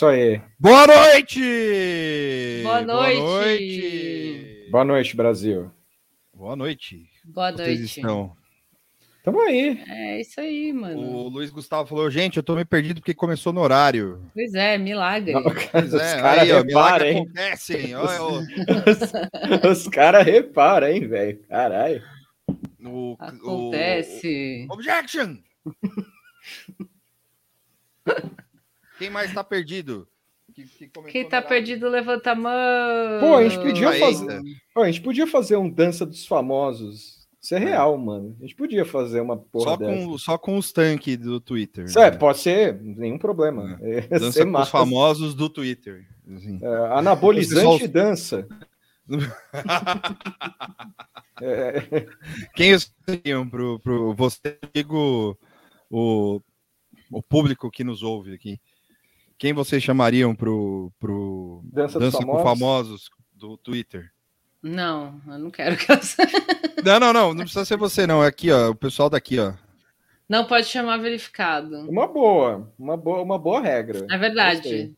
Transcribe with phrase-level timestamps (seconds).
[0.00, 0.40] É isso aí.
[0.58, 1.40] Boa noite!
[2.62, 2.82] Boa noite!
[2.82, 5.70] Boa noite, Boa noite, Brasil.
[6.32, 7.06] Boa noite.
[7.22, 7.96] Boa Vocês noite.
[7.98, 8.34] estão?
[9.22, 9.78] Tamo aí.
[9.86, 11.02] É isso aí, mano.
[11.02, 14.22] O Luiz Gustavo falou, gente, eu tô meio perdido porque começou no horário.
[14.32, 15.34] Pois é, milagre.
[15.34, 17.16] Não, Pois os é, caras reparam, hein?
[17.18, 17.94] acontecem.
[17.94, 18.38] Olha, o,
[19.70, 21.38] Os, os caras reparam, hein, velho?
[21.46, 22.02] Caralho.
[22.82, 24.66] o- Acontece.
[24.70, 25.36] o- Objection!
[29.00, 30.06] Quem mais tá perdido?
[30.54, 32.52] Que- que Quem tá perdido, levanta a mão.
[33.20, 34.40] Pô, a gente podia fazer.
[34.76, 37.26] Ó, a gente podia fazer um dança dos famosos.
[37.42, 38.36] Isso é real, mano.
[38.38, 40.04] A gente podia fazer uma porra Só dessa.
[40.06, 41.86] com, só com os tanques do Twitter.
[41.86, 43.78] Isso é, pode ser, nenhum problema.
[43.80, 46.06] É, Dança ser com os famosos do Twitter.
[46.36, 46.58] assim.
[46.62, 48.46] É, anabolizante Pessoal- dança.
[51.42, 52.06] É,
[52.54, 52.76] Quem
[53.08, 55.38] seriam pro, pro você, digo,
[55.90, 56.38] o,
[57.10, 58.60] o público que nos ouve aqui?
[59.40, 62.44] Quem vocês chamariam pro, pro dança Dança com famosos.
[62.44, 64.12] Famosos do Twitter?
[64.62, 66.00] Não, eu não quero que ela...
[66.84, 68.24] Não, não, não, não precisa ser você, não.
[68.24, 69.52] É aqui, ó, o pessoal daqui, ó.
[70.28, 71.88] Não pode chamar verificado.
[71.90, 74.06] Uma boa, uma boa, uma boa regra.
[74.10, 74.94] É verdade.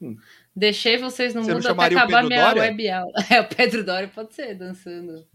[0.00, 0.16] Gostei.
[0.56, 2.62] Deixei vocês no Você mundo até acabar minha Doria?
[2.62, 3.12] web aula.
[3.30, 5.26] É, o Pedro Doria pode ser, dançando.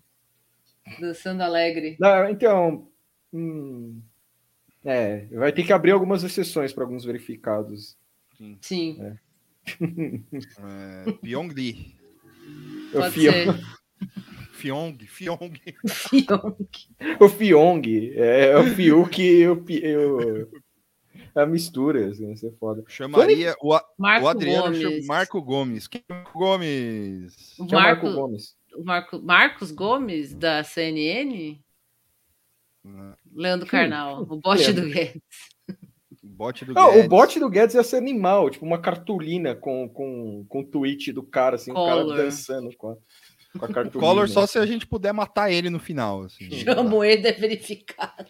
[0.99, 1.95] Dançando alegre.
[1.99, 2.87] Não, então,
[3.33, 4.01] hum,
[4.83, 7.97] é, vai ter que abrir algumas exceções para alguns verificados.
[8.61, 8.97] Sim,
[10.59, 11.95] É, Pyong Lee.
[12.93, 13.59] O, pode Fion, ser.
[14.53, 15.53] Fiong, Fiong.
[15.87, 16.55] Fion.
[17.19, 20.49] o Fiong, é, o Fiuk e o, Pi- e o-
[21.35, 22.83] a mistura, assim, isso é foda.
[22.87, 24.81] Chamaria o, A- Marco o Adriano Gomes.
[24.81, 25.87] chama- Marco Gomes.
[25.87, 27.59] Quem é Marco Gomes?
[27.59, 28.55] O Que é o Marco Marco, Gomes.
[28.75, 31.59] o Marco, Marcos Gomes, da CNN?
[33.35, 35.21] Leandro Carnal, o bote do Guedes.
[36.37, 37.05] Bote do Não, Guedes.
[37.05, 41.11] o bot do Guedes ia ser animal, tipo uma cartolina com, com, com o tweet
[41.11, 42.95] do cara, assim, o cara dançando com a,
[43.59, 43.99] com a cartolina.
[43.99, 46.23] Collor só se a gente puder matar ele no final.
[46.23, 46.49] Assim.
[46.51, 48.27] João Moeda é verificado.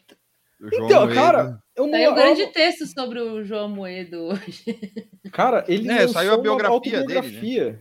[0.59, 4.63] O Então, Moedo- cara, eu Saiu um não- grande texto sobre o João Moedo hoje.
[5.31, 7.79] Cara, ele É, saiu a biografia dele, né?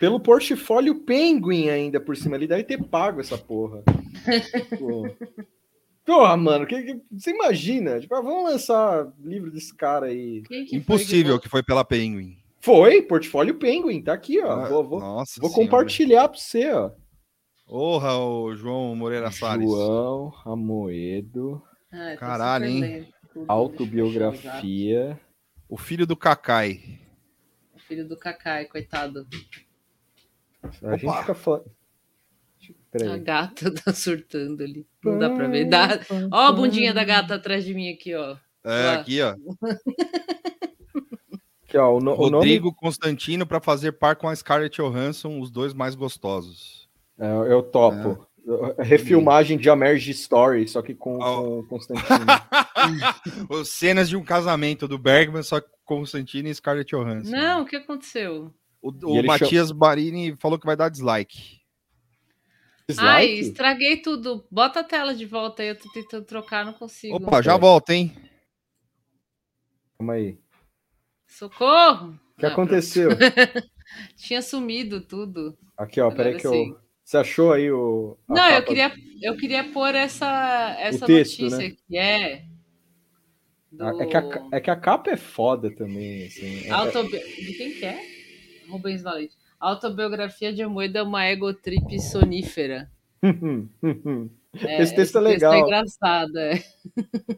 [0.00, 2.34] Pelo portfólio Penguin ainda por cima.
[2.36, 3.82] Ele deve ter pago essa porra.
[4.78, 5.08] Pô.
[6.04, 8.00] Porra, mano, que, que- você imagina?
[8.00, 10.42] Tipo, ah, vamos lançar livro desse cara aí.
[10.42, 12.36] Que foi Impossível que que foi pela Penguin.
[12.60, 14.50] Foi, portfólio Penguin, tá aqui, ó.
[14.50, 15.70] Ah, vou vou, Nossa vou Senhora.
[15.70, 16.90] compartilhar pra você, ó.
[17.66, 19.68] Porra, o João Moreira Salles.
[19.70, 23.08] João Amoedo, Ah, Caralho, hein?
[23.48, 25.18] autobiografia.
[25.68, 27.00] O filho do Kakai.
[27.74, 29.26] O filho do Kakai, coitado.
[30.82, 31.20] A gente Opa.
[31.20, 31.64] fica falando.
[32.94, 33.20] A Peraí.
[33.20, 34.86] gata tá surtando ali.
[35.04, 35.64] Não dá pra ver.
[35.66, 35.98] Dá...
[36.30, 38.36] Ó a bundinha da gata atrás de mim aqui, ó.
[38.64, 38.92] É, Lá.
[38.94, 39.34] aqui, ó.
[41.66, 45.40] Aqui, ó, o, no- o nome Rodrigo Constantino para fazer par com a Scarlett Johansson,
[45.40, 46.86] os dois mais gostosos.
[47.18, 48.26] É, eu topo.
[48.78, 51.36] Refilmagem de Amerge Story, só que com, Ó.
[51.42, 52.08] com o Constantino.
[53.48, 55.68] Os cenas de um casamento do Bergman, só com
[56.00, 57.30] Constantino e Scarlett Johansson.
[57.30, 58.52] Não, o que aconteceu?
[58.82, 61.61] O, o Matias Barini falou que vai dar dislike.
[62.98, 64.46] Ai, estraguei tudo.
[64.50, 67.16] Bota a tela de volta aí, eu tô tentando trocar, não consigo.
[67.16, 68.12] Opa, já volta, hein?
[69.98, 70.38] Calma aí.
[71.26, 72.18] Socorro!
[72.36, 73.10] O que Ah, aconteceu?
[74.16, 75.56] Tinha sumido tudo.
[75.76, 76.70] Aqui, ó, Agora peraí que sim.
[76.70, 76.80] eu.
[77.04, 78.16] Você achou aí o.
[78.28, 78.92] a Não, eu queria,
[79.22, 81.66] eu queria pôr essa, essa texto, notícia né?
[81.66, 81.98] aqui.
[81.98, 82.44] É.
[83.70, 84.02] Do...
[84.02, 86.66] É que, a, é que a capa é foda também, assim.
[86.66, 87.18] É- Autobi...
[87.18, 87.98] De quem que é?
[88.68, 89.34] Rubens Valente.
[89.62, 92.90] Autobiografia de Amoedo é uma egotrip sonífera.
[94.54, 95.54] Esse É, texto é legal.
[95.54, 96.62] é engraçado, é.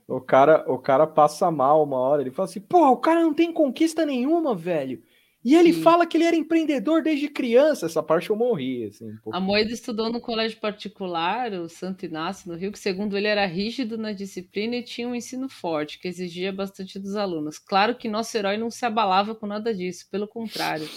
[0.08, 3.32] O cara, o cara passa mal uma hora, ele fala assim, porra, o cara não
[3.34, 5.02] tem conquista nenhuma, velho.
[5.44, 5.82] E ele Sim.
[5.82, 7.84] fala que ele era empreendedor desde criança.
[7.84, 9.14] Essa parte eu morri, assim.
[9.26, 9.34] um.
[9.34, 13.44] A Moeda estudou no colégio particular, o Santo Inácio, no Rio, que segundo ele era
[13.44, 17.58] rígido na disciplina e tinha um ensino forte, que exigia bastante dos alunos.
[17.58, 20.88] Claro que nosso herói não se abalava com nada disso, pelo contrário.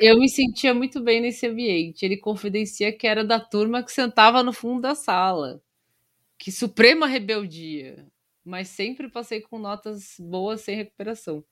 [0.00, 2.04] Eu me sentia muito bem nesse ambiente.
[2.04, 5.60] Ele confidencia que era da turma que sentava no fundo da sala.
[6.38, 8.06] Que suprema rebeldia.
[8.44, 11.44] Mas sempre passei com notas boas sem recuperação.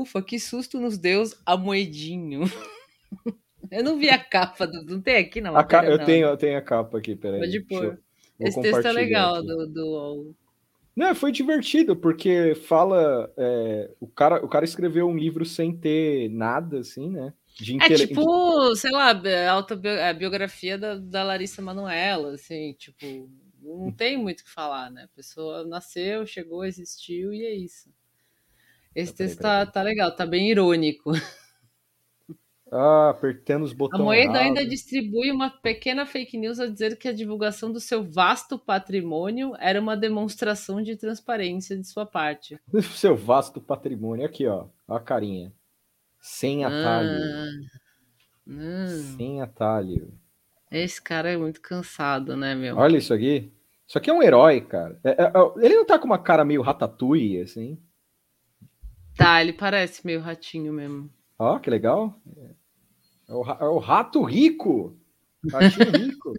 [0.00, 2.42] Ufa, que susto nos deu a moedinho.
[3.70, 6.04] Eu não vi a capa, do, não tem aqui na A ca- matéria, eu, não.
[6.04, 7.40] tenho, eu tenho a capa aqui, peraí.
[7.40, 7.84] Pode pôr.
[7.84, 7.98] eu-
[8.48, 9.46] Esse texto é legal aqui.
[9.46, 10.34] do, do-
[10.94, 13.32] Não, foi divertido, porque fala.
[13.36, 17.32] é, o, cara, o cara escreveu um livro sem ter nada, assim, né?
[17.58, 23.30] De É intele- tipo, sei lá, a a biografia da, da Larissa Manoela, assim, tipo,
[23.62, 25.04] não tem muito o que falar, né?
[25.04, 27.88] A pessoa nasceu, chegou, existiu e é isso.
[28.94, 31.12] Esse texto tá, tá legal, tá bem irônico.
[32.74, 34.00] Ah, apertando os botões.
[34.00, 38.02] A Moeda ainda distribui uma pequena fake news a dizer que a divulgação do seu
[38.02, 42.58] vasto patrimônio era uma demonstração de transparência de sua parte.
[42.96, 44.24] Seu vasto patrimônio.
[44.24, 44.68] Aqui, ó.
[44.88, 45.52] Ó a carinha.
[46.18, 47.20] Sem atalho.
[48.48, 48.86] Ah.
[49.18, 50.10] Sem atalho.
[50.70, 52.78] Esse cara é muito cansado, né, meu?
[52.78, 53.52] Olha isso aqui.
[53.86, 54.98] Isso aqui é um herói, cara.
[55.04, 57.78] É, é, é ele não tá com uma cara meio ratatouille, assim?
[59.16, 61.10] Tá, ele parece meio ratinho mesmo.
[61.38, 62.14] Ó, que legal.
[63.28, 64.96] É o, é o rato rico.
[65.50, 66.34] Ratinho rico.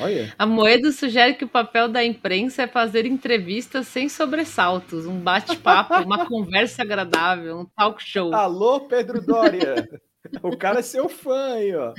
[0.00, 0.32] Olha.
[0.38, 5.94] A Moedo sugere que o papel da imprensa é fazer entrevistas sem sobressaltos, um bate-papo,
[6.02, 8.34] uma conversa agradável, um talk show.
[8.34, 9.88] Alô, Pedro Dória!
[10.42, 11.92] o cara é seu fã aí, ó.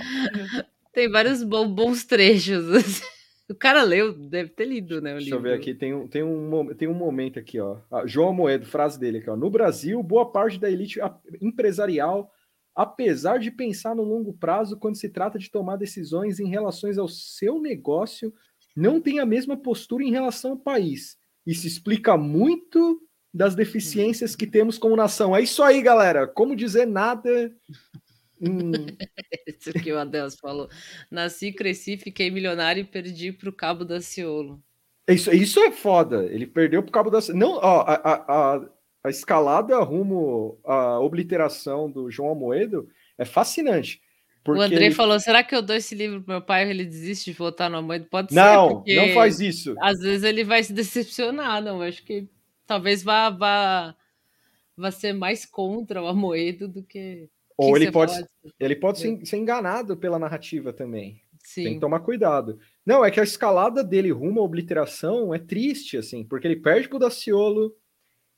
[0.94, 2.70] Tem vários bons trechos.
[2.70, 3.13] Assim.
[3.50, 5.14] O cara leu, deve ter lido, né?
[5.14, 5.40] Deixa livro.
[5.40, 7.78] eu ver aqui, tem um, tem, um, tem um momento aqui, ó.
[7.92, 9.36] Ah, João Moedo, frase dele aqui, ó.
[9.36, 11.00] No Brasil, boa parte da elite
[11.42, 12.32] empresarial
[12.76, 17.08] apesar de pensar no longo prazo quando se trata de tomar decisões em relações ao
[17.08, 18.34] seu negócio,
[18.76, 21.18] não tem a mesma postura em relação ao país.
[21.46, 23.02] Isso explica muito
[23.34, 25.36] das deficiências que temos como nação.
[25.36, 26.28] É isso aí, galera.
[26.28, 27.52] Como dizer nada.
[28.44, 28.72] Hum...
[29.48, 30.70] isso que o Adeus falou.
[31.10, 34.62] Nasci, cresci, fiquei milionário e perdi para o Cabo da Ciolo.
[35.08, 36.26] Isso, isso é foda.
[36.26, 37.40] Ele perdeu para o Cabo da Ciolo.
[37.40, 38.70] Não, ó, a, a, a
[39.04, 42.88] a escalada rumo à obliteração do João Amoedo
[43.18, 44.02] é fascinante.
[44.48, 47.32] O André falou: será que eu dou esse livro para meu pai e ele desiste
[47.32, 48.06] de votar no Amoedo?
[48.06, 48.96] Pode não, ser.
[48.96, 49.76] Não, não faz isso.
[49.82, 51.82] Às vezes ele vai se decepcionar, não.
[51.82, 52.28] Acho que
[52.66, 53.96] talvez vá, vá,
[54.76, 57.30] vá ser mais contra o Amoedo do que.
[57.58, 58.28] Ou ele pode, pode,
[58.60, 61.22] ele pode ser, ser enganado pela narrativa também.
[61.44, 61.64] Sim.
[61.64, 62.58] Tem que tomar cuidado.
[62.86, 66.88] Não, é que a escalada dele rumo à obliteração é triste, assim, porque ele perde
[66.88, 67.76] pro Daciolo,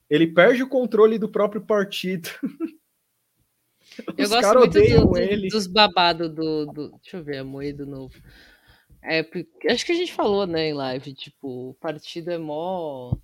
[0.09, 2.29] ele perde o controle do próprio partido.
[4.17, 7.85] Eu Os gosto muito do, do, dos babados do, do, Deixa eu ver, a Moedo
[7.85, 8.13] novo.
[9.01, 9.19] É,
[9.69, 13.15] acho que a gente falou, né, em live, tipo, o partido é mó.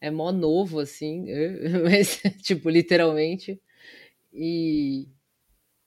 [0.00, 1.26] É mó novo, assim,
[1.84, 3.60] mas, tipo, literalmente.
[4.32, 5.08] E,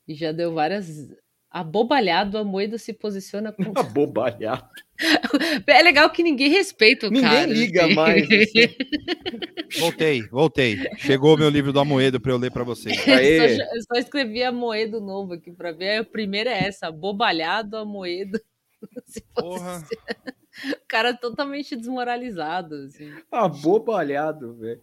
[0.07, 1.09] e já deu várias
[1.55, 3.63] Abobalhado, a Moedo se posiciona com.
[3.79, 4.67] Abobalhado.
[5.67, 7.47] É legal que ninguém respeita o ninguém cara.
[7.47, 7.95] Ninguém liga assim.
[7.95, 8.23] mais.
[8.23, 8.75] Assim.
[9.79, 10.77] Voltei, voltei.
[10.97, 12.95] Chegou o meu livro do Amoedo para eu ler para vocês.
[12.97, 15.97] Eu só, eu só escrevi Amoedo novo aqui para ver.
[15.97, 18.39] A primeira é essa: Abobalhado, Amoedo.
[19.33, 19.83] Porra.
[20.71, 22.75] O cara totalmente desmoralizado.
[22.75, 23.11] Assim.
[23.29, 24.81] Abobalhado, velho.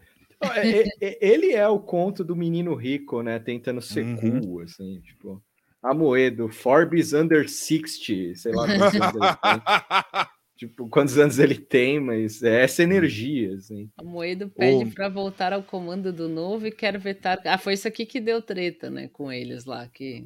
[0.54, 3.38] É, é, é, ele é o conto do menino rico, né?
[3.38, 4.40] Tentando ser uhum.
[4.40, 5.42] cool, assim, tipo.
[5.82, 10.26] Amoedo, Forbes under 60, sei lá quantos anos ele tem.
[10.62, 13.90] Tipo, quantos anos ele tem, mas é essa energia, assim.
[13.99, 17.40] Amoedo pede para voltar ao comando do novo e quer vetar.
[17.44, 19.88] Ah, foi isso aqui que deu treta, né, com eles lá.
[19.88, 20.25] Que...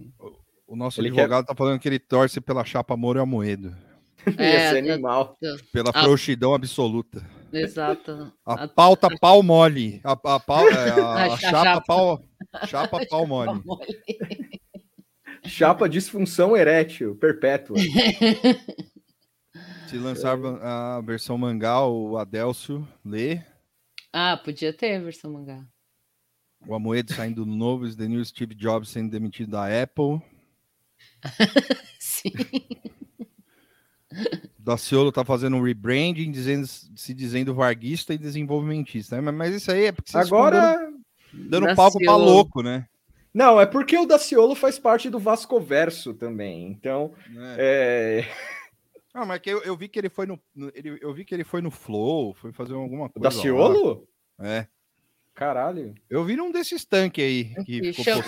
[0.68, 1.49] O, nosso ele advogado quer...
[1.49, 3.75] tá falando que ele torce pela chapa Moro e Amoedo.
[4.37, 5.38] É, Ia animal.
[5.73, 6.02] Pela a...
[6.02, 7.25] frouxidão absoluta.
[7.53, 8.33] Exato.
[8.45, 10.00] A, pauta pau mole.
[10.05, 12.25] A, a, pau, é, a, a, a chapa, chapa pau.
[12.67, 13.62] Chapa pau mole.
[15.45, 17.76] Chapa disfunção erétil, perpétua.
[19.87, 23.41] Se lançar a versão mangá, o Adelcio lê.
[24.12, 25.65] Ah, podia ter a versão mangá.
[26.67, 30.21] O Amoedo saindo do novo, The New Steve Jobs sendo demitido da Apple.
[32.00, 32.33] Sim.
[34.58, 39.20] Daciolo tá fazendo um rebranding, dizendo, se dizendo varguista e desenvolvimentista.
[39.20, 39.30] Né?
[39.30, 40.76] Mas isso aí é porque vocês Agora...
[41.32, 42.87] dando, dando palco pra louco, né?
[43.32, 46.68] Não, é porque o Daciolo faz parte do Vasco Verso também.
[46.68, 47.12] Então,
[47.58, 48.25] é.
[48.26, 48.56] é...
[49.12, 50.40] Ah, mas é que eu, eu, vi que ele foi no,
[50.75, 53.28] ele, eu vi que ele foi no Flow, foi fazer alguma coisa.
[53.28, 54.06] Daciolo?
[54.38, 54.49] Lá.
[54.49, 54.66] É.
[55.35, 55.94] Caralho.
[56.08, 58.23] Eu vi num desses tanques aí que ficou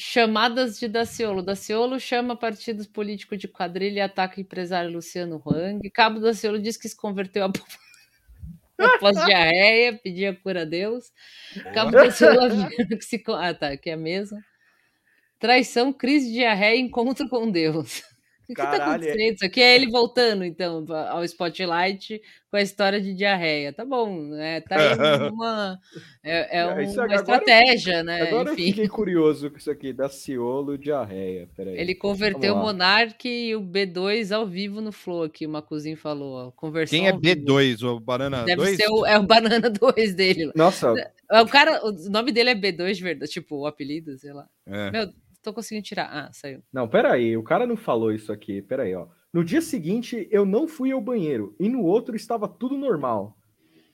[0.00, 1.42] Chamadas de Daciolo.
[1.42, 5.90] Daciolo chama partidos políticos de quadrilha e ataca o empresário Luciano Hang.
[5.90, 7.52] Cabo Daciolo diz que se converteu a
[8.78, 11.12] após diarreia, pedir a cura a Deus.
[11.74, 13.20] Cabo Daciolo que se.
[13.26, 14.38] Ah, tá, aqui é a mesma.
[15.40, 18.02] Traição, crise de diarreia, encontro com Deus.
[18.48, 19.34] O que, está acontecendo?
[19.34, 23.74] Isso aqui é ele voltando, então, ao Spotlight com a história de diarreia.
[23.74, 24.62] Tá bom, né?
[24.62, 25.78] Tá aí uma,
[26.24, 26.82] é, é uma
[27.14, 28.22] estratégia, né?
[28.22, 28.62] Agora Enfim.
[28.62, 31.48] eu fiquei curioso com isso aqui, da Ciolo diarreia.
[31.54, 31.78] Peraí.
[31.78, 36.50] Ele converteu o Monark e o B2 ao vivo no Flow aqui, o Macuzinho falou.
[36.52, 37.82] Conversão Quem é B2?
[37.82, 38.76] O Banana Deve 2?
[38.76, 40.50] ser o, é o Banana 2 dele.
[40.54, 40.94] Nossa.
[41.30, 44.46] É, o cara, o nome dele é B2 de verdade, tipo, o apelido, sei lá.
[44.66, 44.90] É.
[44.90, 46.08] Meu, tô conseguindo tirar.
[46.10, 46.62] Ah, saiu.
[46.72, 48.62] Não, peraí, o cara não falou isso aqui.
[48.62, 49.06] Peraí, ó.
[49.32, 53.36] No dia seguinte, eu não fui ao banheiro e no outro estava tudo normal.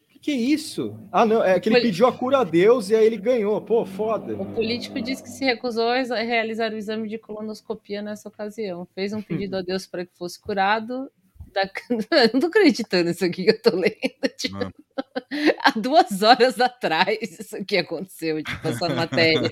[0.08, 0.96] Que, Que isso?
[1.10, 3.60] Ah, não, é que ele pediu a cura a Deus e aí ele ganhou.
[3.60, 4.34] Pô, foda.
[4.40, 8.86] O político disse que se recusou a realizar o exame de colonoscopia nessa ocasião.
[8.94, 11.10] Fez um pedido a Deus para que fosse curado.
[11.52, 11.68] Da...
[12.32, 13.94] não tô acreditando nisso aqui que eu tô lendo.
[14.36, 14.58] Tipo,
[15.62, 19.50] há duas horas atrás isso aqui aconteceu, tipo, essa matéria.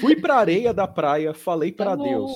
[0.00, 2.32] Fui para a areia da praia, falei tá para Deus: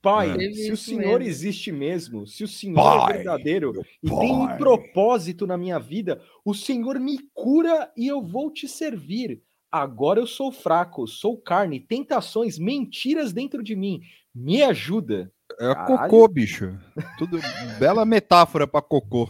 [0.00, 1.30] Pai, se o Senhor mesmo.
[1.30, 4.18] existe mesmo, se o Senhor é pai, é verdadeiro e pai.
[4.18, 9.42] tem um propósito na minha vida, o Senhor me cura e eu vou te servir.
[9.70, 14.02] Agora eu sou fraco, sou carne, tentações, mentiras dentro de mim.
[14.32, 15.32] Me ajuda.
[15.58, 16.08] É Caralho.
[16.10, 16.78] cocô, bicho.
[17.18, 17.38] Tudo
[17.78, 19.28] bela metáfora para cocô.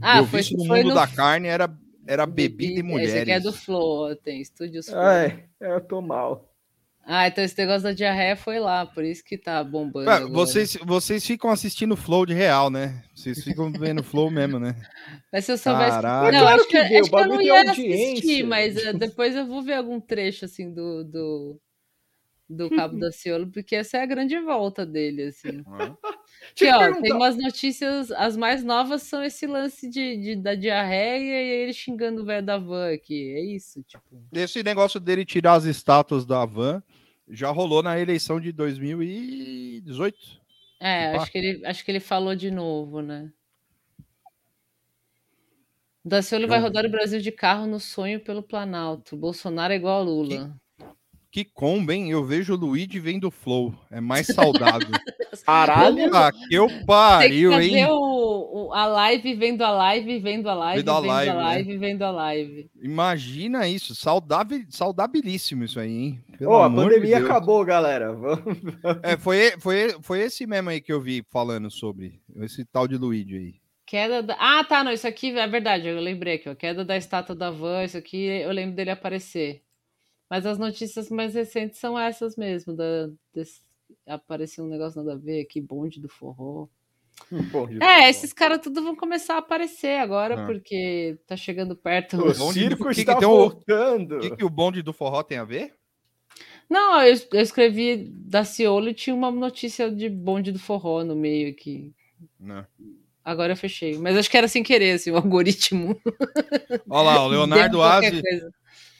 [0.00, 0.94] Ah, eu foi, vi no mundo no...
[0.94, 1.68] da carne era
[2.06, 3.14] era bebida e mulheres.
[3.14, 5.02] Esse aqui é do Flow, tem estúdios Flow.
[5.02, 6.45] É, eu tô mal.
[7.08, 10.28] Ah, então esse negócio da diarreia foi lá, por isso que tá bombando.
[10.32, 13.00] Vocês, vocês ficam assistindo Flow de real, né?
[13.14, 14.74] Vocês ficam vendo Flow mesmo, né?
[15.32, 15.90] Mas se eu soubesse.
[15.92, 16.36] Caralho.
[16.36, 19.74] Não, acho que, acho que eu não ia assistir, mas uh, depois eu vou ver
[19.74, 21.60] algum trecho assim do, do,
[22.48, 25.62] do Cabo da Ciolo, porque essa é a grande volta dele, assim.
[26.56, 31.42] Que, ó, tem umas notícias, as mais novas são esse lance de, de da diarreia
[31.42, 33.32] e ele xingando o velho da van aqui.
[33.32, 34.24] É isso, tipo.
[34.32, 36.82] Esse negócio dele tirar as estátuas da van
[37.28, 40.16] já rolou na eleição de 2018.
[40.80, 43.30] É, acho que, ele, acho que ele falou de novo, né?
[46.04, 49.16] Daciolo vai rodar o Brasil de carro no sonho pelo Planalto.
[49.16, 50.56] Bolsonaro é igual a Lula.
[51.32, 52.10] Que, que combo, hein?
[52.10, 53.74] Eu vejo o Luigi vendo Flow.
[53.90, 54.88] É mais saudável.
[55.44, 56.14] Caralho!
[56.14, 57.86] Ah, que eu pariu, Tem que fazer hein?
[57.90, 61.42] O, o, a live vendo a live, vendo a live, vendo a live, vendo a
[61.42, 61.78] live, né?
[61.78, 62.70] vendo a live.
[62.80, 66.24] Imagina isso, saudável, saudabilíssimo isso aí, hein?
[66.38, 68.16] Pelo oh, a pandemia de acabou, galera.
[69.02, 72.96] é, foi, foi, foi esse mesmo aí que eu vi falando sobre, esse tal de
[72.96, 73.54] Luigi aí.
[73.86, 74.36] Queda da...
[74.38, 77.50] Ah, tá, não, isso aqui é verdade, eu lembrei aqui, ó, queda da estátua da
[77.50, 79.62] van, isso aqui eu lembro dele aparecer.
[80.28, 83.60] Mas as notícias mais recentes são essas mesmo, da, desse,
[84.06, 86.66] apareceu um negócio nada a ver aqui, bonde do forró.
[87.50, 90.46] Bonde é, do esses caras tudo vão começar a aparecer agora, ah.
[90.46, 92.16] porque tá chegando perto.
[92.16, 92.90] O, o circo do...
[92.90, 94.16] está que que voltando.
[94.16, 95.74] O que, que o bonde do forró tem a ver?
[96.68, 101.14] Não, eu, eu escrevi da Ciolo e tinha uma notícia de bonde do forró no
[101.14, 101.92] meio aqui.
[102.38, 102.66] Não.
[103.24, 103.98] Agora eu fechei.
[103.98, 106.00] Mas acho que era sem querer, assim, o algoritmo.
[106.88, 108.22] Olha lá, o Leonardo Aze.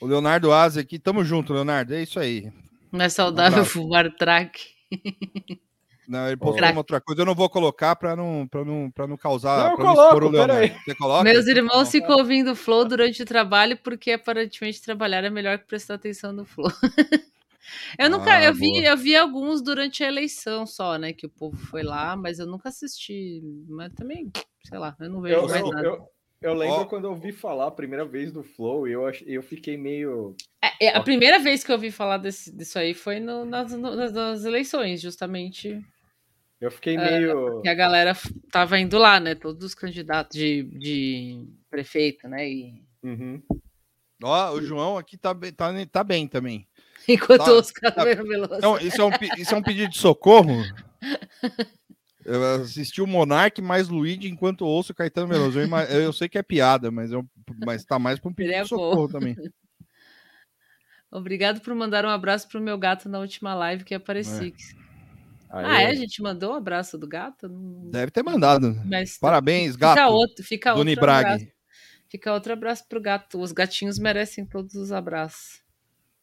[0.00, 0.98] O Leonardo Aze aqui.
[0.98, 1.94] Tamo junto, Leonardo.
[1.94, 2.50] É isso aí.
[2.90, 4.60] Não é saudável um fumar track.
[6.08, 7.22] Não, ele postou uma outra coisa.
[7.22, 9.64] Eu não vou colocar para não, pra não, pra não causar.
[9.64, 10.72] Não, eu coloco, peraí.
[10.84, 11.24] Você coloca?
[11.24, 15.94] Meus irmãos ficam ouvindo Flow durante o trabalho porque aparentemente trabalhar é melhor que prestar
[15.94, 16.70] atenção no Flow.
[17.98, 21.12] eu nunca, ah, eu vi, eu vi alguns durante a eleição só, né?
[21.12, 23.40] Que o povo foi lá, mas eu nunca assisti.
[23.68, 24.30] Mas também,
[24.64, 25.86] sei lá, eu não vejo eu, mais eu, nada.
[25.86, 26.08] Eu,
[26.40, 26.86] eu lembro oh.
[26.86, 30.36] quando eu ouvi falar a primeira vez do Flow, eu, eu fiquei meio.
[30.62, 33.72] É, é, a primeira vez que eu ouvi falar desse, disso aí foi no, nas,
[33.72, 35.82] no, nas, eleições, justamente.
[36.60, 37.58] Eu fiquei meio.
[37.58, 38.12] Uh, que a galera
[38.50, 39.34] tava indo lá, né?
[39.34, 42.48] Todos os candidatos de, de prefeito, né?
[42.48, 42.82] E...
[43.02, 43.42] Uhum.
[44.22, 46.66] Ó, o João aqui tá, tá, tá bem também.
[47.08, 48.58] Enquanto tá, os caras tá...
[48.60, 50.64] Não, isso é, um, isso é um pedido de socorro.
[52.24, 55.60] Eu assisti o Monark mais Luigi enquanto ouço o Caetano Veloso.
[55.60, 57.24] Eu, eu, sei que é piada, mas, eu,
[57.64, 59.12] mas tá mais para um pedido é de socorro bom.
[59.12, 59.36] também.
[61.10, 64.52] Obrigado por mandar um abraço pro meu gato na última live que apareci.
[64.72, 64.86] É.
[65.48, 65.86] Ah, é?
[65.86, 67.48] A gente mandou um abraço do gato?
[67.90, 68.74] Deve ter mandado.
[68.84, 69.94] Mas, Parabéns, gato.
[69.94, 71.46] Fica outro, fica outro abraço.
[72.08, 73.40] Fica outro abraço pro gato.
[73.40, 75.65] Os gatinhos merecem todos os abraços.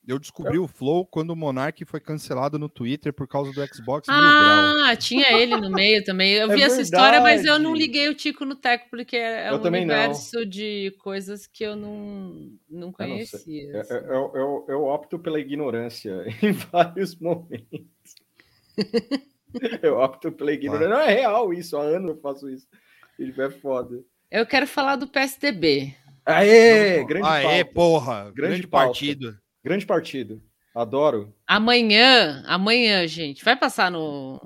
[0.05, 0.65] Eu descobri eu...
[0.65, 5.31] o Flow quando o Monark foi cancelado no Twitter por causa do Xbox Ah, tinha
[5.31, 6.33] ele no meio também.
[6.33, 6.73] Eu é vi verdade.
[6.73, 10.39] essa história, mas eu não liguei o Tico no Teco, porque é eu um universo
[10.39, 10.45] não.
[10.45, 13.71] de coisas que eu não, não conhecia.
[13.71, 13.93] Eu, assim.
[13.93, 17.85] eu, eu, eu, opto pela ignorância em vários momentos.
[19.81, 20.89] eu opto pela ignorância.
[20.89, 22.67] Não é real isso, há anos eu faço isso.
[23.17, 24.03] Ele é foda.
[24.29, 25.95] Eu quero falar do PSDB.
[26.25, 27.73] Aê, grande Aê, pauta.
[27.73, 29.37] porra, grande, grande partido.
[29.63, 30.41] Grande partido.
[30.75, 31.33] Adoro.
[31.47, 34.41] Amanhã, amanhã, gente, vai passar no.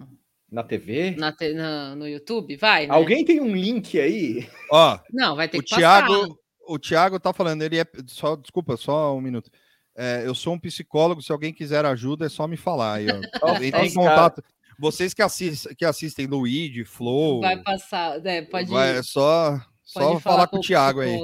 [0.51, 1.11] Na TV?
[1.17, 1.53] Na te...
[1.53, 2.55] na, no YouTube?
[2.57, 2.87] Vai.
[2.87, 2.93] Né?
[2.93, 4.47] Alguém tem um link aí?
[4.71, 4.99] Ó.
[5.11, 6.33] Não, vai ter o que Thiago, passar.
[6.67, 7.85] O Thiago tá falando, ele é.
[8.07, 9.49] Só, desculpa, só um minuto.
[9.95, 12.95] É, eu sou um psicólogo, se alguém quiser ajuda, é só me falar.
[12.95, 13.07] Aí,
[13.41, 13.55] ó.
[13.63, 14.43] Entre em contato.
[14.79, 17.41] Vocês que, assist, que assistem Luigi, Flow.
[17.41, 18.69] Vai passar, é, pode.
[18.69, 21.17] Vai, é só, só falar, falar com o Thiago aí.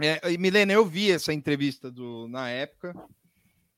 [0.00, 2.94] É, e Milena, eu vi essa entrevista do, na época.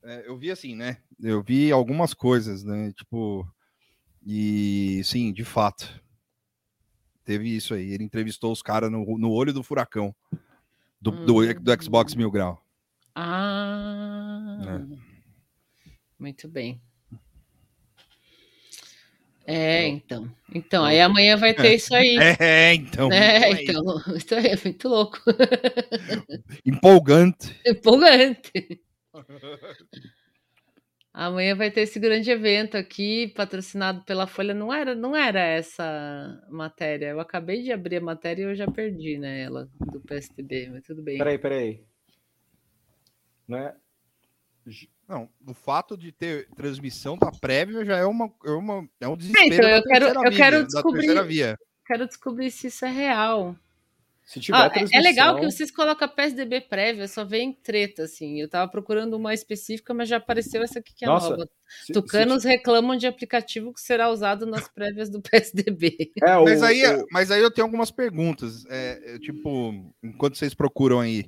[0.02, 0.98] É, eu vi assim, né?
[1.20, 2.92] Eu vi algumas coisas, né?
[2.92, 3.46] Tipo,
[4.26, 6.02] e sim, de fato.
[7.25, 7.92] teve isso aí.
[7.92, 10.14] Ele entrevistou os caras no, no olho do furacão
[11.00, 11.26] do, hum.
[11.26, 12.62] do, do, Xbox Mil Grau.
[13.14, 14.98] Ah, é.
[16.18, 16.80] muito bem.
[19.50, 20.30] É, então.
[20.54, 22.18] Então, aí amanhã vai ter isso aí.
[22.38, 23.10] É, então.
[23.10, 23.82] É, então.
[24.14, 25.18] Isso aí é muito louco.
[26.66, 27.58] Empolgante.
[27.66, 28.82] Empolgante.
[31.14, 34.52] Amanhã vai ter esse grande evento aqui, patrocinado pela Folha.
[34.52, 37.06] Não era, não era essa matéria.
[37.06, 40.84] Eu acabei de abrir a matéria e eu já perdi, né, ela, do PSDB, mas
[40.84, 41.16] tudo bem.
[41.16, 41.82] Peraí, peraí.
[43.48, 43.74] Não é,
[45.08, 49.16] não, o fato de ter transmissão da prévia já é uma, é, uma, é um
[49.16, 49.54] desespero.
[49.54, 51.58] então, eu quero, eu quero descobrir.
[51.86, 53.56] Quero descobrir se isso é real.
[54.22, 55.00] Se tiver ah, transmissão...
[55.00, 58.38] É legal que vocês colocam a PSDB prévia, só vem treta, assim.
[58.38, 61.48] Eu tava procurando uma específica, mas já apareceu essa aqui que é Nossa, nova.
[61.86, 62.48] Se, Tucanos se...
[62.48, 66.12] reclamam de aplicativo que será usado nas prévias do PSDB.
[66.22, 67.06] É, o, mas, aí, o...
[67.10, 68.66] mas aí eu tenho algumas perguntas.
[68.68, 71.24] É, é, tipo, enquanto vocês procuram aí.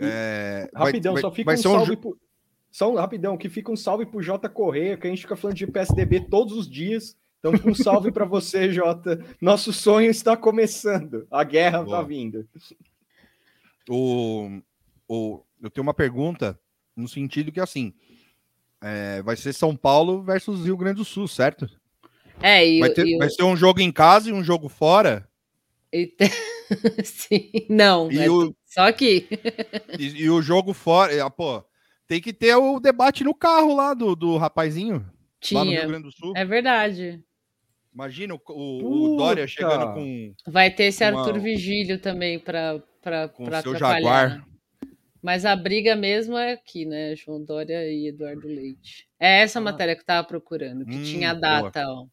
[0.00, 1.92] É, Rapidão, vai, só fica um salve.
[1.92, 1.96] Um...
[1.96, 2.18] Pro
[2.72, 5.56] só um, rapidão, que fica um salve pro Jota Correia, que a gente fica falando
[5.58, 7.14] de PSDB todos os dias.
[7.38, 9.22] Então, um salve para você, Jota.
[9.40, 11.26] Nosso sonho está começando.
[11.30, 12.48] A guerra está vindo.
[13.90, 14.62] O,
[15.06, 16.58] o, eu tenho uma pergunta
[16.96, 17.92] no sentido que, assim,
[18.80, 21.68] é, vai ser São Paulo versus Rio Grande do Sul, certo?
[22.40, 25.28] É, e, vai, ter, e vai ser um jogo em casa e um jogo fora?
[25.92, 26.14] E
[27.04, 28.54] Sim, não, e o...
[28.64, 29.28] só aqui.
[29.98, 31.62] e, e, o jogo fora, pô,
[32.12, 35.02] tem que ter o debate no carro lá do, do rapazinho.
[35.40, 35.60] Tinha.
[35.60, 36.34] Lá no Rio Grande do Sul.
[36.36, 37.24] É verdade.
[37.94, 40.34] Imagina o, o, o Dória chegando com.
[40.46, 41.20] Vai ter esse uma...
[41.20, 43.62] Arthur Vigílio também para atrapalhar.
[43.62, 44.46] Seu Jaguar.
[45.22, 47.16] Mas a briga mesmo é aqui, né?
[47.16, 49.08] João Dória e Eduardo Leite.
[49.18, 49.62] É essa ah.
[49.62, 52.00] matéria que eu tava procurando, que hum, tinha a data, boa.
[52.00, 52.02] ó.
[52.02, 52.08] O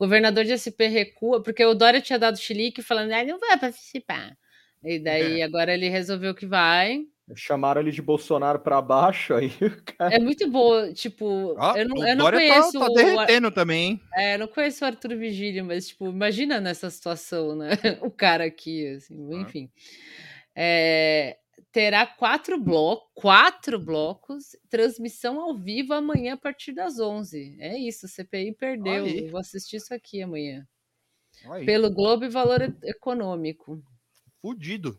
[0.00, 4.36] governador de SP recua, porque o Dória tinha dado chilique falando, ah, não vai participar.
[4.84, 5.44] E daí é.
[5.44, 7.06] agora ele resolveu que vai.
[7.34, 9.50] Chamaram ele de Bolsonaro para baixo aí.
[9.98, 10.14] Cara...
[10.14, 12.72] É muito boa, tipo, ah, eu não, eu não tá- conheço.
[12.72, 13.50] Tá, tá derretendo o...
[13.50, 14.00] também, hein?
[14.14, 17.70] É, eu não conheço o Arthur Vigílio, mas, tipo, imagina nessa situação, né?
[18.02, 19.40] O cara aqui, assim, ah.
[19.42, 19.70] enfim.
[20.54, 21.38] É,
[21.72, 27.56] terá quatro blocos, quatro blocos, transmissão ao vivo amanhã a partir das 11.
[27.60, 29.06] É isso, a CPI perdeu.
[29.06, 30.66] Eu vou assistir isso aqui amanhã.
[31.50, 31.64] Aí.
[31.64, 33.82] Pelo Globo e Valor Econômico.
[34.40, 34.98] Fudido.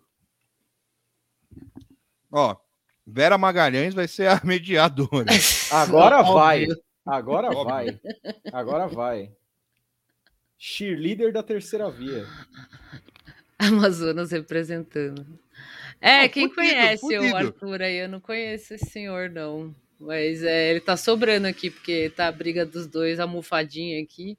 [2.32, 2.56] Ó,
[3.06, 5.26] Vera Magalhães vai ser a mediadora.
[5.72, 6.68] Agora vai.
[7.06, 8.00] Agora vai.
[8.54, 9.32] Agora vai.
[10.58, 12.26] Cheerleader da terceira via.
[13.58, 15.26] Amazonas representando.
[16.00, 17.34] É, quem fudido, conhece fudido.
[17.34, 17.98] o Arthur aí?
[17.98, 19.74] Eu não conheço esse senhor, não.
[20.00, 24.38] Mas é, ele tá sobrando aqui, porque tá a briga dos dois, almofadinha aqui.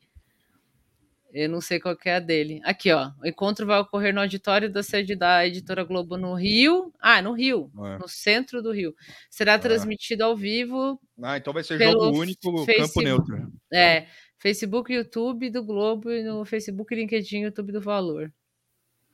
[1.32, 2.60] Eu não sei qual é a dele.
[2.64, 3.10] Aqui, ó.
[3.22, 6.92] O encontro vai ocorrer no auditório da sede da Editora Globo no Rio.
[7.00, 7.70] Ah, no Rio.
[7.84, 7.98] É.
[7.98, 8.94] No centro do Rio.
[9.30, 9.58] Será é.
[9.58, 11.00] transmitido ao vivo.
[11.22, 13.52] Ah, então vai ser jogo único, Facebook, campo neutro.
[13.72, 14.06] É.
[14.38, 18.32] Facebook, YouTube do Globo e no Facebook, LinkedIn, YouTube do Valor.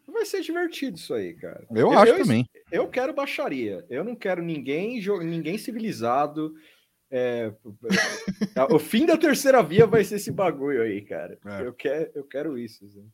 [0.07, 1.67] Vai ser divertido isso aí, cara.
[1.71, 2.49] Eu, eu acho eu, também.
[2.71, 3.85] Eu quero baixaria.
[3.91, 6.55] Eu não quero ninguém, ninguém civilizado
[7.11, 7.53] é,
[8.57, 11.39] é, o fim da terceira via vai ser esse bagulho aí, cara.
[11.45, 11.63] É.
[11.63, 12.85] Eu, quero, eu quero isso.
[12.85, 13.09] Assim.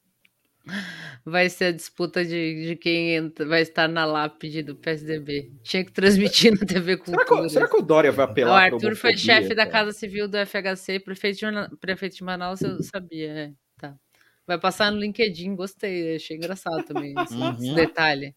[1.24, 5.52] Vai ser a disputa de, de quem entra, vai estar na lápide do PSDB.
[5.62, 7.26] Tinha que transmitir na TV Cultura.
[7.26, 8.72] Será que, será que o Dória vai apelar?
[8.72, 12.83] O Arthur foi chefe da Casa Civil do FHC, prefeito de, prefeito de Manaus, eu
[12.83, 13.28] sabia.
[13.28, 13.96] É, tá.
[14.46, 17.52] Vai passar no LinkedIn, gostei, achei engraçado também esse, uhum.
[17.52, 18.35] esse detalhe.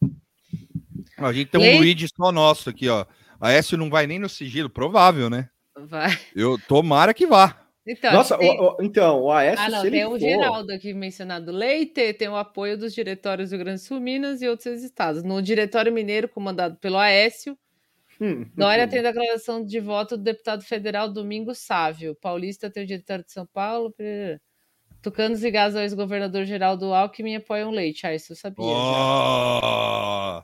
[1.17, 3.05] A gente tem um Luigi só nosso aqui, ó.
[3.45, 5.47] A Aécio não vai nem no sigilo, provável, né?
[5.77, 6.17] Vai.
[6.35, 7.61] Eu tomara que vá.
[7.85, 8.59] Então, Nossa, tem...
[8.59, 9.63] o, o, então, o Aécio.
[9.63, 10.19] Ah, não, tem o for...
[10.19, 11.51] Geraldo aqui mencionado.
[11.51, 15.21] Leite tem o apoio dos diretórios do Grande Sul, Minas e outros estados.
[15.21, 17.55] No Diretório Mineiro, comandado pelo Aécio,
[18.19, 18.89] hum, Dória hum.
[18.89, 22.15] tem declaração de voto do deputado federal Domingos Sávio.
[22.15, 23.93] Paulista tem o diretório de São Paulo.
[25.03, 28.07] Tucanos e Gás, ex-governador geral do Alckmin apoiam Leite.
[28.07, 28.65] Ah, isso eu sabia.
[28.65, 30.41] Oh!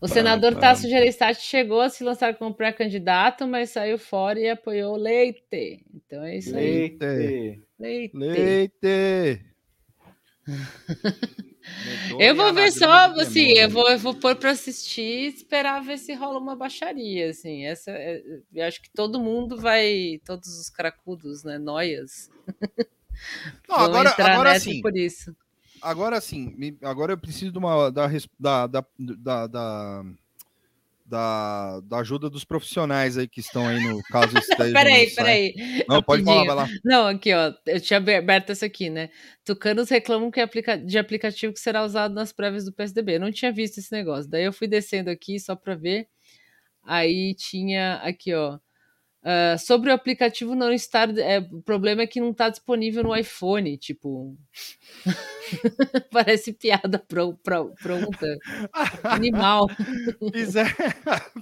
[0.00, 4.96] O senador Tasso Gereissati chegou a se lançar como pré-candidato, mas saiu fora e apoiou
[4.96, 5.84] Leite.
[5.94, 6.96] Então é isso aí.
[6.98, 7.62] Leite.
[7.78, 8.16] Leite.
[8.16, 9.46] Leite.
[12.20, 15.96] eu vou ver só, assim, eu vou, eu vou pôr para assistir e esperar ver
[15.96, 17.64] se rola uma baixaria, assim.
[17.64, 22.30] Essa, é, eu acho que todo mundo vai, todos os cracudos, né, noias.
[23.68, 24.82] Não, agora, agora sim.
[24.82, 25.34] Por isso
[25.84, 30.04] agora sim, agora eu preciso de uma da, da, da, da,
[31.06, 35.54] da, da ajuda dos profissionais aí que estão aí no caso Peraí, peraí.
[35.88, 36.68] Não, pode falar, vai lá.
[36.82, 39.10] Não, aqui, ó, eu tinha aberto essa aqui, né?
[39.44, 43.16] Tucanos reclamam que aplica de aplicativo que será usado nas prévias do PSDB.
[43.16, 44.30] Eu não tinha visto esse negócio.
[44.30, 46.08] Daí eu fui descendo aqui só para ver.
[46.82, 48.58] Aí tinha aqui, ó.
[49.24, 51.08] Uh, sobre o aplicativo não estar.
[51.16, 53.74] É, o problema é que não está disponível no iPhone.
[53.78, 54.36] Tipo.
[56.12, 58.38] Parece piada pronta.
[59.02, 59.66] Animal.
[60.30, 60.74] Fizeram,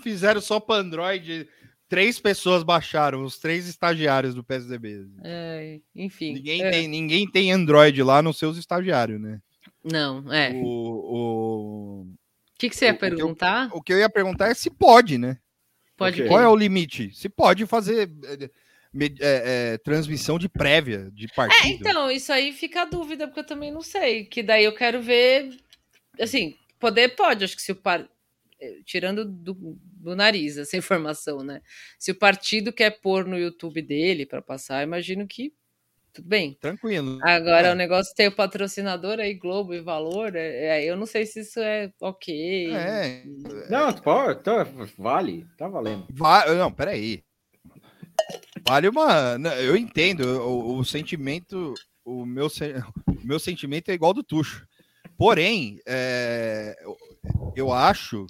[0.01, 1.49] fizeram só para Android.
[1.89, 5.05] Três pessoas baixaram, os três estagiários do PSDB.
[5.23, 6.35] É, enfim.
[6.35, 6.71] Ninguém, é.
[6.71, 9.41] Tem, ninguém tem Android lá nos seus estagiários, né?
[9.85, 10.53] Não, é.
[10.55, 12.07] O, o...
[12.57, 13.67] que, que você ia o, perguntar?
[13.67, 15.37] O que, eu, o que eu ia perguntar é se pode, né?
[15.97, 16.29] Pode okay.
[16.29, 17.11] Qual é o limite?
[17.15, 18.11] Se pode fazer
[19.21, 21.87] é, é, transmissão de prévia de é, partido.
[21.87, 24.25] É, então, isso aí fica a dúvida, porque eu também não sei.
[24.25, 25.57] Que daí eu quero ver.
[26.21, 28.07] Assim, poder pode, acho que se o par...
[28.85, 31.61] Tirando do, do, nariz essa informação, né?
[31.99, 35.53] Se o partido quer pôr no YouTube dele para passar, imagino que
[36.13, 36.57] tudo bem.
[36.61, 37.19] Tranquilo.
[37.23, 37.73] Agora é.
[37.73, 41.41] o negócio tem o patrocinador aí, Globo e Valor, é, é, eu não sei se
[41.41, 42.73] isso é ok.
[42.75, 43.25] É.
[43.71, 44.67] Não, pode, tá,
[44.99, 46.07] vale, tá valendo.
[46.11, 47.23] Va não, peraí.
[48.67, 49.39] Vale uma.
[49.61, 52.51] Eu entendo o, o sentimento, o meu, o
[53.25, 54.67] meu sentimento é igual do Tuxo.
[55.17, 56.77] Porém, é,
[57.55, 58.27] eu acho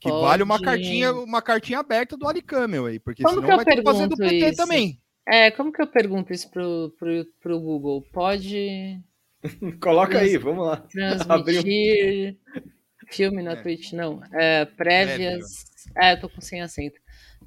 [0.00, 0.22] que Pode.
[0.22, 3.82] vale uma cartinha, uma cartinha aberta do Alicamel aí, porque Como senão vai ter que
[3.82, 4.56] fazer do PT isso?
[4.56, 5.00] também.
[5.30, 8.02] É, como que eu pergunto isso pro, pro, pro Google?
[8.10, 8.98] Pode.
[9.80, 10.76] Coloca trans, aí, vamos lá.
[10.78, 12.38] Transmitir
[13.12, 13.56] filme na é.
[13.56, 14.22] Twitch, não.
[14.32, 15.66] É, prévias.
[15.96, 16.98] É, eu tô com sem acento.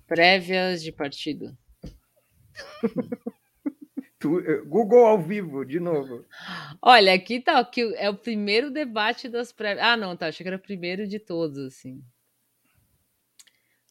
[0.07, 1.57] Prévias de partido.
[4.23, 6.23] Eh, Google ao vivo, de novo.
[6.79, 9.83] Olha, aqui tá, que é o primeiro debate das prévias.
[9.83, 10.27] Ah, não, tá.
[10.27, 12.03] Achei que era o primeiro de todos, assim.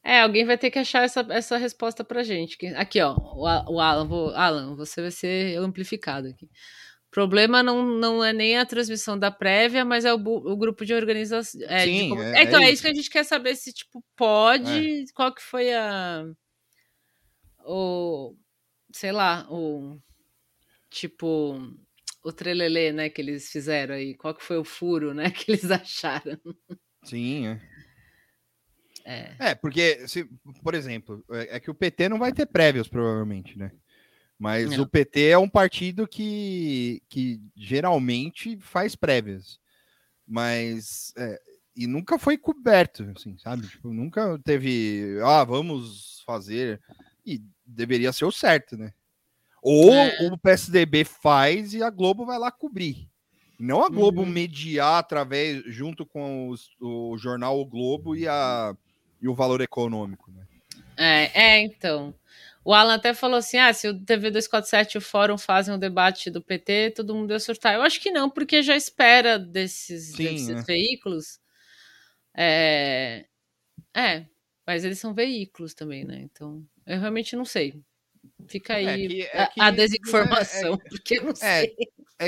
[0.02, 2.66] É, alguém vai ter que achar essa, essa resposta pra gente.
[2.68, 6.46] Aqui, ó, o, o Alan, vou, Alan, você vai ser amplificado aqui.
[6.46, 10.86] O problema não, não é nem a transmissão da prévia, mas é o, o grupo
[10.86, 11.60] de organização.
[11.64, 13.72] É, Sim, de, é, é, então, é, é isso que a gente quer saber se,
[13.72, 15.02] tipo, pode.
[15.02, 15.04] É.
[15.12, 16.24] Qual que foi a.
[17.66, 18.36] O.
[18.92, 19.98] Sei lá, o.
[20.88, 21.60] Tipo.
[22.22, 24.14] O trelelê, né, que eles fizeram aí.
[24.14, 26.38] Qual que foi o furo, né, que eles acharam?
[27.02, 27.60] Sim, é.
[29.04, 29.34] É.
[29.38, 30.24] é, porque, se,
[30.62, 33.72] por exemplo, é, é que o PT não vai ter prévios, provavelmente, né?
[34.38, 34.84] Mas não.
[34.84, 39.60] o PT é um partido que, que geralmente faz prévias.
[40.26, 41.12] Mas.
[41.16, 41.40] É,
[41.76, 43.66] e nunca foi coberto, assim, sabe?
[43.66, 45.18] Tipo, nunca teve.
[45.22, 46.80] Ah, vamos fazer.
[47.24, 48.92] E deveria ser o certo, né?
[49.62, 50.30] Ou é.
[50.32, 53.10] o PSDB faz e a Globo vai lá cobrir.
[53.58, 54.26] Não a Globo uhum.
[54.26, 58.74] mediar através, junto com os, o jornal O Globo e a
[59.20, 60.46] e o valor econômico, né?
[60.96, 62.14] É, é, então.
[62.64, 65.78] O Alan até falou assim: ah, se o TV 247 e o Fórum fazem um
[65.78, 67.74] debate do PT, todo mundo ia surtar.
[67.74, 70.62] Eu acho que não, porque já espera desses, Sim, desses né?
[70.66, 71.40] veículos.
[72.36, 73.24] É...
[73.96, 74.26] é,
[74.66, 76.20] mas eles são veículos também, né?
[76.20, 77.74] Então, eu realmente não sei.
[78.46, 81.74] Fica é aí é que, é que, a, desinformação, é, porque eu não sei.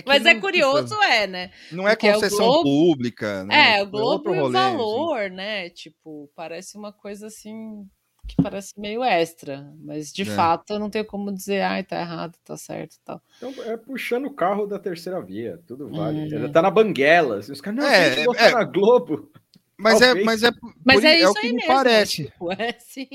[0.07, 1.51] Mas é curioso, tipo, é, né?
[1.71, 2.63] Não é porque concessão Globo...
[2.63, 3.45] pública.
[3.45, 3.79] Né?
[3.79, 5.35] É, o Globo e o valor, assim.
[5.35, 5.71] né?
[5.71, 7.87] Tipo, parece uma coisa assim
[8.27, 12.39] que parece meio extra, mas de fato eu não tenho como dizer, ai, tá errado,
[12.45, 13.21] tá certo tal.
[13.37, 16.35] Então é puxando o carro da terceira via, tudo vale.
[16.35, 16.53] Hum.
[16.53, 17.39] Tá na banguela.
[17.39, 19.31] Assim, os caras, não, é, é, é, na Globo.
[19.77, 20.51] Mas é, mas é,
[20.85, 22.25] mas é, é isso o que me mesmo, parece.
[22.25, 23.09] Tipo, é sim.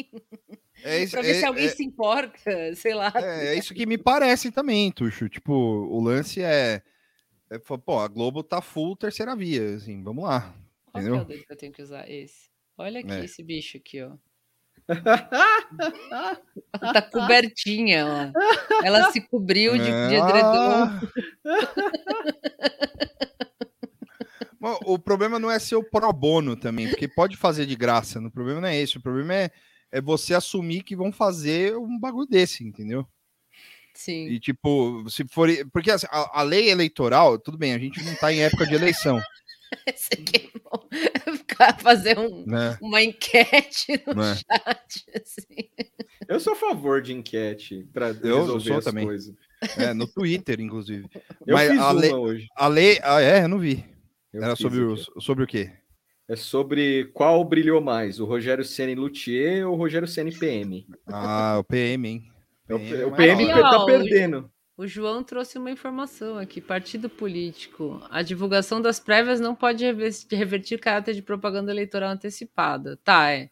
[0.87, 2.39] É isso, pra ver é, se alguém é, se importa,
[2.75, 3.11] sei lá.
[3.15, 5.27] É, é, isso que me parece também, Tuxo.
[5.27, 6.81] Tipo, o lance é,
[7.49, 7.59] é.
[7.59, 10.55] Pô, a Globo tá full terceira via, assim, vamos lá.
[10.85, 11.19] Qual entendeu?
[11.19, 12.09] é o dedo que eu tenho que usar?
[12.09, 12.47] Esse.
[12.77, 13.25] Olha aqui é.
[13.25, 14.11] esse bicho aqui, ó.
[16.79, 18.31] tá cobertinha, ó.
[18.85, 20.99] Ela se cobriu de, de edredom.
[24.85, 28.19] o problema não é ser o pro bono também, porque pode fazer de graça.
[28.19, 28.97] O problema não é esse.
[28.97, 29.51] O problema é
[29.91, 33.07] é você assumir que vão fazer um bagulho desse, entendeu?
[33.93, 34.27] Sim.
[34.27, 35.49] E tipo, se for.
[35.73, 38.75] Porque assim, a, a, lei eleitoral, tudo bem, a gente não tá em época de
[38.75, 39.19] eleição.
[39.87, 40.87] Esse aqui é bom.
[41.79, 42.77] Fazer um, né?
[42.79, 44.35] uma enquete no né?
[44.35, 45.05] chat.
[45.15, 45.69] Assim.
[46.27, 49.05] Eu sou a favor de enquete para resolver as também.
[49.05, 49.35] coisas.
[49.75, 51.09] É, no Twitter, inclusive.
[51.47, 52.47] Eu Mas fiz a lei, hoje.
[52.55, 52.99] A lei.
[53.01, 53.83] Ah, é, eu não vi.
[54.31, 55.71] Eu Era sobre o, sobre o quê?
[56.27, 60.85] É sobre qual brilhou mais, o Rogério Ceni Luthier ou o Rogério Ceni PM?
[61.07, 62.31] Ah, o PM, hein?
[62.67, 64.51] PM, é o, PM aqui, tá perdendo.
[64.75, 66.61] O João trouxe uma informação aqui.
[66.61, 68.05] Partido político.
[68.11, 69.85] A divulgação das prévias não pode
[70.29, 72.95] revertir caráter de propaganda eleitoral antecipada.
[73.03, 73.49] Tá, é.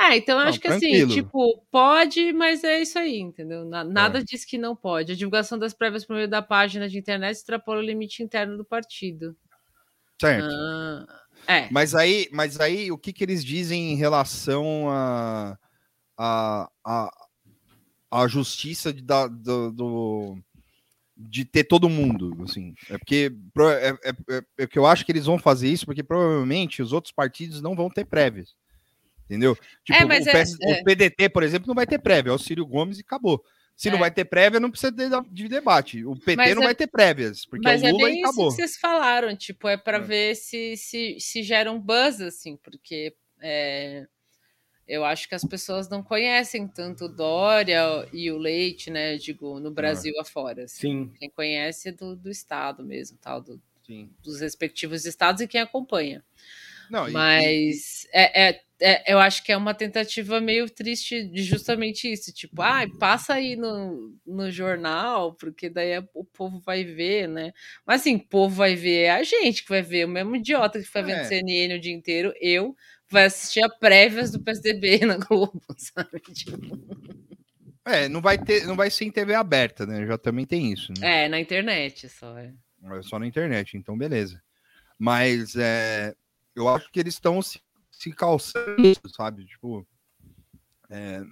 [0.00, 1.12] É, então eu acho que assim, tranquilo.
[1.12, 3.64] assim, tipo, pode, mas é isso aí, entendeu?
[3.64, 4.22] Nada é.
[4.24, 5.12] diz que não pode.
[5.12, 8.64] A divulgação das prévias por meio da página de internet extrapola o limite interno do
[8.64, 9.36] partido.
[10.20, 10.48] Certo.
[10.50, 11.68] Ah, é.
[11.70, 15.58] Mas aí, mas aí o que, que eles dizem em relação a,
[16.16, 17.10] a, a,
[18.10, 20.38] a justiça de, da, do, do,
[21.16, 25.12] de ter todo mundo, assim, é porque é, é, é, é, que eu acho que
[25.12, 28.54] eles vão fazer isso porque provavelmente os outros partidos não vão ter prévias,
[29.24, 29.56] entendeu?
[29.84, 32.38] Tipo, é, o, PS, é, o, PDT, por exemplo, não vai ter prévia, é o
[32.38, 33.42] Ciro Gomes e acabou.
[33.76, 36.04] Se não vai ter prévia, não precisa de, de debate.
[36.04, 38.48] O PT mas não vai ter prévias, porque mas é o Lula é bem acabou.
[38.48, 42.56] Isso que vocês falaram, tipo, é para ver se, se, se gera um buzz, assim,
[42.56, 43.16] porque
[44.86, 49.16] eu acho que as pessoas não conhecem tanto o Dória e o Leite, né?
[49.16, 50.64] Digo, no Brasil ah, afora.
[50.64, 50.80] Assim.
[50.80, 51.12] Sim.
[51.18, 53.60] Quem conhece é do, do Estado mesmo, tal, do,
[54.22, 56.22] dos respectivos estados e quem acompanha.
[56.90, 58.08] Não, Mas e...
[58.12, 62.32] É, é, é, eu acho que é uma tentativa meio triste de justamente isso.
[62.32, 67.52] Tipo, ah, passa aí no, no jornal, porque daí o povo vai ver, né?
[67.86, 70.78] Mas assim, o povo vai ver é a gente que vai ver, o mesmo idiota
[70.78, 71.24] que fica vendo é.
[71.24, 72.76] CNN o dia inteiro, eu
[73.08, 76.20] vai assistir a prévias do PSDB na Globo, sabe?
[76.32, 76.58] Tipo...
[77.86, 80.06] É, não vai ter, não vai ser em TV aberta, né?
[80.06, 80.92] Já também tem isso.
[80.98, 81.24] Né?
[81.24, 82.36] É, na internet só.
[82.38, 82.52] É.
[82.98, 84.42] é só na internet, então beleza.
[84.98, 86.14] Mas é,
[86.54, 89.44] eu acho que eles estão se, se calçando, sabe?
[89.46, 89.86] Tipo,
[90.90, 91.22] é,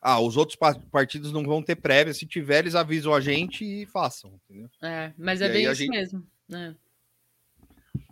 [0.00, 0.58] ah, os outros
[0.90, 2.14] partidos não vão ter prévia.
[2.14, 4.38] Se tiver, eles avisam a gente e façam.
[4.44, 4.68] Entendeu?
[4.82, 5.90] É, mas é e bem isso gente...
[5.90, 6.26] mesmo.
[6.52, 6.74] É.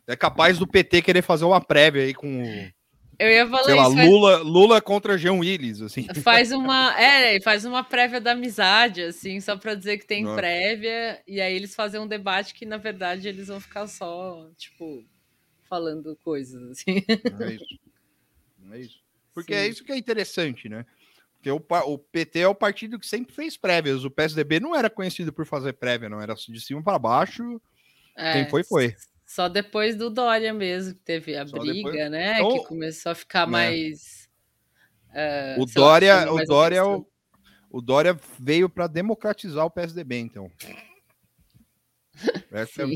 [0.09, 2.42] é capaz do PT querer fazer uma prévia aí com
[3.18, 3.94] eu ia falar Sei isso.
[3.94, 6.07] Lá, Lula, Lula contra Jean Willis, assim.
[6.22, 10.37] Faz uma, é, faz uma prévia da amizade, assim, só para dizer que tem Nossa.
[10.37, 15.05] prévia, e aí eles fazem um debate que, na verdade, eles vão ficar só, tipo,
[15.68, 17.05] falando coisas, assim.
[17.09, 17.81] É isso.
[18.72, 19.05] É isso.
[19.33, 19.64] Porque é Sim.
[19.64, 20.87] é isso que é interessante, né?
[21.35, 24.05] Porque o, o PT é o partido que sempre fez prévias.
[24.05, 26.20] O PSDB não era conhecido por fazer prévia, não.
[26.20, 27.61] Era de cima para baixo.
[28.16, 28.96] É, Quem foi, foi.
[29.27, 32.11] Só depois do Dória mesmo, que teve a Só briga, depois...
[32.11, 32.40] né?
[32.40, 33.53] Então, que começou a ficar né?
[33.53, 34.29] mais.
[35.11, 37.07] Uh, o Dória, lá, o, Dória o,
[37.70, 40.50] o Dória veio para democratizar o PSDB, então.
[42.53, 42.87] Essa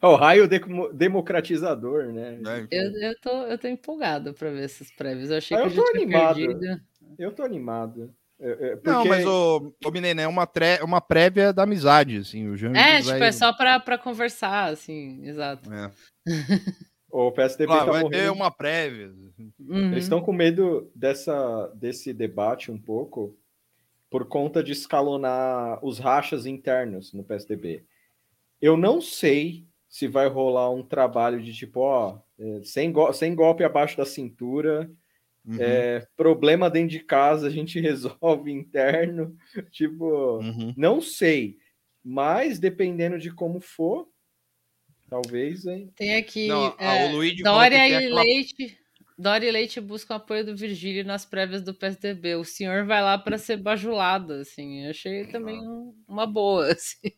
[0.00, 0.06] é...
[0.06, 0.60] o raio de
[0.92, 2.38] democratizador, né?
[2.70, 5.30] É, eu, eu, tô, eu tô empolgado para ver esses prévios.
[5.30, 6.36] Eu achei ah, que eu, tô animado.
[6.36, 6.80] Perdido.
[7.18, 8.14] Eu tô animado.
[8.40, 8.80] Porque...
[8.90, 10.82] Não, mas o, o Menino é uma, tre...
[10.82, 12.48] uma prévia da amizade, assim.
[12.48, 13.28] O Jean é, tipo, vai...
[13.28, 15.70] é só pra, pra conversar, assim, exato.
[15.70, 15.90] É.
[17.12, 18.22] o PSDB ah, tá vai morrendo.
[18.22, 19.12] ter uma prévia.
[19.58, 19.92] Uhum.
[19.92, 23.36] Eles estão com medo dessa, desse debate um pouco
[24.08, 27.84] por conta de escalonar os rachas internos no PSDB.
[28.60, 33.34] Eu não sei se vai rolar um trabalho de tipo, ó, é, sem, go sem
[33.34, 34.90] golpe abaixo da cintura,
[35.44, 35.56] Uhum.
[35.58, 39.36] É, problema dentro de casa a gente resolve interno.
[39.70, 40.74] Tipo, uhum.
[40.76, 41.58] não sei.
[42.04, 44.08] Mas dependendo de como for,
[45.08, 45.90] talvez, hein?
[45.96, 47.10] Tem aqui não, é,
[47.42, 48.22] Dória e aquela...
[48.22, 48.79] Leite.
[49.20, 52.36] Dória e Leite buscam apoio do Virgílio nas prévias do PSDB.
[52.36, 54.84] O senhor vai lá para ser bajulado, assim.
[54.84, 55.60] Eu achei também
[56.08, 56.70] uma boa.
[56.80, 57.10] Assim.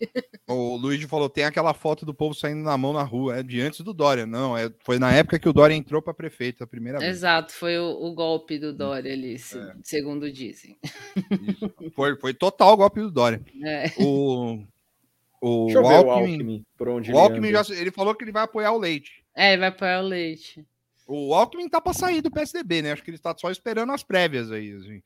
[0.49, 3.38] O Luiz falou: tem aquela foto do povo saindo na mão na rua.
[3.38, 4.27] É de antes do Dória.
[4.27, 7.11] Não, é, foi na época que o Dória entrou para prefeito a primeira vez.
[7.11, 9.75] Exato, foi o, o golpe do Dória ali, é.
[9.83, 10.77] segundo dizem.
[11.95, 13.41] Foi, foi total o golpe do Dória.
[13.65, 13.93] É.
[13.99, 14.65] O,
[15.41, 18.33] o Deixa Alckmin, o Alckmin, por onde o Alckmin ele, já, ele falou que ele
[18.33, 19.25] vai apoiar o Leite.
[19.37, 20.65] É, ele vai apoiar o Leite.
[21.14, 22.92] O Alckmin tá para sair do PSDB, né?
[22.92, 24.72] Acho que ele tá só esperando as prévias aí.
[24.72, 25.03] Assim.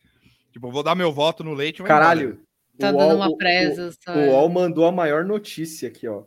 [0.52, 1.82] Tipo, vou dar meu voto no leite.
[1.82, 2.40] Caralho.
[2.78, 3.90] Tá dando uma presa.
[4.06, 6.22] O, o, o UOL mandou a maior notícia aqui, ó.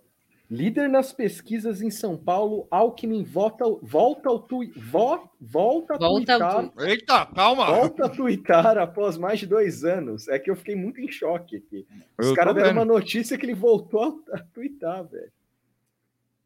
[0.52, 6.38] Líder nas pesquisas em São Paulo, Alckmin volta, volta ao tui, vo, volta a volta
[6.40, 6.72] tuitar.
[6.80, 7.68] Eita, calma!
[7.68, 10.28] Volta a tuitar após mais de dois anos.
[10.28, 11.88] É que eu fiquei muito em choque aqui.
[12.18, 15.32] Os caras deram uma notícia que ele voltou a, a tuitar, velho.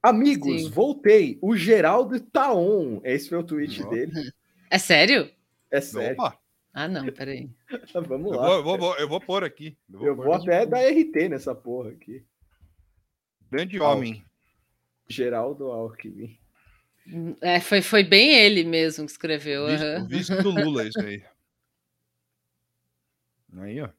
[0.03, 0.69] Amigos, Sim.
[0.69, 1.39] voltei.
[1.41, 2.99] O Geraldo tá on.
[3.05, 4.11] Esse foi o tweet dele.
[4.69, 5.31] É sério?
[5.71, 6.19] É sério.
[6.19, 6.37] Opa.
[6.73, 7.49] Ah, não, peraí.
[8.07, 8.49] Vamos lá.
[8.49, 9.77] Eu vou, eu vou, eu vou pôr aqui.
[9.89, 12.25] Eu vou, eu vou até dar RT nessa porra aqui.
[13.49, 14.25] Grande homem.
[15.07, 16.37] Geraldo Alckmin.
[17.39, 19.67] É, foi, foi bem ele mesmo que escreveu.
[19.67, 20.07] Visto, uhum.
[20.07, 21.23] visto do Lula, isso aí.
[23.55, 23.89] Aí, ó.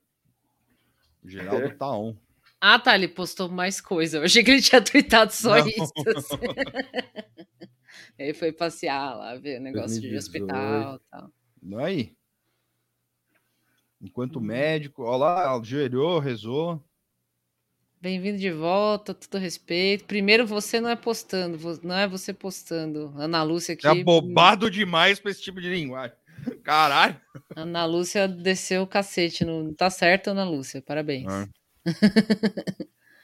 [1.23, 2.17] O Geraldo tá on.
[2.67, 4.17] Ah, tá, ele postou mais coisa.
[4.17, 5.69] Eu achei que ele tinha tweetado só Não.
[5.69, 5.93] isso.
[6.17, 6.37] Assim.
[8.19, 10.11] ele foi passear lá, ver negócio 2018.
[10.11, 11.85] de hospital e tal.
[11.85, 12.17] Aí.
[14.01, 16.83] Enquanto médico, ó lá, ajoelhou, rezou.
[18.01, 20.07] Bem-vindo de volta, tudo respeito.
[20.07, 23.13] Primeiro, você não é postando, não é você postando.
[23.19, 23.87] Ana Lúcia aqui.
[23.87, 26.17] É bobado demais pra esse tipo de linguagem.
[26.63, 27.21] Caralho.
[27.55, 29.45] Ana Lúcia desceu o cacete.
[29.45, 29.75] No...
[29.75, 30.81] Tá certo, Ana Lúcia.
[30.81, 31.27] Parabéns.
[31.29, 31.47] Ah.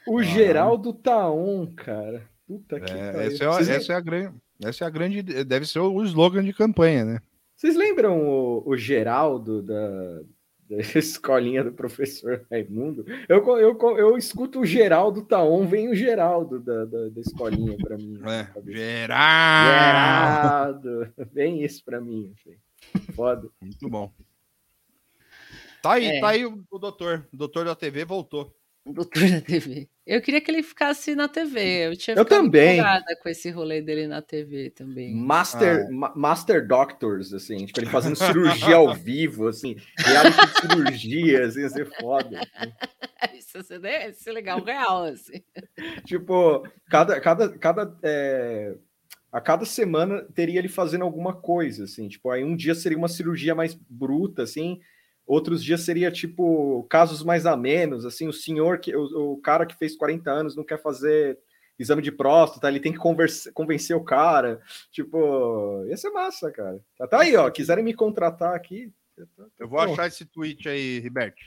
[0.07, 2.29] O Geraldo Taon, cara.
[2.47, 4.35] Puta que é, essa, é, essa, é, a grande.
[4.63, 5.21] Essa é a grande.
[5.21, 7.19] Deve ser o slogan de campanha, né?
[7.55, 10.21] Vocês lembram o, o Geraldo da,
[10.69, 13.05] da escolinha do professor Raimundo?
[13.29, 17.97] Eu, eu, eu escuto o Geraldo Taon, vem o Geraldo da, da, da escolinha para
[17.97, 18.19] mim.
[18.25, 19.69] É, Geraldo!
[20.89, 21.13] Geraldo!
[21.31, 22.33] Vem isso para mim.
[22.33, 22.57] Assim.
[23.13, 23.47] Foda.
[23.61, 24.11] Muito bom.
[25.81, 26.19] Tá aí, é.
[26.19, 27.27] tá aí o, o doutor.
[27.33, 28.55] O doutor da TV voltou.
[28.85, 29.87] Doutor da TV.
[30.05, 31.87] Eu queria que ele ficasse na TV.
[31.87, 32.81] Eu tinha eu também.
[33.21, 35.15] com esse rolê dele na TV também.
[35.15, 35.91] Master, ah.
[35.91, 41.61] ma Master Doctors, assim, tipo, ele fazendo cirurgia ao vivo, assim, reality de cirurgia, assim,
[41.61, 42.39] ia ser foda.
[42.39, 43.37] Assim.
[43.37, 45.43] Isso ia ser legal, real, assim.
[46.05, 48.75] tipo, cada, cada, cada é
[49.31, 53.07] a cada semana teria ele fazendo alguma coisa, assim, tipo, aí um dia seria uma
[53.07, 54.81] cirurgia mais bruta, assim,
[55.31, 59.65] outros dias seria, tipo, casos mais a menos, assim, o senhor, que o, o cara
[59.65, 61.39] que fez 40 anos não quer fazer
[61.79, 66.79] exame de próstata, ele tem que converse, convencer o cara, tipo, ia ser massa, cara.
[66.97, 68.91] Tá, tá aí, ó, quiserem me contratar aqui...
[69.59, 71.39] Eu vou achar esse tweet aí, Riberto.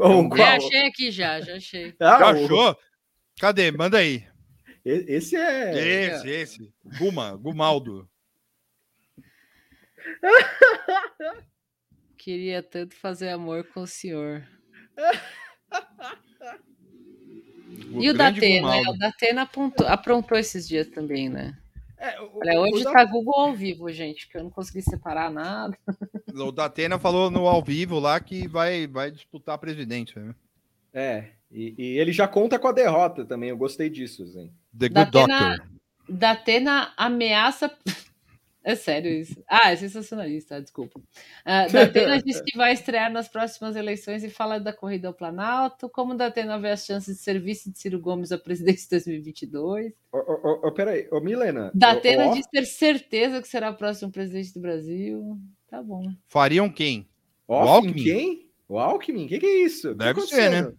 [0.00, 1.94] Oh, já achei aqui já, já achei.
[1.98, 2.78] Ah, já achou?
[3.40, 3.72] Cadê?
[3.72, 4.24] Manda aí.
[4.84, 6.14] Esse é.
[6.14, 6.72] Esse, esse.
[6.98, 8.08] Guma, Gumaldo.
[12.18, 14.42] Queria tanto fazer amor com o senhor.
[17.92, 18.70] O e o Datena?
[18.70, 18.82] Né?
[18.88, 21.56] O Datena aprontou, aprontou esses dias também, né?
[21.96, 23.10] É, o, Olha, hoje o tá da...
[23.10, 25.76] Google ao vivo, gente, que eu não consegui separar nada.
[26.34, 30.34] O Datena falou no ao vivo lá que vai, vai disputar a presidência, né?
[30.92, 34.52] É, e, e, ele já conta com a derrota também, eu gostei disso, assim.
[34.76, 35.68] The Good Datena, Doctor.
[36.08, 37.70] Datena ameaça.
[38.64, 39.42] É sério isso.
[39.48, 40.98] Ah, é sensacionalista, desculpa.
[40.98, 45.88] Uh, Datena disse que vai estrear nas próximas eleições e fala da corrida ao Planalto.
[45.88, 49.92] Como Datena vê as chances de serviço de Ciro Gomes à presidência de 2022?
[50.12, 51.70] Oh, oh, oh, peraí, ô Milena.
[51.74, 55.38] Datena oh, diz ter certeza que será o próximo presidente do Brasil.
[55.68, 56.02] Tá bom.
[56.26, 57.08] Fariam quem?
[57.46, 58.04] o Alckmin?
[58.04, 58.50] Quem?
[58.68, 59.24] O Alckmin?
[59.24, 59.94] O que, que, é isso?
[59.94, 60.72] Deve ser, né?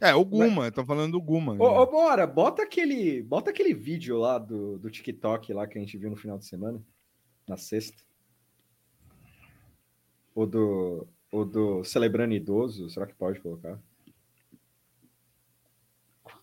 [0.00, 1.54] É, o Guma, tô falando do Guma.
[1.54, 5.80] Ô, ô, bora, bota aquele, bota aquele vídeo lá do, do TikTok lá que a
[5.80, 6.82] gente viu no final de semana,
[7.48, 8.02] na sexta.
[10.34, 13.78] O do, o do Celebrando Idoso, será que pode colocar?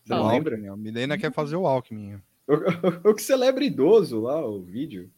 [0.04, 0.56] Você não lembra?
[0.72, 2.20] A Milena quer fazer o Alckmin.
[2.46, 2.54] O,
[3.06, 5.10] o, o, que celebra idoso lá, o vídeo.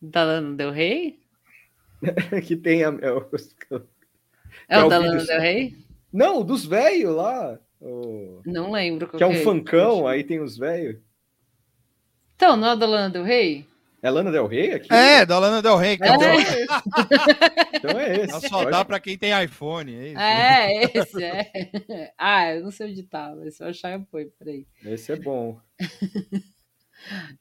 [0.00, 1.20] Da Lana Del Rey?
[2.46, 3.82] que tem a, é o, é,
[4.68, 5.76] é o da Lana Del Rey?
[6.12, 7.58] Não, dos velhos lá.
[7.80, 8.42] O...
[8.44, 9.08] Não lembro.
[9.08, 11.00] Que é um é funkão, aí tem os velhos.
[12.36, 13.66] Então, não é da Lana Del Rey?
[14.02, 14.92] É Lana Del Rey aqui?
[14.92, 15.92] É, da Lana Del Rey.
[15.92, 15.94] É.
[15.94, 16.66] Então é esse.
[17.74, 18.48] então é esse.
[18.48, 18.70] Só Pode.
[18.72, 19.94] dá para quem tem iPhone.
[20.16, 21.20] É, isso.
[21.20, 22.12] é esse, é.
[22.18, 24.66] Ah, eu não sei onde tá, mas se eu achar eu põe, peraí.
[24.84, 25.60] Esse é bom.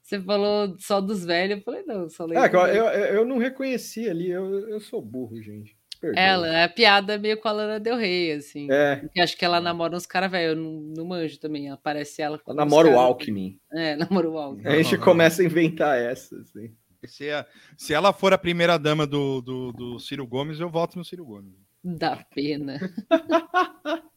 [0.04, 2.44] Você falou só dos velhos, eu falei, não, só lembro.
[2.44, 5.76] É, eu, eu, eu não reconheci ali, eu, eu sou burro, gente.
[6.16, 8.68] Ela, é a piada meio com a Lana Del Rey, assim.
[8.72, 8.96] É.
[8.96, 11.70] Porque acho que ela namora uns caras velho, eu não, não manjo também.
[11.70, 12.52] Aparece ela com.
[12.52, 13.60] Ela namora o Alckmin.
[13.72, 14.68] É, namora o Alckmin.
[14.68, 16.74] A gente começa a inventar essa, assim.
[17.06, 17.46] Se, a,
[17.78, 21.26] se ela for a primeira dama do, do, do Ciro Gomes, eu voto no Ciro
[21.26, 21.54] Gomes.
[21.84, 22.80] Dá pena.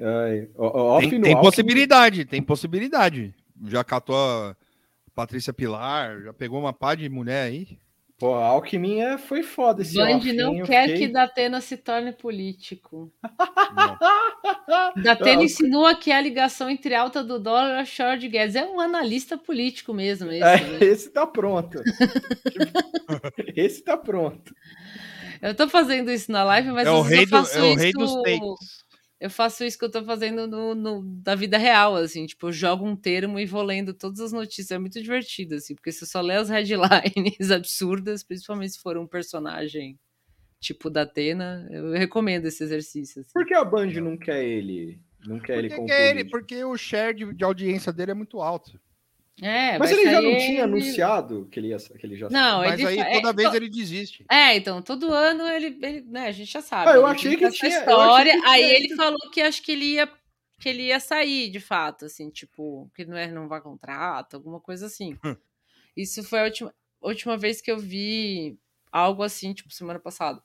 [0.00, 3.34] Ai, off tem, tem possibilidade, tem possibilidade.
[3.66, 4.56] Já catou a
[5.14, 7.78] Patrícia Pilar, já pegou uma pá de mulher aí.
[8.18, 11.06] Pô, a Alckmin é, foi foda esse Band não quer fiquei...
[11.06, 13.12] que Datena se torne político.
[14.96, 18.56] Datena insinua que a ligação entre alta do dólar e a short de Guedes.
[18.56, 20.32] É um analista político mesmo.
[20.32, 20.78] Esse, é, né?
[20.84, 21.80] esse tá pronto.
[23.54, 24.52] esse tá pronto.
[25.40, 28.14] Eu tô fazendo isso na live, mas é o rei, do, é o rei dos
[28.22, 28.87] takes
[29.20, 32.52] eu faço isso que eu tô fazendo no, no, da vida real, assim, tipo, eu
[32.52, 34.70] jogo um termo e vou lendo todas as notícias.
[34.70, 39.06] É muito divertido, assim, porque você só lê as headlines absurdas, principalmente se for um
[39.06, 39.98] personagem
[40.60, 43.20] tipo da Atena, eu recomendo esse exercício.
[43.20, 43.32] Assim.
[43.32, 45.00] Por que a Band não quer ele?
[45.26, 48.14] Não quer porque ele como quer ele, Porque o share de, de audiência dele é
[48.14, 48.78] muito alto.
[49.40, 52.80] É, mas ele já não tinha anunciado que ele, ia, que ele já Não, mas
[52.80, 54.24] ele aí toda é, vez ele desiste.
[54.30, 56.90] É, então, todo ano ele, ele né, a gente já sabe.
[56.90, 58.40] Ah, eu achei que tinha história.
[58.40, 60.08] Que aí ele falou que acho que ele ia
[60.58, 64.58] que ele ia sair, de fato, assim, tipo, que não é não vai contrato, alguma
[64.58, 65.16] coisa assim.
[65.24, 65.36] Hum.
[65.96, 68.58] Isso foi a última, última vez que eu vi
[68.90, 70.42] algo assim, tipo, semana passada.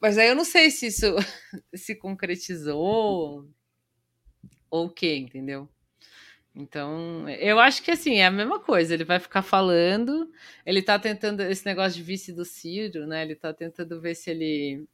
[0.00, 1.04] Mas aí eu não sei se isso
[1.74, 3.46] se concretizou
[4.70, 5.68] ou o que, entendeu?
[6.54, 8.94] Então, eu acho que assim, é a mesma coisa.
[8.94, 10.30] Ele vai ficar falando,
[10.64, 13.22] ele tá tentando esse negócio de vice do Ciro, né?
[13.22, 14.86] Ele tá tentando ver se ele,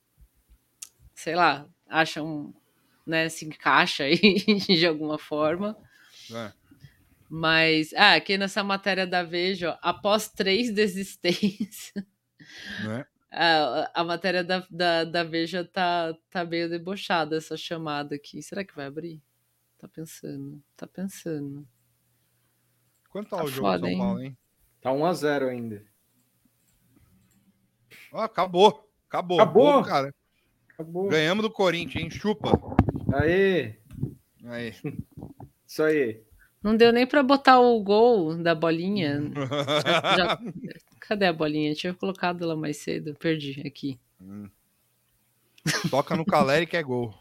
[1.15, 2.55] sei lá, acha um,
[3.07, 4.17] né, se encaixa aí
[4.69, 5.77] de alguma forma.
[6.33, 6.53] É.
[7.29, 11.93] Mas, ah, aqui nessa matéria da Veja, ó, após três desistências,
[12.89, 13.07] é.
[13.31, 18.43] a, a matéria da, da, da Veja tá, tá meio debochada, essa chamada aqui.
[18.43, 19.23] Será que vai abrir?
[19.81, 21.67] Tá pensando, tá pensando.
[23.09, 24.39] Quanto tá, tá o jogo foda, São Paulo, hein?
[24.79, 25.87] Tá 1x0 ainda.
[28.13, 28.87] Ah, acabou.
[29.09, 29.41] Acabou.
[29.41, 30.15] Acabou, cara.
[30.75, 31.09] Acabou.
[31.09, 32.11] Ganhamos do Corinthians, hein?
[32.11, 32.51] Chupa.
[33.15, 33.79] Aê.
[34.45, 34.75] Aí.
[35.67, 36.23] Isso aí.
[36.63, 39.33] Não deu nem para botar o gol da bolinha.
[39.35, 40.41] já, já...
[41.01, 41.75] Cadê a bolinha?
[41.75, 43.15] Tinha colocado ela mais cedo.
[43.15, 43.99] Perdi aqui.
[44.21, 44.51] Hum.
[45.91, 47.15] Toca no Caleri que é gol.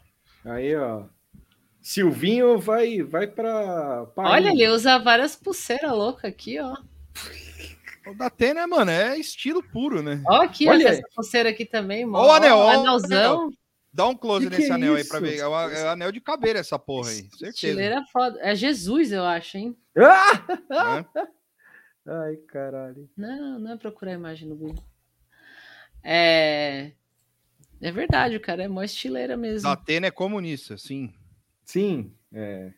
[0.44, 1.08] Aí, ó.
[1.82, 4.06] Silvinho vai, vai para.
[4.16, 6.76] Olha, ele usa várias pulseiras loucas aqui, ó.
[8.06, 10.22] O da Tena, mano, é estilo puro, né?
[10.26, 10.88] Ó, aqui, Olha.
[10.88, 12.24] essa pulseira aqui também, mano.
[12.24, 13.50] Ó, o anel, ó, anelzão.
[13.92, 15.14] Dá um close que nesse que é anel isso?
[15.14, 15.38] aí pra ver.
[15.38, 17.22] É o, é o, anel de cabelo essa porra aí.
[17.30, 17.48] Certeza.
[17.48, 18.38] Estileira foda.
[18.40, 19.76] É Jesus, eu acho, hein?
[19.96, 21.04] Ah!
[21.16, 21.26] É?
[22.06, 23.08] Ai, caralho.
[23.16, 24.82] Não, não é procurar a imagem no Google.
[26.02, 26.92] É.
[27.80, 29.68] É verdade, o cara é mó estileira mesmo.
[29.68, 31.12] Datena é comunista, sim.
[31.70, 32.12] Sim.
[32.32, 32.72] É.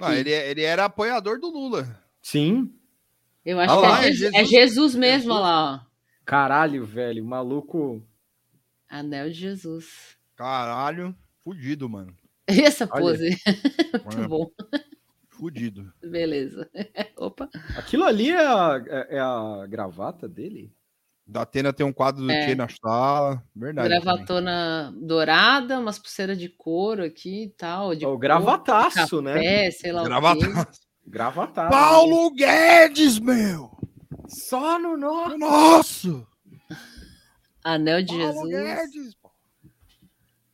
[0.00, 2.00] Ah, ele, ele era apoiador do Lula.
[2.22, 2.72] Sim.
[3.44, 5.40] Eu acho ah, que é, lá, é, Jesus, é Jesus mesmo, Jesus.
[5.40, 5.80] lá, ó.
[6.24, 8.00] Caralho, velho, maluco.
[8.88, 10.16] Anel de Jesus.
[10.36, 12.16] Caralho, fudido, mano.
[12.46, 13.36] Essa pose.
[14.06, 14.50] Muito bom.
[15.30, 15.92] Fudido.
[16.00, 16.70] Beleza.
[17.16, 17.48] Opa.
[17.76, 20.72] Aquilo ali é a, é, é a gravata dele?
[21.28, 22.46] Da Atena tem um quadro do é.
[22.46, 23.44] Tchê na sala.
[23.54, 23.88] Verdade.
[23.90, 25.06] Gravatona também.
[25.06, 27.94] dourada, umas pulseiras de couro aqui e tal.
[27.94, 29.34] De o couro, gravataço, né?
[29.34, 29.70] café, né?
[29.70, 30.80] Sei lá gravataço.
[31.06, 31.70] Gravataço.
[31.70, 33.70] Paulo Guedes, meu!
[34.26, 35.38] Só no nosso!
[35.38, 36.26] Nosso!
[37.64, 38.92] Anel de Paulo Jesus.
[38.92, 39.16] Guedes,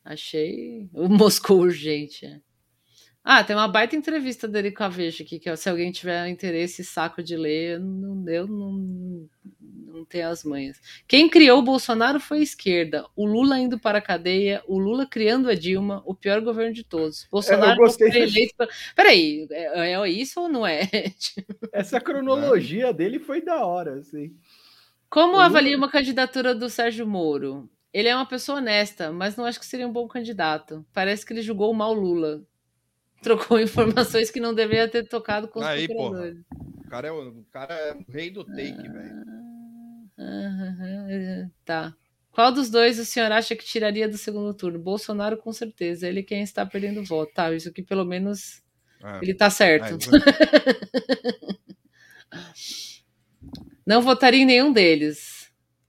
[0.05, 2.27] Achei o Moscou urgente.
[3.25, 3.33] É.
[3.33, 6.29] Ah, tem uma baita entrevista dele com a Veja aqui, que é, se alguém tiver
[6.29, 9.29] interesse saco de ler, não deu, não,
[9.87, 10.79] não tem as manhas.
[11.09, 13.07] Quem criou o Bolsonaro foi a esquerda.
[13.17, 16.85] O Lula indo para a cadeia, o Lula criando a Dilma, o pior governo de
[16.85, 17.27] todos.
[17.31, 18.55] Bolsonaro é, foi eleito.
[18.57, 18.69] Pra...
[18.95, 20.83] Peraí, é, é, isso ou não é?
[21.73, 24.37] Essa cronologia dele foi da hora, assim.
[25.09, 27.71] Como avalia uma candidatura do Sérgio Moro?
[27.93, 30.85] Ele é uma pessoa honesta, mas não acho que seria um bom candidato.
[30.93, 32.43] Parece que ele julgou mal Lula.
[33.25, 36.37] Trocou informações que não deveria ter tocado com os Aí, porra.
[36.85, 38.93] O cara é o, o, cara é o rei do take, ah,
[40.77, 41.51] velho.
[41.65, 41.95] tá.
[42.31, 44.79] Qual dos dois o senhor acha que tiraria do segundo turno?
[44.79, 46.07] Bolsonaro, com certeza.
[46.07, 47.33] Ele quem está perdendo voto.
[47.33, 48.63] Tá, isso aqui pelo menos
[49.03, 49.19] é.
[49.23, 49.99] ele tá certo.
[50.15, 50.19] É,
[53.87, 55.34] não votaria em nenhum deles.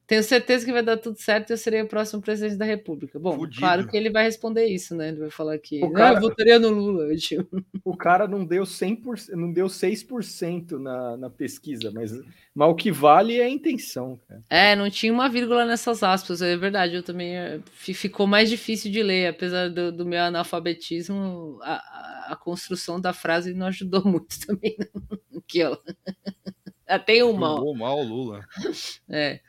[0.07, 3.17] Tenho certeza que vai dar tudo certo e eu serei o próximo presidente da República.
[3.17, 3.59] Bom, Fudido.
[3.59, 5.09] claro que ele vai responder isso, né?
[5.09, 7.15] Ele vai falar que o cara, ah, eu votaria no Lula.
[7.15, 7.65] Tipo.
[7.83, 12.11] O cara não deu 100%, não deu 6% na, na pesquisa, mas,
[12.53, 14.19] mas o que vale é a intenção.
[14.27, 14.43] Cara.
[14.47, 16.95] É, não tinha uma vírgula nessas aspas, é verdade.
[16.95, 22.35] Eu também eh, ficou mais difícil de ler, apesar do, do meu analfabetismo, a, a,
[22.35, 24.77] construção da frase não ajudou muito também.
[25.35, 25.77] Aqui, ó.
[26.99, 27.55] Tem uma.
[27.75, 28.41] Mal Lula.
[29.09, 29.39] É.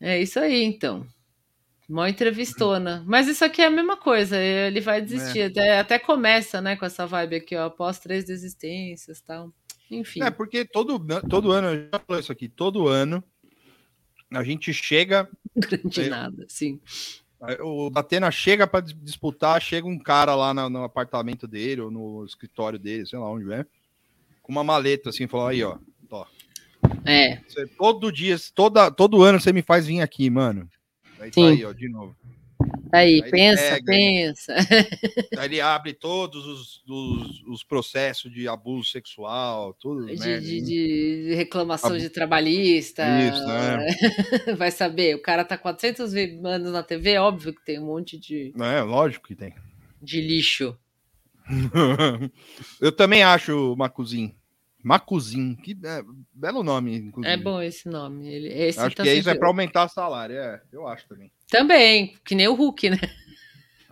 [0.00, 1.06] É isso aí, então.
[1.88, 3.02] Mó entrevistona.
[3.06, 5.40] Mas isso aqui é a mesma coisa, ele vai desistir.
[5.40, 5.46] É.
[5.46, 9.52] Até, até começa, né, com essa vibe aqui, ó, após três desistências tal.
[9.90, 10.22] Enfim.
[10.22, 13.24] É, porque todo, todo ano, eu já falei isso aqui, todo ano
[14.30, 15.28] a gente chega.
[15.56, 16.80] Grande é, nada, sim.
[17.60, 22.24] O Datena chega para disputar, chega um cara lá no, no, apartamento dele, ou no
[22.24, 23.64] escritório dele, sei lá onde é,
[24.42, 25.78] com uma maleta assim, falou: aí, ó, ó,
[27.04, 27.40] é.
[27.46, 30.68] Você, todo dia, toda, todo ano você me faz vir aqui, mano.
[31.20, 31.42] Aí Sim.
[31.42, 32.16] tá aí, ó, de novo.
[32.92, 34.54] Aí, aí pensa, pega, pensa.
[35.38, 40.06] Aí ele abre todos os, os, os, processos de abuso sexual, tudo.
[40.06, 40.38] De, né?
[40.38, 43.04] de, de reclamação de trabalhista.
[43.20, 44.56] Isso, né?
[44.56, 48.52] Vai saber, o cara tá 400 anos na TV, óbvio que tem um monte de.
[48.58, 49.54] É, lógico que tem.
[50.00, 50.76] De lixo.
[52.80, 54.34] Eu também acho, Macuzinho.
[54.88, 57.34] Macuzin, que é, belo nome, inclusive.
[57.34, 58.26] É bom esse nome.
[58.26, 61.30] Ele, esse acho tá que isso é para aumentar o salário, é, eu acho também.
[61.50, 62.98] Também, que nem o Hulk, né?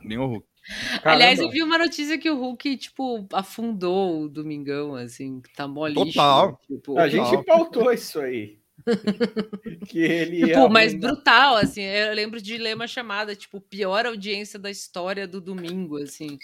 [0.03, 0.47] Nem o Hulk.
[0.67, 1.03] Caramba.
[1.05, 5.93] Aliás, eu vi uma notícia que o Hulk, tipo, afundou o Domingão, assim, tá mole.
[5.93, 6.59] Total.
[6.67, 8.59] Tipo, a gente pautou isso aí.
[9.89, 11.83] que ele tipo, mas brutal, assim.
[11.83, 16.39] Eu lembro de ler uma chamada, tipo, pior audiência da história do domingo, assim.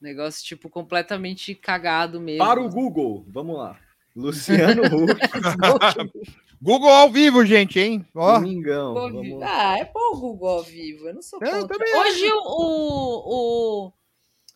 [0.00, 2.44] Negócio, tipo, completamente cagado mesmo.
[2.44, 3.78] Para o Google, vamos lá.
[4.14, 6.28] Luciano Huck.
[6.60, 8.04] Google ao vivo, gente, hein?
[8.14, 8.38] Ó.
[8.38, 8.94] Domingão.
[8.94, 9.42] Vamos...
[9.42, 11.08] Ah, é bom o Google ao vivo.
[11.08, 11.76] Eu não sou eu contra.
[12.00, 13.92] Hoje o, o,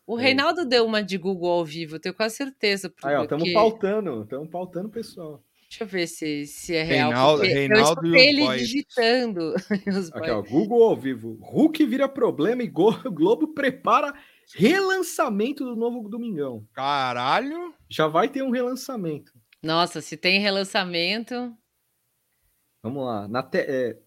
[0.07, 2.93] o Reinaldo deu uma de Google ao vivo, eu tenho quase certeza.
[3.05, 5.43] Aí, ó, estamos pautando, estamos pautando, pessoal.
[5.69, 7.11] Deixa eu ver se, se é real.
[7.11, 8.61] Reinaldo, Reinaldo eu ele boys.
[8.61, 9.55] digitando.
[10.13, 11.39] Aqui, ó, Google ao vivo.
[11.41, 14.13] Hulk vira problema e Globo prepara
[14.55, 16.67] relançamento do novo Domingão.
[16.73, 17.75] Caralho!
[17.89, 19.33] Já vai ter um relançamento.
[19.63, 21.57] Nossa, se tem relançamento.
[22.83, 23.29] Vamos lá.
[23.29, 23.59] Na te...
[23.59, 23.99] É...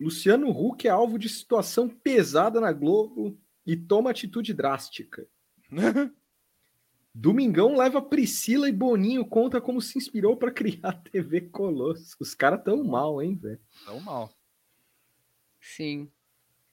[0.00, 5.26] Luciano Huck é alvo de situação pesada na Globo e toma atitude drástica.
[7.14, 12.16] Domingão leva Priscila e Boninho conta como se inspirou para criar a TV Colosso.
[12.20, 13.60] Os caras tão mal, hein, velho?
[13.84, 14.34] Tão mal.
[15.60, 16.10] Sim.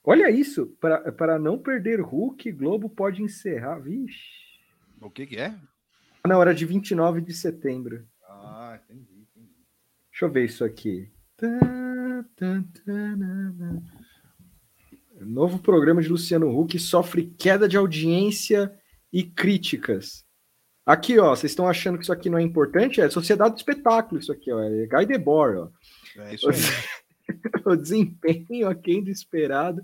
[0.04, 0.66] Olha isso,
[1.16, 3.78] para não perder Hulk, Globo pode encerrar.
[3.78, 4.18] Vixe.
[5.00, 5.54] O que, que é?
[6.26, 8.04] Não, era de 29 de setembro.
[8.24, 9.52] Ah, entendi, entendi.
[10.10, 11.10] Deixa eu ver isso aqui.
[15.20, 18.72] Novo programa de Luciano Huck sofre queda de audiência
[19.12, 20.24] e críticas.
[20.84, 23.00] Aqui, ó, vocês estão achando que isso aqui não é importante?
[23.00, 24.60] É Sociedade do Espetáculo, isso aqui, ó.
[24.60, 25.68] É Guy Debord, ó.
[26.22, 26.56] É isso aí.
[27.64, 29.82] o desempenho aquém do esperado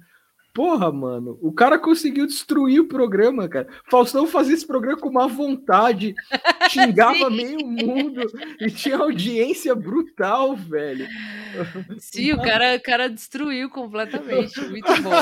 [0.59, 3.69] Porra, mano, o cara conseguiu destruir o programa, cara.
[3.89, 6.17] Faustão fazia esse programa com uma vontade,
[6.69, 8.23] xingava meio mundo
[8.61, 11.07] e tinha audiência brutal, velho.
[11.99, 14.61] Sim, o cara, o cara destruiu completamente.
[14.63, 15.13] Muito bom.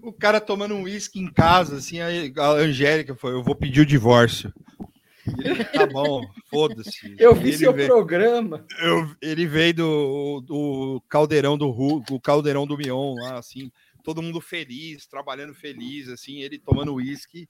[0.08, 2.08] o cara tomando um uísque em casa, assim, a
[2.52, 4.50] Angélica foi: Eu vou pedir o divórcio.
[5.42, 7.14] Ele, tá bom, foda-se.
[7.18, 8.64] Eu vi ele seu veio, programa.
[8.80, 13.70] Eu, ele veio do, do caldeirão do o caldeirão do Mion lá, assim,
[14.02, 17.48] todo mundo feliz, trabalhando feliz, assim, ele tomando uísque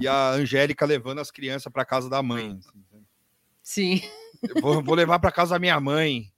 [0.00, 2.58] e a Angélica levando as crianças para casa da mãe.
[2.58, 2.84] Assim,
[3.62, 4.02] Sim.
[4.60, 6.32] Vou, vou, levar para casa da minha mãe.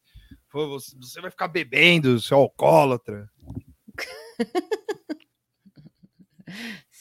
[0.53, 3.31] Você vai ficar bebendo, seu alcoólatra.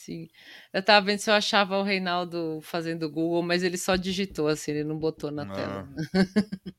[0.10, 0.28] Sim.
[0.74, 4.72] Eu tava vendo se eu achava o Reinaldo fazendo Google, mas ele só digitou assim,
[4.72, 5.53] ele não botou na ah.
[5.53, 5.89] tela.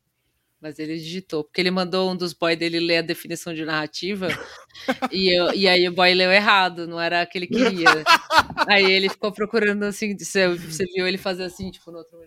[0.61, 4.29] mas ele digitou, porque ele mandou um dos boys dele ler a definição de narrativa
[5.13, 7.87] e, eu, e aí o boy leu errado, não era a que ele queria.
[8.69, 12.19] aí ele ficou procurando assim, você, você viu ele fazer assim, tipo, no outro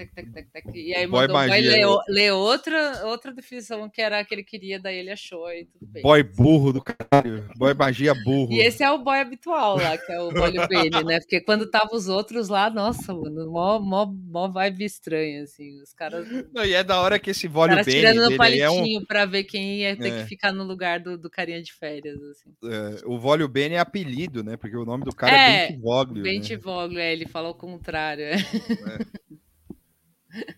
[0.00, 3.32] monitor, tec, tec, tec, tec, e aí boy mandou o boy ler, ler, outra, outra
[3.32, 6.02] definição que era a que ele queria, daí ele achou e tudo bem.
[6.02, 8.52] Boy burro do caralho, boy magia burro.
[8.52, 11.18] E esse é o boy habitual lá, que é o boy Bene, né?
[11.20, 15.92] Porque quando tava os outros lá, nossa, mano, mó, mó, mó vibe estranha, assim, os
[15.92, 16.26] caras...
[16.52, 17.90] Não, e é da hora que esse Vólio Bene...
[17.90, 19.04] tirando no palitinho é um...
[19.04, 20.22] pra ver quem ia ter é.
[20.22, 22.50] que ficar no lugar do, do carinha de férias, assim.
[22.64, 24.56] É, o Vólio Bene é apelido, né?
[24.56, 26.22] Porque o nome do cara é, é Bentivoglio.
[26.22, 27.10] Bentivoglio, né?
[27.10, 28.24] é, ele fala o contrário.
[28.24, 28.36] É.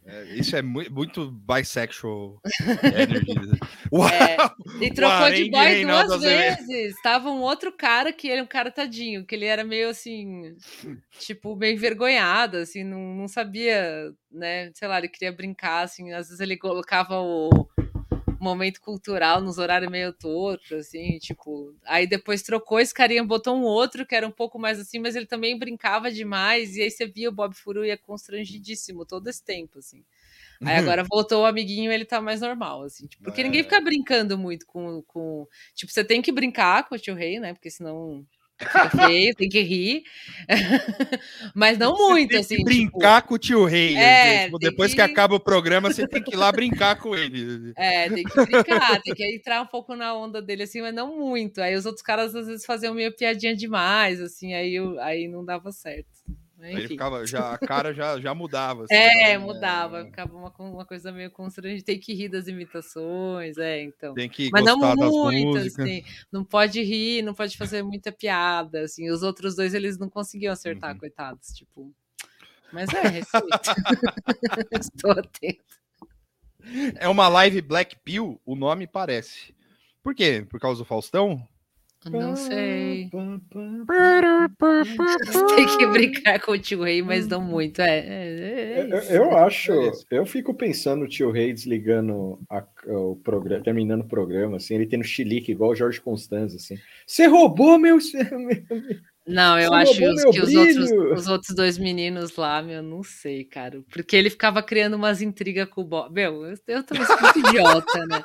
[0.05, 2.41] É, isso é muito, muito bisexual
[2.83, 3.33] energy.
[4.12, 6.95] É, e trocou de boy duas vezes.
[7.03, 10.57] Tava um outro cara que ele é um cara tadinho, que ele era meio assim,
[11.18, 14.70] tipo, meio envergonhado, assim, não, não sabia, né?
[14.75, 17.68] Sei lá, ele queria brincar, assim, às vezes ele colocava o
[18.43, 21.74] momento cultural nos horários meio tortos, assim, tipo.
[21.84, 25.16] Aí depois trocou esse carinha, botou um outro que era um pouco mais assim, mas
[25.16, 26.76] ele também brincava demais.
[26.76, 30.05] E aí você via o Bob Furu ia constrangidíssimo todo esse tempo, assim.
[30.64, 33.45] Aí agora voltou o amiguinho, ele tá mais normal, assim, tipo, porque é.
[33.45, 35.47] ninguém fica brincando muito com, com.
[35.74, 37.53] Tipo, você tem que brincar com o tio Rei, né?
[37.53, 38.24] Porque senão
[38.65, 40.03] Fica feio, tem que rir.
[41.55, 42.57] Mas não você muito, assim.
[42.57, 43.29] Que brincar tipo...
[43.29, 43.97] com o tio Rei.
[43.97, 44.97] É, tipo, depois que...
[44.97, 45.03] que...
[45.03, 47.73] acaba o programa, você tem que ir lá brincar com ele.
[47.77, 51.17] É, tem que brincar, tem que entrar um pouco na onda dele, assim, mas não
[51.19, 51.61] muito.
[51.61, 55.45] Aí os outros caras às vezes faziam meio piadinha demais, assim, aí, eu, aí não
[55.45, 56.11] dava certo.
[56.63, 58.85] Aí ficava, já, a cara já, já mudava.
[58.85, 59.39] Assim, é, né?
[59.39, 60.05] mudava.
[60.05, 61.85] Ficava uma, uma coisa meio constrangida.
[61.85, 64.15] Tem que rir das imitações, é, então.
[64.15, 66.05] Tem que Mas não muito, assim.
[66.31, 69.11] Não pode rir, não pode fazer muita piada, assim.
[69.11, 70.99] Os outros dois, eles não conseguiam acertar, uhum.
[70.99, 71.93] coitados, tipo...
[72.73, 73.51] Mas é, respeito.
[74.81, 75.83] Estou atento.
[76.99, 79.55] É uma live Black Pill, o nome parece.
[80.03, 80.47] Por quê?
[80.49, 81.47] Por causa do Faustão?
[82.11, 83.09] Não sei.
[85.55, 87.80] Tem que brincar com o tio Rei, mas não muito.
[87.80, 89.72] É, é, é eu, eu, acho,
[90.11, 94.86] eu fico pensando o tio Rei desligando a, o programa, terminando o programa, assim, ele
[94.86, 96.76] tendo chilique igual o Jorge Constanza, assim.
[97.07, 97.98] Você roubou meu.
[99.27, 103.81] Não, eu acho que os outros, os outros dois meninos lá, meu, não sei, cara.
[103.91, 106.12] Porque ele ficava criando umas intrigas com o Bob.
[106.12, 108.25] Meu, eu, eu também sou muito idiota, né?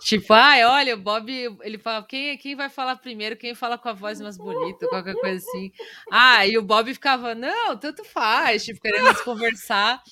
[0.00, 1.30] tipo, ai, ah, olha, o Bob,
[1.62, 5.14] ele fala, quem, quem vai falar primeiro, quem fala com a voz mais bonita, qualquer
[5.14, 5.70] coisa assim.
[6.10, 10.02] Ah, e o Bob ficava, não, tanto faz, tipo, querendo se conversar.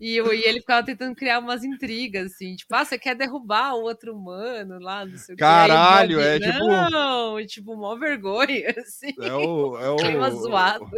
[0.00, 3.82] E, e ele ficava tentando criar umas intrigas, assim, tipo, ah, você quer derrubar o
[3.82, 6.66] outro humano lá, não sei o Caralho, é tipo.
[6.90, 9.14] Não, tipo, mó vergonha, assim.
[9.20, 9.47] É o.
[9.80, 10.88] É o clima zoado.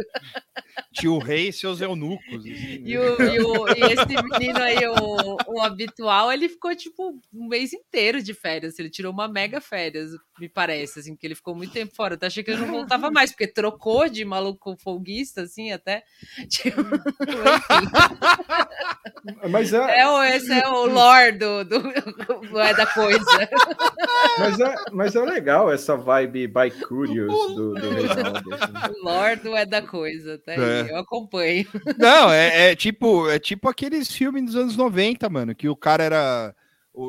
[0.93, 2.39] Tio Rei e seus eunucos.
[2.39, 2.81] Assim, né?
[2.83, 7.47] e, o, e, o, e, esse menino aí, o, o habitual, ele ficou, tipo, um
[7.47, 8.77] mês inteiro de férias.
[8.77, 12.17] Ele tirou uma mega férias, me parece, assim, porque ele ficou muito tempo fora.
[12.19, 16.03] Eu achei que ele não voltava mais, porque trocou de maluco folguista, assim, até.
[16.49, 16.81] Tipo,
[19.49, 19.99] Mas é...
[19.99, 23.49] é o, esse é o lore do, do, do é da coisa.
[24.39, 28.40] Mas é, mas é legal essa vibe by Curious do, do Reinaldo.
[28.45, 30.53] O lore do é da coisa, tá?
[30.53, 30.91] É.
[30.91, 31.65] Eu acompanho.
[31.97, 36.03] Não, é, é, tipo, é tipo aqueles filmes dos anos 90, mano, que o cara
[36.03, 36.55] era.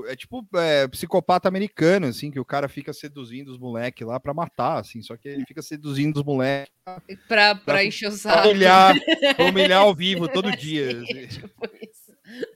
[0.06, 4.32] É tipo é, psicopata americano, assim, que o cara fica seduzindo os moleques lá pra
[4.32, 8.48] matar, assim, só que ele fica seduzindo os moleques pra, pra, pra encher o saco.
[8.48, 8.94] Humilhar,
[9.40, 11.02] humilhar ao vivo todo dia.
[11.02, 11.26] Assim.
[11.26, 12.02] Tipo isso.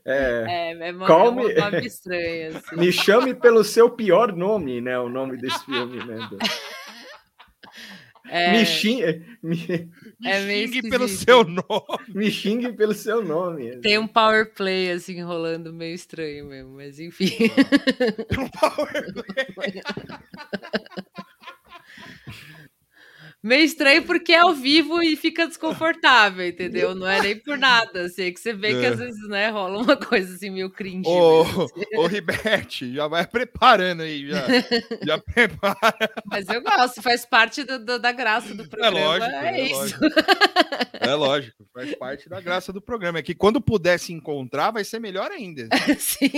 [0.05, 1.51] É, é, é uma, Call me...
[1.51, 2.49] é uma estranha.
[2.57, 2.75] Assim.
[2.77, 4.97] Me chame pelo seu pior nome, né?
[4.97, 6.17] O nome desse filme, né?
[8.29, 8.51] É...
[8.51, 9.89] Me xingue, me...
[10.23, 11.63] É me xingue pelo seu nome.
[12.09, 13.77] Me xingue pelo seu nome.
[13.77, 17.31] Tem um power play assim rolando meio estranho mesmo, mas enfim.
[18.37, 19.13] um power
[19.53, 19.81] play.
[23.47, 26.93] meio estranho porque é ao vivo e fica desconfortável, entendeu?
[26.93, 28.79] Não é nem por nada, assim, é que você vê é.
[28.79, 31.07] que às vezes, né, rola uma coisa assim meio cringe.
[31.07, 31.95] Ô, assim.
[31.95, 34.45] ô Ribete, já vai preparando aí, já,
[35.03, 36.11] já prepara.
[36.25, 39.59] Mas eu gosto, faz parte do, do, da graça do é programa, é, lógico, é,
[39.59, 39.75] é isso.
[39.75, 40.05] Lógico.
[40.99, 44.83] É lógico, faz parte da graça do programa, é que quando puder se encontrar vai
[44.83, 45.69] ser melhor ainda.
[45.97, 46.29] Sim.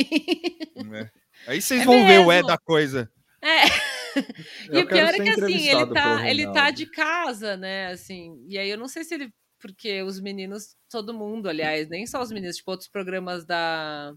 [0.93, 1.09] É.
[1.47, 2.07] Aí vocês é vão mesmo.
[2.07, 3.09] ver o é da coisa.
[3.41, 3.98] É.
[4.71, 7.87] e o pior é que assim, ele tá, ele tá de casa, né?
[7.87, 9.33] Assim, e aí eu não sei se ele.
[9.59, 14.13] Porque os meninos, todo mundo, aliás, nem só os meninos, tipo, outros programas da,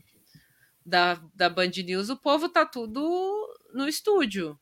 [0.86, 3.03] da, da Band News, o povo tá tudo
[3.74, 4.57] no estúdio.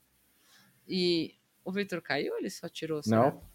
[0.88, 3.02] E o Victor caiu ele só tirou?
[3.02, 3.16] Será?
[3.16, 3.50] Não.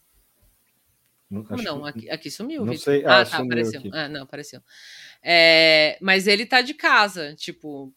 [1.43, 1.86] Como não?
[1.86, 2.65] Aqui, aqui sumiu.
[2.65, 3.03] Não sei.
[3.05, 3.80] Ah, ah tá, apareceu.
[3.80, 3.89] Aqui.
[3.91, 4.61] Ah, não, apareceu.
[5.21, 7.93] É, mas ele tá de casa, tipo.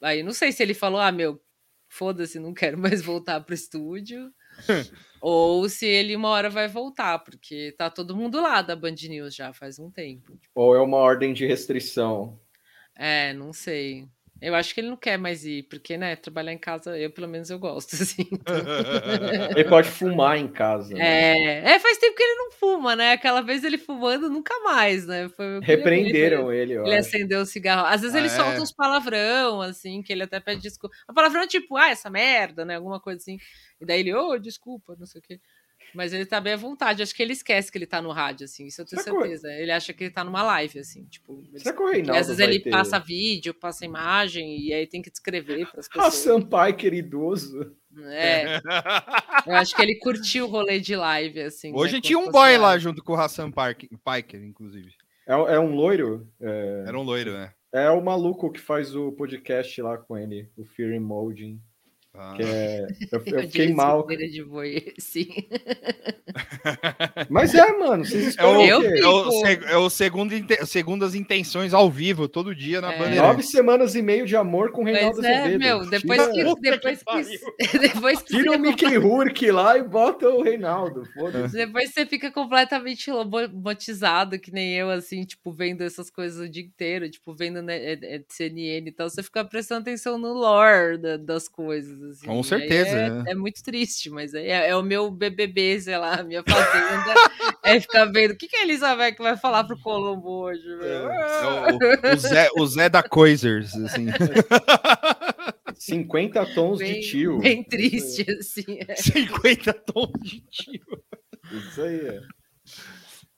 [0.00, 1.42] Aí não sei se ele falou, ah, meu,
[1.88, 4.30] foda-se, não quero mais voltar pro estúdio.
[5.20, 9.34] ou se ele uma hora vai voltar, porque tá todo mundo lá da Band News
[9.34, 10.38] já faz um tempo.
[10.54, 12.40] Ou é uma ordem de restrição.
[12.94, 14.08] É, não sei.
[14.40, 17.26] Eu acho que ele não quer mais ir, porque, né, trabalhar em casa, eu pelo
[17.26, 18.26] menos eu gosto, assim.
[18.30, 18.54] Então...
[19.50, 20.94] ele pode fumar em casa.
[20.94, 21.00] Né?
[21.00, 23.12] É, é, faz tempo que ele não fuma, né?
[23.12, 25.28] Aquela vez ele fumando, nunca mais, né?
[25.30, 26.88] Foi Repreenderam ele, ele.
[26.88, 27.86] Ele acendeu o cigarro.
[27.86, 28.30] Às vezes ah, ele é.
[28.30, 30.94] solta uns palavrão, assim, que ele até pede desculpa.
[31.08, 32.76] O palavrão é tipo, ah, essa merda, né?
[32.76, 33.38] Alguma coisa assim.
[33.80, 35.40] E daí ele, ô, oh, desculpa, não sei o quê.
[35.94, 37.02] Mas ele tá bem à vontade.
[37.02, 38.66] Acho que ele esquece que ele tá no rádio, assim.
[38.66, 39.48] Isso eu tenho Será certeza.
[39.48, 39.54] Que...
[39.54, 41.04] Ele acha que ele tá numa live, assim.
[41.04, 42.70] Tipo, Será que o Reinaldo às vezes ele ter...
[42.70, 46.06] passa vídeo, passa imagem, e aí tem que descrever para as pessoas.
[46.06, 47.74] Hassan Piker idoso.
[48.04, 48.60] É.
[49.46, 51.72] eu acho que ele curtiu o rolê de live, assim.
[51.74, 54.90] Hoje né, tinha um boy lá junto com o Hassan Piker, inclusive.
[55.26, 56.26] É, é um loiro?
[56.40, 56.84] É...
[56.86, 57.52] Era um loiro, né?
[57.72, 61.60] É o maluco que faz o podcast lá com ele, o Fear Emolding.
[62.20, 62.34] Ah.
[62.34, 64.04] Que é, eu, eu fiquei mal.
[64.04, 65.28] De boi, sim.
[67.30, 68.04] Mas é, mano.
[68.04, 70.34] Vocês é, o, é, o, é o segundo,
[70.66, 72.98] segundas intenções ao vivo, todo dia na é.
[72.98, 73.22] bandeira.
[73.22, 75.58] Nove semanas e meio de amor com o Reinaldo é, Azevedo.
[75.60, 76.70] Meu, depois Tira, que.
[76.70, 81.04] Depois que, depois que Tira o Mickey Rourke lá e bota o Reinaldo.
[81.52, 86.64] Depois você fica completamente lobotizado, que nem eu, assim, tipo, vendo essas coisas o dia
[86.64, 89.08] inteiro, tipo, vendo né, é, é, CNN e tal.
[89.08, 92.07] Você fica prestando atenção no lore da, das coisas.
[92.10, 92.26] Assim.
[92.26, 92.90] Com certeza.
[92.90, 93.24] É, né?
[93.28, 97.14] é, muito triste, mas é, é, o meu BBB, sei lá, minha fazenda.
[97.64, 100.62] é ficar vendo o que, que a Elizabeth vai falar pro Colombo hoje.
[100.82, 104.06] É, o, o, Zé, o Zé da Coisers, assim.
[105.78, 107.38] 50 tons bem, de tio.
[107.38, 108.78] Bem triste, assim.
[108.86, 108.96] É.
[108.96, 111.02] 50 tons de tio.
[111.52, 112.20] Isso aí é.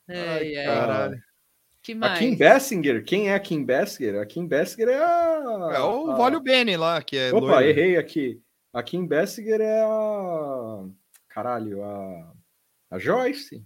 [0.09, 1.31] Ai, Ai caralho.
[1.83, 2.13] Que mais?
[2.13, 4.21] A Kim Bessinger, quem é a Kim Bessinger?
[4.21, 5.71] A Kim Bessinger é a.
[5.75, 6.15] É o a...
[6.15, 7.29] Vólio Bene lá, que é.
[7.33, 7.67] Opa, loiro.
[7.67, 8.39] errei aqui.
[8.73, 10.85] A Kim Bessinger é a.
[11.27, 12.33] Caralho, a.
[12.91, 13.63] A Joyce.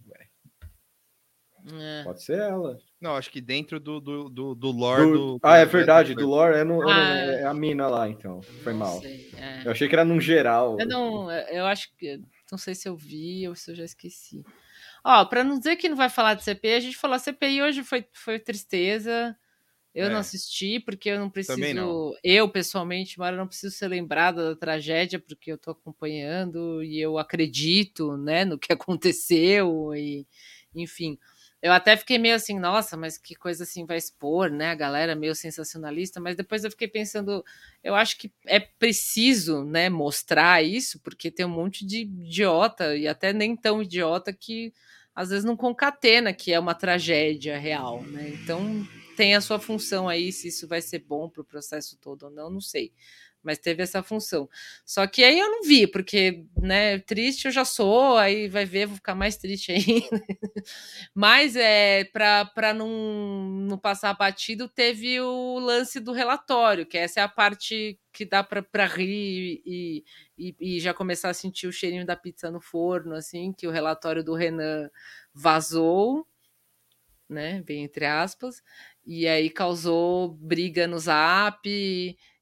[1.73, 2.03] É.
[2.03, 2.77] Pode ser ela.
[3.01, 5.11] Não, acho que dentro do, do, do, do lore do...
[5.11, 5.39] do...
[5.41, 8.41] Ah, é verdade, do lore é, no, ah, é a mina lá, então.
[8.63, 8.99] Foi mal.
[9.01, 9.65] Sei, é.
[9.65, 10.77] Eu achei que era num geral.
[10.79, 12.21] Eu não, eu acho que.
[12.51, 14.43] Não sei se eu vi ou se eu já esqueci.
[15.03, 17.61] Ó, para não dizer que não vai falar de CPI, a gente falou, a CPI
[17.61, 19.35] hoje foi, foi tristeza.
[19.95, 20.09] Eu é.
[20.09, 21.73] não assisti porque eu não preciso.
[21.73, 22.13] Não.
[22.21, 27.17] Eu, pessoalmente, Mara, não preciso ser lembrada da tragédia porque eu estou acompanhando e eu
[27.17, 30.27] acredito né, no que aconteceu, e
[30.75, 31.17] enfim.
[31.61, 34.69] Eu até fiquei meio assim, nossa, mas que coisa assim vai expor, né?
[34.69, 37.43] A galera meio sensacionalista, mas depois eu fiquei pensando,
[37.81, 43.07] eu acho que é preciso, né, mostrar isso, porque tem um monte de idiota, e
[43.07, 44.73] até nem tão idiota que
[45.15, 48.29] às vezes não concatena que é uma tragédia real, né?
[48.29, 48.85] Então
[49.15, 52.31] tem a sua função aí, se isso vai ser bom para o processo todo ou
[52.31, 52.93] não, não sei.
[53.43, 54.49] Mas teve essa função.
[54.83, 58.87] Só que aí eu não vi, porque, né, triste eu já sou, aí vai ver,
[58.87, 60.25] vou ficar mais triste ainda.
[61.13, 62.87] Mas é para não,
[63.67, 68.43] não passar batido, teve o lance do relatório, que essa é a parte que dá
[68.43, 70.03] para rir e,
[70.37, 73.71] e, e já começar a sentir o cheirinho da pizza no forno, assim, que o
[73.71, 74.89] relatório do Renan
[75.33, 76.25] vazou,
[77.29, 78.61] né, bem entre aspas,
[79.05, 81.67] e aí causou briga no zap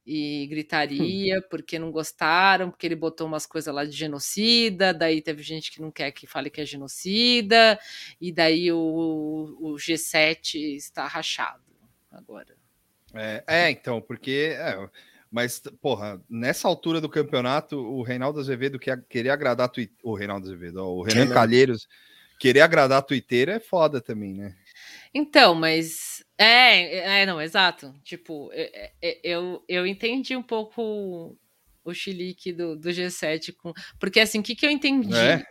[0.06, 5.42] e gritaria porque não gostaram, porque ele botou umas coisas lá de genocida, daí teve
[5.42, 7.80] gente que não quer que fale que é genocida,
[8.20, 11.64] e daí o, o G7 está rachado
[12.12, 12.56] agora.
[13.14, 14.56] É, é então, porque.
[14.58, 14.90] É,
[15.32, 19.72] mas, porra, nessa altura do campeonato, o Reinaldo Azevedo quer, querer agradar
[20.04, 21.88] o Reinaldo Azevedo, ó, o Renan Calheiros
[22.40, 24.56] querer agradar a Twitter é foda também, né?
[25.14, 26.13] Então, mas.
[26.44, 27.94] É, é, não, exato.
[28.04, 28.52] Tipo,
[29.24, 31.38] eu, eu entendi um pouco
[31.86, 33.74] o chilique do, do G7 com.
[33.98, 35.16] Porque assim, o que, que eu entendi?
[35.16, 35.44] É.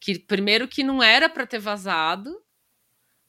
[0.00, 2.40] Que primeiro que não era para ter vazado,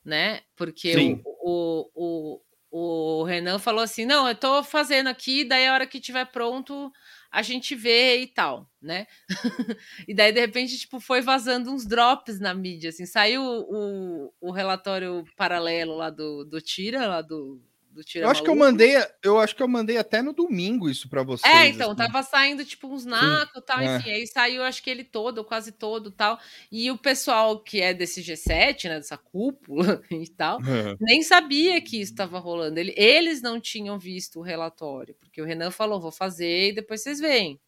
[0.06, 0.42] né?
[0.56, 5.74] Porque o, o, o, o Renan falou assim: não, eu tô fazendo aqui, daí a
[5.74, 6.92] hora que tiver pronto
[7.32, 9.06] a gente vê e tal, né?
[10.08, 14.52] e daí, de repente, tipo, foi vazando uns drops na mídia, assim, saiu o, o
[14.52, 17.62] relatório paralelo lá do, do Tira, lá do,
[17.98, 18.94] do Tira Eu acho que eu mandei,
[19.24, 21.54] eu acho que eu mandei até no domingo isso para vocês.
[21.54, 21.98] É, então, assim.
[21.98, 23.98] tava saindo tipo uns nacos tal, é.
[23.98, 26.40] enfim, aí saiu acho que ele todo, quase todo tal.
[26.72, 30.96] E o pessoal que é desse G7, né, dessa cúpula e tal, é.
[31.00, 32.80] nem sabia que isso estava rolando.
[32.80, 37.02] Ele, eles não tinham visto o relatório, porque o Renan falou, vou fazer e depois
[37.02, 37.60] vocês veem.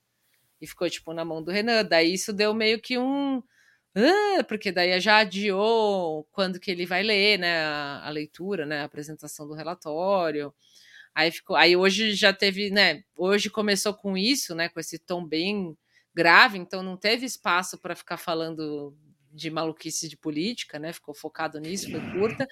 [0.61, 1.83] E ficou tipo na mão do Renan.
[1.83, 3.41] Daí isso deu meio que um
[3.99, 8.81] ah, porque daí já adiou quando que ele vai ler, né, a, a, leitura, né,
[8.81, 10.53] a apresentação do relatório.
[11.15, 15.25] Aí ficou, aí hoje já teve, né, hoje começou com isso, né, com esse tom
[15.25, 15.77] bem
[16.13, 18.95] grave, então não teve espaço para ficar falando
[19.31, 20.91] de maluquice de política, né?
[20.91, 22.47] Ficou focado nisso, foi curta.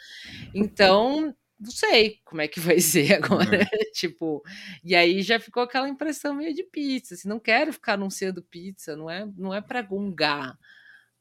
[0.53, 3.91] Então, não sei como é que vai ser agora, é.
[3.93, 4.43] tipo,
[4.83, 8.95] e aí já ficou aquela impressão meio de pizza, assim, não quero ficar anunciando pizza,
[8.95, 10.57] não é, não é para gongar,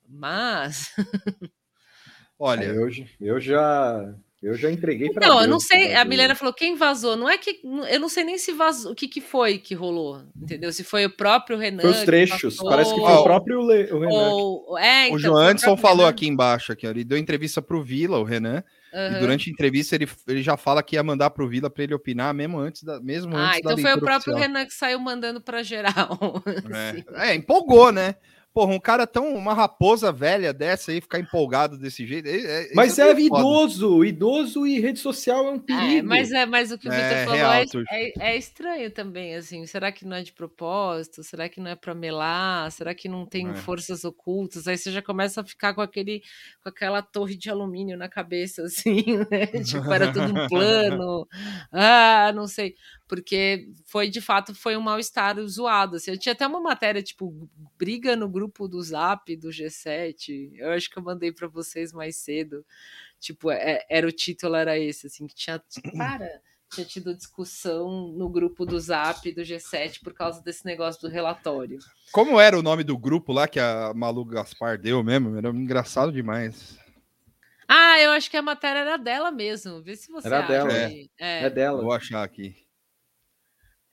[0.08, 0.92] mas.
[2.38, 2.88] Olha, eu,
[3.20, 4.14] eu já.
[4.42, 5.26] Eu já entreguei para.
[5.26, 5.94] Não, eu não sei.
[5.94, 7.16] A Milena falou quem vazou.
[7.16, 7.58] Não é que
[7.90, 8.92] eu não sei nem se vazou.
[8.92, 10.70] O que, que foi que rolou, entendeu?
[10.72, 11.80] Se foi o próprio Renan.
[11.80, 12.56] Foi os trechos.
[12.58, 13.92] Parece que foi o próprio Le...
[13.92, 14.12] o Renan.
[14.12, 14.78] Ou...
[14.78, 16.10] É, então, o João Anderson falou Renan.
[16.10, 18.62] aqui embaixo, aqui, ele deu entrevista para o Vila, o Renan.
[18.92, 19.16] Uhum.
[19.16, 21.84] E durante a entrevista ele, ele já fala que ia mandar para o Vila para
[21.84, 24.38] ele opinar mesmo antes da mesmo ah, antes então foi o próprio oficial.
[24.38, 26.42] Renan que saiu mandando para geral.
[27.16, 27.30] É.
[27.30, 28.16] é, empolgou, né?
[28.56, 29.34] Porra, um cara tão.
[29.34, 32.26] Uma raposa velha dessa aí ficar empolgado desse jeito.
[32.26, 35.98] É, é, mas é, é idoso, idoso e rede social é um é, perigo.
[35.98, 39.34] É, mas, é, mas o que o Vitor é, falou é, é, é, estranho também,
[39.34, 39.66] assim.
[39.66, 41.22] Será que não é de propósito?
[41.22, 42.72] Será que não é para melar?
[42.72, 44.66] Será que não tem forças ocultas?
[44.66, 46.22] Aí você já começa a ficar com aquele
[46.62, 49.48] com aquela torre de alumínio na cabeça, assim, né?
[49.62, 51.28] Tipo, era tudo um plano.
[51.70, 52.74] Ah, não sei
[53.06, 55.96] porque foi de fato foi um mal-estar zoado.
[55.96, 56.10] Assim.
[56.10, 57.48] Eu tinha até uma matéria tipo
[57.78, 60.52] briga no grupo do Zap do G7.
[60.54, 62.64] Eu acho que eu mandei para vocês mais cedo.
[63.18, 65.62] Tipo, é, era o título era esse assim que tinha
[65.96, 66.40] para
[66.72, 71.78] tinha tido discussão no grupo do Zap do G7 por causa desse negócio do relatório.
[72.12, 75.36] Como era o nome do grupo lá que a Malu Gaspar deu mesmo?
[75.36, 76.76] Era engraçado demais.
[77.68, 79.82] Ah, eu acho que a matéria era dela mesmo.
[79.82, 80.48] Vê se você era acha.
[80.48, 80.72] Dela.
[80.72, 81.06] É.
[81.18, 81.44] é.
[81.44, 81.82] é dela.
[81.82, 82.65] Vou achar aqui.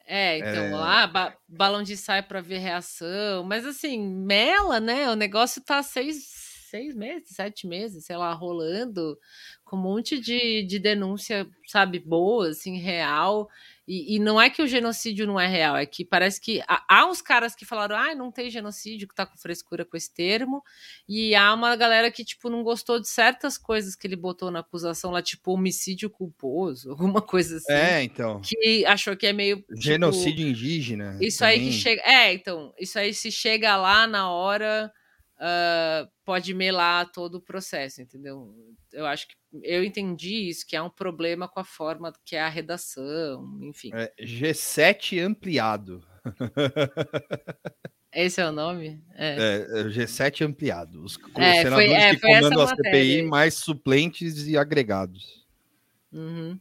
[0.05, 0.69] É, então, é...
[0.71, 3.43] lá, ba balão de saia para ver reação.
[3.43, 5.09] Mas assim, mela, né?
[5.09, 6.23] O negócio tá seis,
[6.69, 9.17] seis meses, sete meses, sei lá, rolando,
[9.63, 13.47] com um monte de, de denúncia, sabe, boa, assim, real.
[13.85, 17.05] E, e, não é que o genocídio não é real, é que parece que há,
[17.05, 20.63] uns caras que falaram, ah, não tem genocídio, que tá com frescura com esse termo,
[21.07, 24.59] e há uma galera que, tipo, não gostou de certas coisas que ele botou na
[24.59, 27.73] acusação lá, tipo, homicídio culposo, alguma coisa assim.
[27.73, 28.39] É, então.
[28.41, 29.57] Que achou que é meio.
[29.57, 31.17] Tipo, genocídio indígena.
[31.19, 31.59] Isso também.
[31.59, 32.01] aí que chega.
[32.05, 34.91] É, então, isso aí se chega lá na hora.
[35.43, 38.55] Uh, pode melar todo o processo, entendeu?
[38.91, 42.41] Eu acho que eu entendi isso, que é um problema com a forma que é
[42.41, 43.91] a redação, enfim.
[43.93, 46.03] É, G7 ampliado.
[48.13, 49.03] Esse é o nome?
[49.15, 51.03] É, é, é G7 ampliado.
[51.03, 55.43] Os, é, senadores foi, é, que comandam a CPI, mais suplentes e agregados.
[56.11, 56.59] Uhum.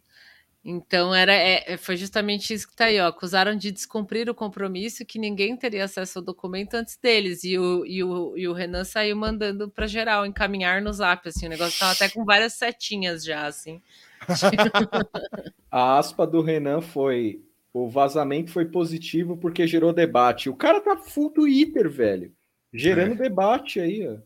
[0.64, 3.08] Então era, é, é, foi justamente isso que tá aí, ó.
[3.08, 7.42] Acusaram de descumprir o compromisso que ninguém teria acesso ao documento antes deles.
[7.42, 11.46] E o, e o, e o Renan saiu mandando para geral encaminhar no zap, assim.
[11.46, 13.82] O negócio tava até com várias setinhas já, assim.
[15.68, 17.42] A aspa do Renan foi:
[17.72, 20.48] o vazamento foi positivo porque gerou debate.
[20.48, 22.32] O cara tá full Twitter, velho.
[22.72, 23.28] Gerando é.
[23.28, 24.18] debate aí, ó.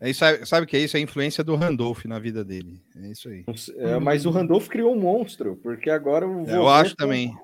[0.00, 0.96] É isso, sabe o que é isso?
[0.96, 2.82] É a influência do Randolph na vida dele.
[2.96, 3.44] É isso aí.
[3.76, 6.48] É, mas o Randolph criou um monstro, porque agora o.
[6.48, 7.04] É, eu acho tá...
[7.04, 7.36] também.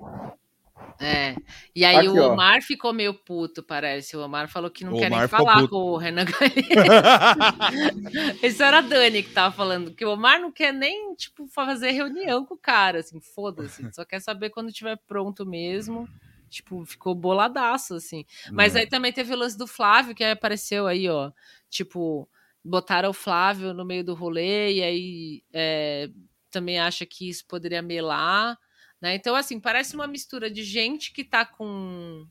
[0.99, 1.35] É.
[1.75, 2.61] E aí Aqui, o Omar ó.
[2.61, 4.17] ficou meio puto, parece.
[4.17, 5.69] O Omar falou que não o quer Omar nem falar puto.
[5.69, 6.25] com o Renan
[8.41, 11.91] Isso era a Dani que tava falando, que o Omar não quer nem, tipo, fazer
[11.91, 13.87] reunião com o cara, assim, foda-se.
[13.93, 16.09] Só quer saber quando estiver pronto mesmo.
[16.49, 18.25] Tipo, ficou boladaço, assim.
[18.51, 21.31] Mas aí também teve o lance do Flávio, que apareceu aí, ó.
[21.69, 22.27] Tipo,
[22.67, 26.09] botaram o Flávio no meio do rolê e aí é,
[26.51, 28.57] também acha que isso poderia melar,
[29.01, 29.15] né?
[29.15, 32.27] Então, assim, parece uma mistura de gente que tá com,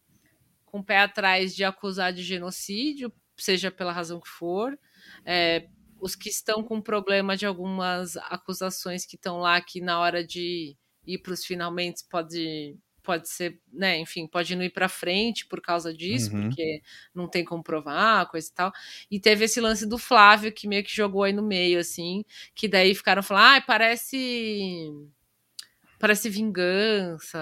[0.64, 4.78] com o pé atrás de acusar de genocídio, seja pela razão que for,
[5.24, 5.68] é,
[6.01, 10.76] os que estão com problema de algumas acusações que estão lá, que na hora de
[11.07, 12.76] ir para os finalmente pode
[13.07, 16.42] pode ser, né, enfim, pode não ir para frente por causa disso, uhum.
[16.42, 16.82] porque
[17.14, 18.72] não tem como provar, coisa e tal.
[19.11, 22.66] E teve esse lance do Flávio que meio que jogou aí no meio, assim, que
[22.68, 24.90] daí ficaram falando, ah, parece
[25.98, 27.38] parece vingança.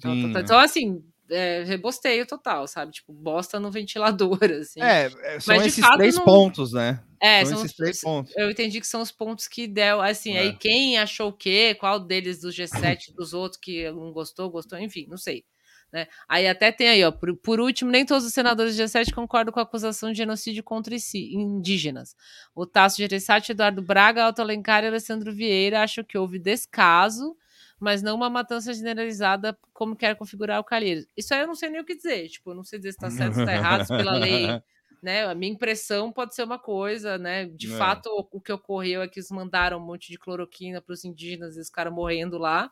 [0.00, 0.42] Tal, tal, tal.
[0.42, 2.92] Então, assim, é, rebosteio total, sabe?
[2.92, 4.82] Tipo, bosta no ventilador, assim.
[4.82, 6.24] É, é são Mas, esses fato, três não...
[6.24, 7.02] pontos, né?
[7.20, 8.32] É, são, são esses os, três pontos.
[8.36, 10.40] Eu entendi que são os pontos que deu, assim, é.
[10.40, 14.78] aí quem achou o quê, qual deles dos G7, dos outros que não gostou, gostou,
[14.78, 15.44] enfim, não sei.
[15.90, 16.06] Né?
[16.28, 19.52] Aí até tem aí, ó, por, por, último, nem todos os senadores do G7 concordam
[19.52, 22.14] com a acusação de genocídio contra si, indígenas.
[22.54, 27.34] O Tasso Gereissati, Eduardo Braga, Alto Alencar e Alessandro Vieira acham que houve descaso
[27.78, 31.06] mas não uma matança generalizada como quer configurar o Calheiros.
[31.16, 32.96] Isso aí eu não sei nem o que dizer, tipo, eu não sei dizer se
[32.98, 34.46] está certo, se está errado, se pela lei,
[35.02, 35.24] né?
[35.24, 37.46] A minha impressão pode ser uma coisa, né?
[37.46, 37.76] De é.
[37.76, 41.04] fato, o, o, que ocorreu é que eles mandaram um monte de cloroquina para os
[41.04, 42.70] indígenas e os caras morrendo lá.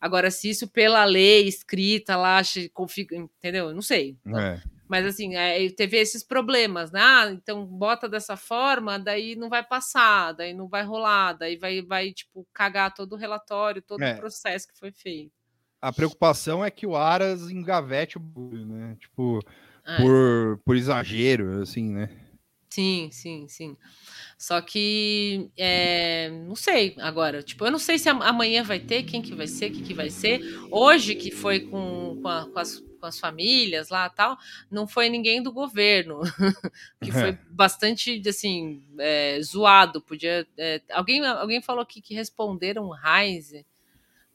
[0.00, 2.40] Agora, se isso pela lei escrita lá,
[2.72, 3.68] configura, entendeu?
[3.68, 4.16] Eu não sei.
[4.26, 4.60] É.
[4.90, 7.00] Mas assim, é, teve esses problemas, né?
[7.00, 11.80] Ah, então bota dessa forma, daí não vai passar, daí não vai rolar, daí vai,
[11.80, 14.14] vai tipo, cagar todo o relatório, todo é.
[14.14, 15.30] o processo que foi feito.
[15.80, 18.96] A preocupação é que o Aras engavete o bagulho, né?
[18.98, 19.38] Tipo,
[19.86, 19.96] é.
[19.98, 22.10] por, por exagero, assim, né?
[22.68, 23.76] Sim, sim, sim.
[24.36, 27.44] Só que é, não sei agora.
[27.44, 29.94] Tipo, eu não sei se amanhã vai ter, quem que vai ser, o que, que
[29.94, 30.40] vai ser.
[30.68, 34.36] Hoje, que foi com, com, a, com as com as famílias lá tal,
[34.70, 36.20] não foi ninguém do governo,
[37.02, 40.00] que foi bastante assim é, zoado.
[40.00, 43.66] Podia é, alguém alguém falou aqui que responderam Heise,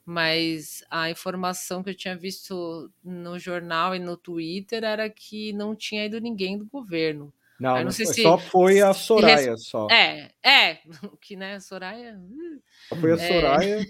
[0.04, 5.74] mas a informação que eu tinha visto no jornal e no Twitter era que não
[5.74, 7.32] tinha ido ninguém do governo.
[7.58, 9.88] Não, não, sei foi, se, só foi a Soraya, só.
[9.90, 10.78] É, é,
[11.20, 12.20] que né, Soraya.
[12.88, 13.32] Só foi a é.
[13.32, 13.86] Soraya.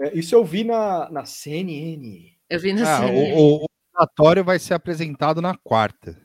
[0.00, 2.32] É, isso eu vi na, na CNN.
[2.48, 3.32] Eu vi na ah, CNN.
[3.34, 3.66] O, o,
[4.00, 6.16] relatório vai ser apresentado na quarta.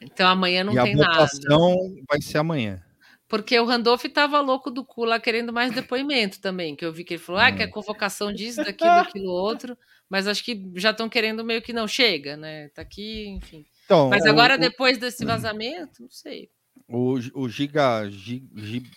[0.00, 1.10] Então amanhã não e tem nada.
[1.10, 1.76] A votação
[2.08, 2.82] vai ser amanhã.
[3.28, 7.04] Porque o Randolph estava louco do cu lá querendo mais depoimento também, que eu vi
[7.04, 9.78] que ele falou, ah, que é convocação disso, daquilo, daquilo outro,
[10.08, 12.68] mas acho que já estão querendo meio que não chega, né?
[12.70, 13.64] Tá aqui, enfim.
[13.84, 16.50] Então, mas agora, o, depois desse vazamento, não sei.
[16.88, 18.88] O, o Giga, Giga,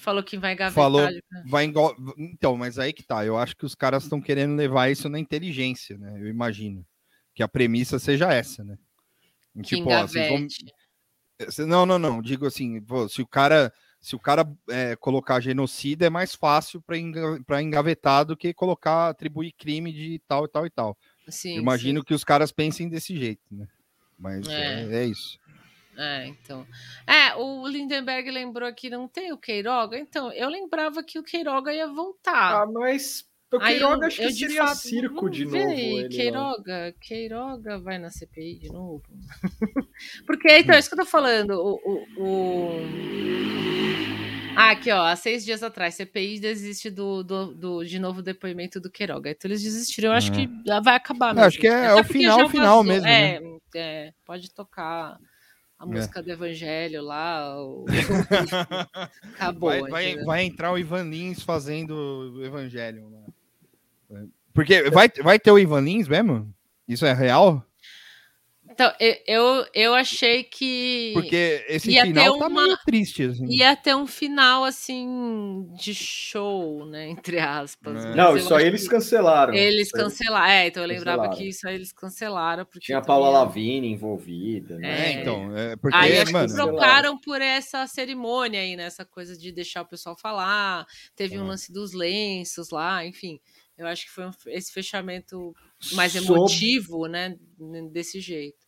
[0.00, 0.72] falou que vai engavetar.
[0.72, 1.08] Falou,
[1.46, 1.94] vai engo...
[2.16, 3.24] Então, mas aí que tá.
[3.24, 6.14] Eu acho que os caras estão querendo levar isso na inteligência, né?
[6.18, 6.86] Eu imagino.
[7.34, 8.78] Que a premissa seja essa, né?
[9.62, 10.46] Tipo, ó, vão...
[11.66, 12.22] Não, não, não.
[12.22, 16.82] Digo assim, pô, se o cara se o cara é, colocar genocídio é mais fácil
[17.46, 20.98] para engavetar do que colocar, atribuir crime de tal e tal e tal.
[21.28, 22.06] Sim, Imagino sim.
[22.06, 23.68] que os caras pensem desse jeito, né?
[24.18, 25.38] Mas é, é, é isso.
[25.96, 26.66] É, então.
[27.06, 29.98] É, o Lindenberg lembrou que não tem o Queiroga.
[29.98, 32.62] Então, eu lembrava que o Queiroga ia voltar.
[32.62, 35.56] Ah, mas o Queiroga eu, acho que eu, seria fato, circo de novo.
[35.56, 36.92] Aí, Queiroga, lá.
[36.98, 39.02] Queiroga vai na CPI de novo.
[40.26, 41.50] Porque, então, é isso que eu tô falando.
[41.50, 42.70] O, o, o...
[44.56, 48.80] Ah, aqui, ó, há seis dias atrás, CPI desiste do, do, do, de novo depoimento
[48.80, 49.30] do Queiroga.
[49.30, 50.46] Então eles desistiram, eu acho uhum.
[50.62, 51.46] que vai acabar mesmo.
[51.46, 53.06] acho que é, é o final, final mesmo.
[53.06, 53.58] É, né?
[53.74, 55.18] é, pode tocar
[55.82, 55.88] a é.
[55.88, 56.22] música é.
[56.22, 57.60] do Evangelho lá.
[57.60, 57.84] O...
[59.34, 59.70] Acabou.
[59.70, 61.92] Vai, vai, vai, entrar o Ivan Lins fazendo
[62.36, 63.10] o Evangelho.
[64.08, 64.28] Né?
[64.54, 66.54] Porque vai, vai ter o Ivan Lins mesmo?
[66.86, 67.66] Isso é real?
[68.72, 68.90] Então,
[69.26, 71.10] eu, eu achei que.
[71.12, 73.24] Porque esse ia final tá uma, meio triste.
[73.24, 73.44] Assim.
[73.46, 77.10] Ia ter um final, assim, de show, né?
[77.10, 78.02] Entre aspas.
[78.02, 78.14] É.
[78.14, 79.52] Não, só eles cancelaram.
[79.52, 80.46] Eles cancelaram.
[80.46, 82.66] É, então eu lembrava que isso aí eles cancelaram.
[82.80, 83.32] Tinha a Paula ia...
[83.32, 85.10] Lavigne envolvida, né?
[85.10, 85.54] É, então.
[85.54, 88.84] É porque, aí acho mano, que trocaram por essa cerimônia aí, né?
[88.84, 90.86] Essa coisa de deixar o pessoal falar.
[91.14, 93.38] Teve um lance dos lenços lá, enfim.
[93.76, 95.54] Eu acho que foi um, esse fechamento
[95.92, 97.36] mais emotivo, né?
[97.90, 98.61] Desse jeito.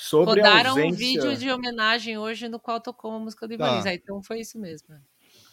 [0.00, 0.90] Sobre Rodaram ausência...
[0.90, 3.92] um vídeo de homenagem hoje no qual tocou a música do Ivan tá.
[3.92, 4.88] então foi isso mesmo.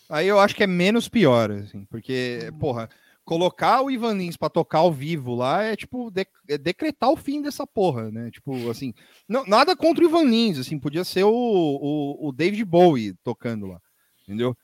[0.10, 2.58] Aí eu acho que é menos pior, assim, porque, uhum.
[2.60, 2.90] porra,
[3.26, 7.18] colocar o Ivan Lins pra tocar ao vivo lá é, tipo, de, é decretar o
[7.18, 8.32] fim dessa porra, né?
[8.32, 8.94] Tipo, assim,
[9.28, 13.68] não, nada contra o Ivan Lins, assim, podia ser o, o, o David Bowie tocando
[13.68, 13.82] lá,
[14.24, 14.56] entendeu?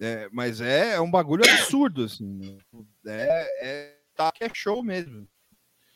[0.00, 2.58] É, mas é, é, um bagulho absurdo, assim, né?
[3.06, 5.26] é, é, tá, que é show mesmo.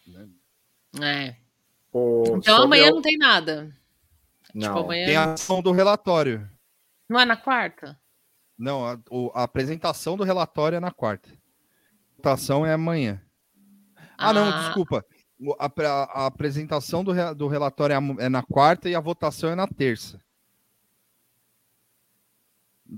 [0.05, 0.29] Né?
[1.01, 1.46] É.
[1.99, 3.75] O, então amanhã não tem nada.
[4.45, 4.69] Tipo, não.
[4.69, 5.07] Tipo, amanhã...
[5.07, 6.47] Tem a ação do relatório.
[7.09, 7.99] Não é na quarta?
[8.59, 8.99] Não, a,
[9.35, 11.31] a apresentação do relatório é na quarta.
[11.31, 13.23] A votação é amanhã.
[14.19, 15.03] Ah, ah não, desculpa.
[15.59, 15.71] A,
[16.23, 20.21] a, apresentação do, do relatório é, é, na quarta e a votação é na terça.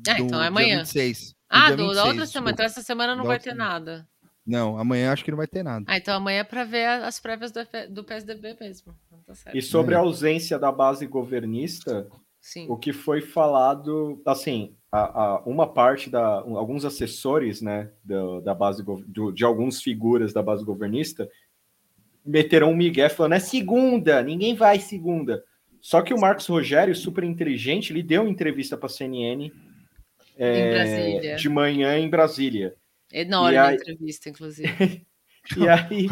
[0.08, 0.78] Ah, então é amanhã.
[0.78, 2.50] 26, ah, do, da outra semana.
[2.50, 4.08] Então essa semana não vai ter nada.
[4.48, 5.84] Não, amanhã acho que não vai ter nada.
[5.86, 8.94] Ah, então amanhã é para ver as prévias do, do PSDB mesmo.
[9.26, 12.08] Tá e sobre a ausência da base governista,
[12.40, 12.66] Sim.
[12.66, 18.54] o que foi falado, assim, a, a, uma parte da, alguns assessores, né, da, da
[18.54, 21.28] base do, de algumas figuras da base governista
[22.24, 25.44] meteram um migué falando é segunda, ninguém vai segunda.
[25.78, 29.52] Só que o Marcos Rogério, super inteligente, ele deu uma entrevista para a CNN
[30.38, 32.74] é, de manhã em Brasília.
[33.12, 33.68] Enorme aí...
[33.68, 34.68] a entrevista, inclusive.
[35.56, 36.06] e aí.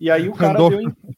[0.00, 0.74] e aí o cara Randolph.
[0.74, 1.14] deu.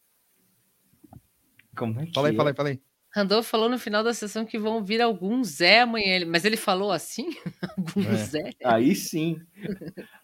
[1.77, 2.37] Como é que fala aí, é?
[2.37, 2.81] fala aí, fala aí.
[3.17, 6.93] Randolph falou no final da sessão que vão vir alguns Zé amanhã, mas ele falou
[6.93, 7.31] assim?
[7.77, 8.17] alguns é.
[8.17, 8.51] Zé?
[8.63, 9.41] Aí sim.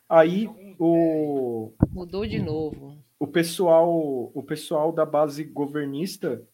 [0.07, 0.47] Aí
[0.79, 1.73] o.
[1.91, 3.03] Mudou de novo.
[3.19, 3.91] O pessoal,
[4.35, 6.47] o pessoal da base governista,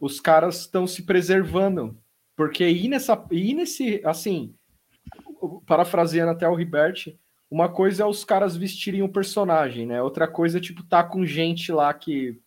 [0.00, 1.96] os caras estão se preservando.
[2.34, 3.24] Porque ir nessa.
[3.30, 4.00] Ir nesse.
[4.04, 4.54] Assim,
[5.66, 7.16] parafraseando até o Ribert,
[7.50, 10.00] uma coisa é os caras vestirem o personagem, né?
[10.02, 12.40] Outra coisa é, tipo, tá com gente lá que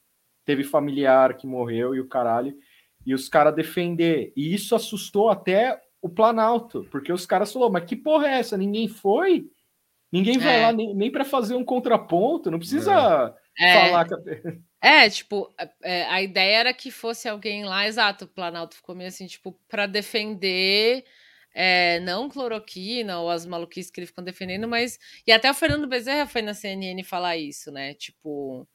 [0.46, 2.58] teve familiar que morreu e o caralho,
[3.06, 4.32] e os caras defender.
[4.36, 8.58] E isso assustou até o Planalto, porque os caras falaram, mas que porra é essa?
[8.58, 9.50] Ninguém foi?
[10.12, 10.66] Ninguém vai é.
[10.66, 12.92] lá nem, nem para fazer um contraponto, não precisa
[13.58, 13.74] é.
[13.74, 14.08] falar.
[14.82, 15.50] É, tipo,
[15.82, 19.58] é, a ideia era que fosse alguém lá, exato, o Planalto ficou meio assim, tipo,
[19.68, 21.06] para defender
[21.54, 24.98] é, não cloroquina ou as maluquices que eles ficam defendendo, mas.
[25.28, 27.94] E até o Fernando Bezerra foi na CNN falar isso, né?
[27.94, 28.68] Tipo,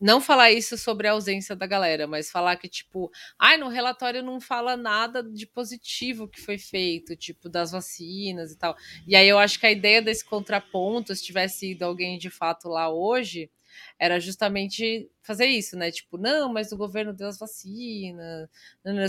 [0.00, 4.22] não falar isso sobre a ausência da galera, mas falar que, tipo, ai, no relatório
[4.22, 8.76] não fala nada de positivo que foi feito, tipo, das vacinas e tal.
[9.06, 12.68] E aí eu acho que a ideia desse contraponto, se tivesse ido alguém de fato
[12.68, 13.50] lá hoje,
[13.98, 15.90] era justamente fazer isso, né?
[15.90, 18.48] Tipo, não, mas o governo deu as vacinas.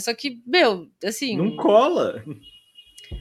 [0.02, 1.38] Só que, meu, assim.
[1.38, 2.24] Não cola.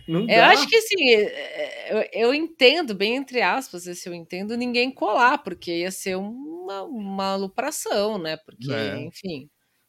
[0.08, 4.90] Eu acho que assim, é, eu, eu, entendo, bem entre aspas, se eu entendo ninguém
[4.90, 8.36] colar, porque ia ser uma, uma alupração, né?
[8.36, 8.98] Porque, é.
[9.00, 9.48] enfim,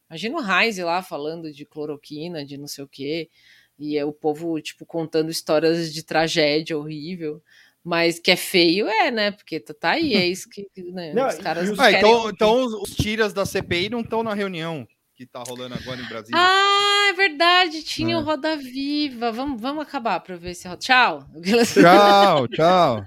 [0.10, 3.30] imagina o Heinz lá falando de cloroquina, de não sei o quê,
[3.78, 7.42] e é o povo, tipo, contando histórias de tragédia horrível.
[7.84, 9.30] Mas que é feio, é, né?
[9.30, 11.70] Porque tá, tá aí, é isso que né, não, os caras.
[11.78, 12.00] Ah, querem...
[12.00, 16.08] então, então os tiras da CPI não estão na reunião que tá rolando agora em
[16.08, 16.40] Brasília.
[16.40, 18.24] Ah, é verdade, tinha o é.
[18.24, 19.32] Roda Viva.
[19.32, 20.80] Vamos, vamos acabar para ver se roda.
[20.80, 21.26] Tchau.
[21.74, 23.06] Tchau, tchau.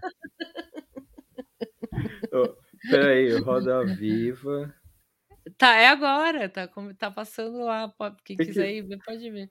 [2.33, 2.55] oh,
[2.91, 4.75] peraí, Roda Viva.
[5.57, 7.93] Tá, é agora, tá, tá passando lá.
[8.25, 9.51] Quem quiser ir ver, pode ver.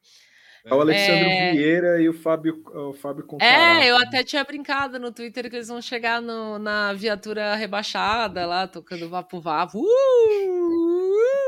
[0.66, 1.52] É o Alexandre é...
[1.54, 3.84] Vieira e o Fábio, o Fábio Contará.
[3.84, 8.46] É, eu até tinha brincado no Twitter que eles vão chegar no, na viatura rebaixada
[8.46, 9.80] lá, tocando vapo vapo.
[9.80, 10.87] Uh!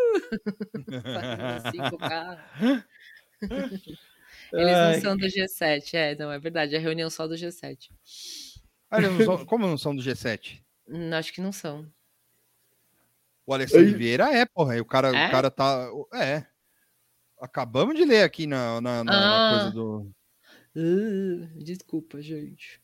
[4.51, 4.95] Eles Ai.
[4.95, 7.89] não são do G7, é, não, é verdade, é reunião só do G7.
[8.89, 10.62] Ah, não são, como não são do G7?
[10.88, 11.88] Hum, acho que não são.
[13.45, 15.28] O Alessandro Vieira é, porra, o cara, é?
[15.28, 15.89] o cara tá.
[16.14, 16.45] É.
[17.39, 19.51] Acabamos de ler aqui na, na, na, ah.
[19.51, 20.12] na coisa do.
[20.76, 22.82] Uh, desculpa, gente.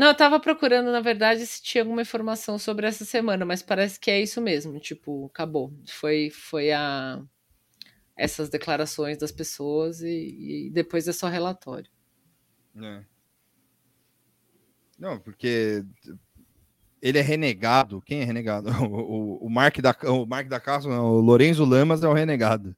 [0.00, 4.00] Não, eu tava procurando, na verdade, se tinha alguma informação sobre essa semana, mas parece
[4.00, 4.80] que é isso mesmo.
[4.80, 5.74] Tipo, acabou.
[5.86, 7.22] Foi, foi a.
[8.16, 11.90] essas declarações das pessoas e, e depois é só relatório.
[12.82, 13.04] É.
[14.98, 15.84] Não, porque
[17.02, 18.00] ele é renegado.
[18.00, 18.70] Quem é renegado?
[18.80, 22.74] O, o, o Mark da o Mark da Casa, o Lorenzo Lamas é o renegado.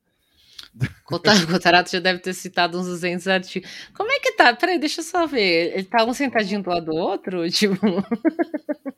[1.05, 3.71] Cotarato já deve ter citado uns 200 artigos.
[3.95, 4.57] Como é que tá?
[4.57, 5.73] Peraí, deixa eu só ver.
[5.75, 7.43] Ele tá um sentadinho do lado do outro?
[7.51, 7.77] Tipo,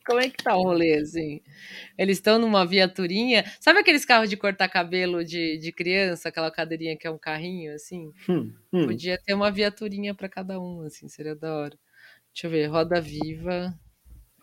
[0.07, 1.43] como é que tá o rolê, assim?
[1.99, 3.45] Eles estão numa viaturinha.
[3.61, 6.29] Sabe aqueles carros de cortar cabelo de, de criança?
[6.29, 8.13] Aquela cadeirinha que é um carrinho, assim?
[8.29, 8.87] Hum, hum.
[8.87, 11.79] Podia ter uma viaturinha para cada um, assim, seria da hora.
[12.33, 13.79] Deixa eu ver, Roda Viva.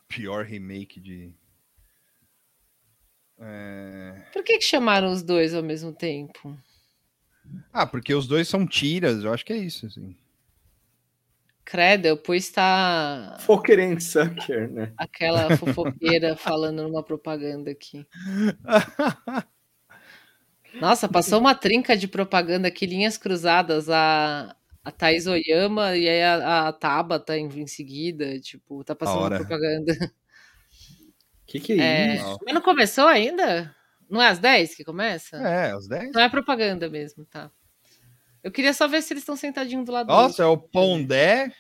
[0.07, 1.33] Pior remake de.
[3.39, 4.21] É...
[4.31, 6.55] Por que, que chamaram os dois ao mesmo tempo?
[7.73, 10.15] Ah, porque os dois são tiras, eu acho que é isso, assim.
[11.64, 13.38] Credo, pois tá.
[13.41, 14.91] Foqueren Sucker, né?
[14.97, 18.05] Aquela fofoqueira falando numa propaganda aqui.
[20.80, 23.89] Nossa, passou uma trinca de propaganda aqui, linhas cruzadas.
[23.89, 28.39] A, a Thais Oyama e aí a, a Tabata em, em seguida.
[28.39, 29.93] Tipo, tá passando uma propaganda.
[31.45, 32.38] Que que é, é isso?
[32.45, 33.76] Mas não começou ainda?
[34.09, 35.38] Não é às 10 que começa?
[35.38, 36.12] É, às 10.
[36.14, 37.51] Não é propaganda mesmo, tá.
[38.43, 40.43] Eu queria só ver se eles estão sentadinhos do lado Nossa, do outro.
[40.43, 41.51] Nossa, é o Pondé.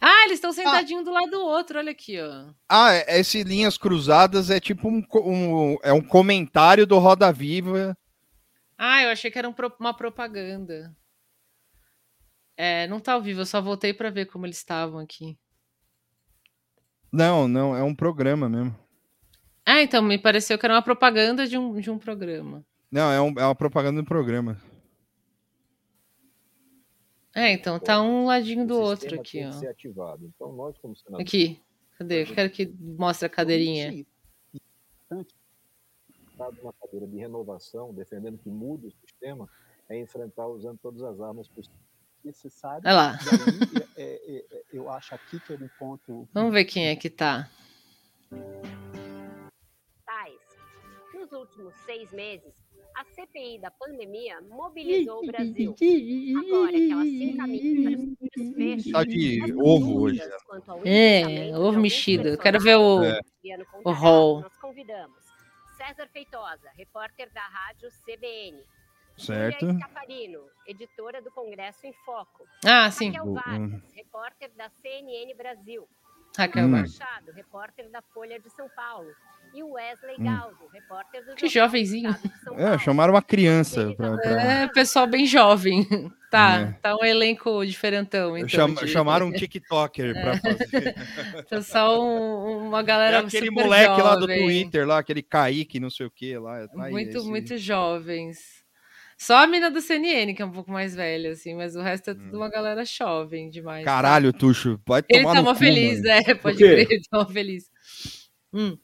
[0.00, 1.04] Ah, eles estão sentadinhos ah.
[1.04, 2.52] do lado do outro, olha aqui, ó.
[2.68, 7.96] Ah, é, esse Linhas Cruzadas é tipo um, um, é um comentário do Roda Viva.
[8.76, 10.94] Ah, eu achei que era um, uma propaganda.
[12.56, 15.36] É, não tá ao vivo, eu só voltei para ver como eles estavam aqui.
[17.10, 18.76] Não, não, é um programa mesmo.
[19.66, 22.64] Ah, então me pareceu que era uma propaganda de um, de um programa.
[22.90, 24.60] Não, é, um, é uma propaganda de um programa.
[27.34, 29.50] É, então tá um ladinho do outro aqui, ó.
[30.22, 31.62] Então, nós, como senadores, aqui,
[31.98, 32.22] cadê?
[32.22, 34.04] Eu quero que mostre a cadeirinha.
[36.38, 39.48] Uma cadeira de renovação, defendendo que mude o sistema,
[39.88, 41.80] é enfrentar usando todas as armas possíveis
[42.24, 42.84] necessárias.
[42.84, 43.18] Olha lá.
[43.96, 46.28] É, é, é, eu acho aqui que é um ponto.
[46.32, 47.50] Vamos ver quem é que tá
[51.28, 52.54] nos últimos seis meses,
[52.98, 55.72] a CPI da pandemia mobilizou o Brasil.
[56.44, 58.90] Agora que ela se encaminha para o desfecho...
[58.90, 60.20] Tá de ovo hoje.
[60.84, 62.28] É, ovo mexido.
[62.28, 63.20] Eu quero ver o, é.
[63.84, 64.40] o rol.
[64.40, 65.16] Nós convidamos
[65.76, 68.58] César Feitosa, repórter da rádio CBN.
[69.16, 69.60] Certo.
[69.60, 72.44] Julia Escaparino, editora do Congresso em Foco.
[72.66, 73.12] Ah, sim.
[73.12, 75.88] Raquel Vargas, repórter da CNN Brasil.
[76.36, 79.10] Raquel Machado, repórter da Folha de São Paulo
[79.54, 80.24] e o Wesley hum.
[80.24, 82.14] Galdo, repórter do Que jovenzinho.
[82.56, 83.94] É, chamaram uma criança.
[83.94, 84.30] Pra, pra...
[84.30, 85.86] É, pessoal bem jovem.
[86.30, 86.72] Tá, é.
[86.82, 88.36] tá um elenco diferentão.
[88.36, 88.86] Então, Cham, de...
[88.86, 90.20] Chamaram um TikToker é.
[90.20, 90.94] pra fazer.
[91.48, 93.16] Pessoal, um, uma galera.
[93.16, 94.04] É aquele moleque jovem.
[94.04, 96.68] lá do Twitter, lá, aquele Kaique, não sei o que lá.
[96.68, 97.26] Tá muito, esse...
[97.26, 98.58] muito jovens.
[99.16, 102.10] Só a mina do CNN, que é um pouco mais velha, assim, mas o resto
[102.10, 102.40] é tudo hum.
[102.40, 103.84] uma galera jovem demais.
[103.84, 106.10] Caralho, Tuxo, pode tomar Ele tá uma feliz, mano.
[106.10, 107.64] é, pode crer, ele tá feliz.
[108.52, 108.78] Hum.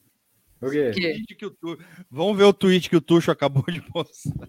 [0.69, 1.23] O quê?
[1.36, 1.78] Que o tu...
[2.11, 4.49] Vamos ver o tweet que o Tuxo acabou de postar.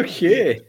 [0.00, 0.66] o quê?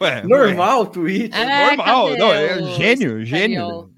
[0.00, 1.34] Ué, Normal o tweet.
[1.34, 2.16] É, Normal.
[2.16, 3.92] Não, é gênio, gênio.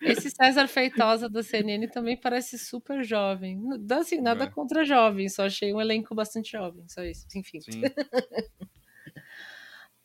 [0.00, 3.62] Esse César Feitosa da CNN também parece super jovem.
[3.90, 4.50] Assim, nada é.
[4.50, 7.26] contra jovem, só achei um elenco bastante jovem, só isso.
[7.34, 7.58] Enfim.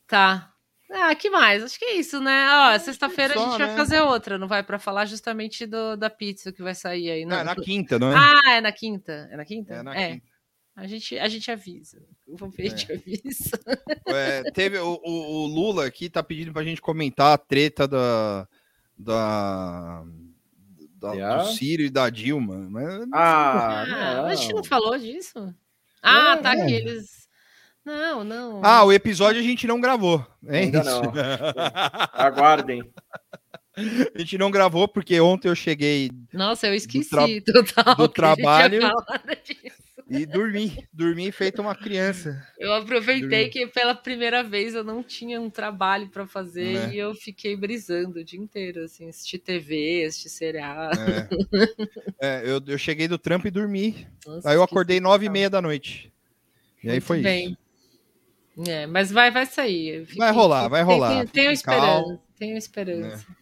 [0.08, 0.54] tá.
[0.92, 1.64] Ah, que mais?
[1.64, 2.48] Acho que é isso, né?
[2.50, 3.68] Ó, sexta-feira a gente né?
[3.68, 7.26] vai fazer outra, não vai para falar justamente do, da pizza que vai sair aí.
[7.26, 8.16] Não, é na quinta, não é?
[8.16, 9.30] Ah, é na quinta.
[9.32, 9.74] É na quinta?
[9.76, 10.12] É na é.
[10.14, 10.28] quinta.
[10.76, 12.02] A gente, a gente avisa.
[12.28, 12.68] Vamos ver, é.
[12.68, 13.60] a gente avisa.
[14.08, 18.48] É, teve o, o, o, Lula aqui tá pedindo pra gente comentar a treta da,
[18.98, 20.04] da,
[20.96, 21.44] da yeah.
[21.44, 22.68] do Ciro e da Dilma.
[22.70, 25.54] Mas, ah, ah a gente não falou disso?
[26.02, 26.66] Ah, tá, é.
[26.66, 27.19] que eles
[27.86, 28.62] não, não.
[28.64, 30.26] Ah, o episódio a gente não gravou.
[30.48, 31.02] É Ainda isso.
[31.02, 31.12] não.
[32.14, 32.84] Aguardem.
[34.14, 36.12] A gente não gravou porque ontem eu cheguei.
[36.34, 37.84] Nossa, eu esqueci do, tra...
[37.84, 38.80] total, do trabalho.
[40.10, 42.44] E dormi, dormi feito uma criança.
[42.58, 43.50] Eu aproveitei dormi.
[43.50, 46.94] que pela primeira vez eu não tinha um trabalho para fazer é.
[46.94, 51.00] e eu fiquei brisando o dia inteiro, assim, assistir TV, assistir seriado.
[52.20, 52.42] É.
[52.42, 54.08] é eu, eu cheguei do trampo e dormi.
[54.26, 56.12] Nossa, aí eu acordei nove e meia da noite.
[56.82, 57.50] E Muito aí foi bem.
[57.50, 57.69] isso.
[58.68, 60.06] É, mas vai, vai sair.
[60.06, 61.10] Fiquei, vai rolar, vai rolar.
[61.10, 63.26] Tenho, tenho esperança, tenho esperança.
[63.30, 63.36] É.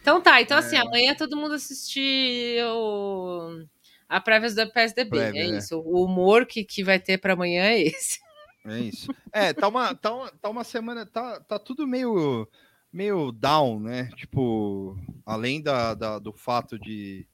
[0.00, 0.80] Então tá, então assim, é.
[0.80, 3.64] amanhã todo mundo assistir o...
[4.08, 5.78] a prévia do PSDB, Prévia, é, é isso.
[5.80, 8.20] O humor que, que vai ter para amanhã é esse.
[8.66, 9.14] É isso.
[9.32, 12.48] É, tá uma, tá uma, tá uma semana, tá, tá tudo meio,
[12.92, 14.10] meio down, né?
[14.16, 17.26] Tipo, além da, da do fato de.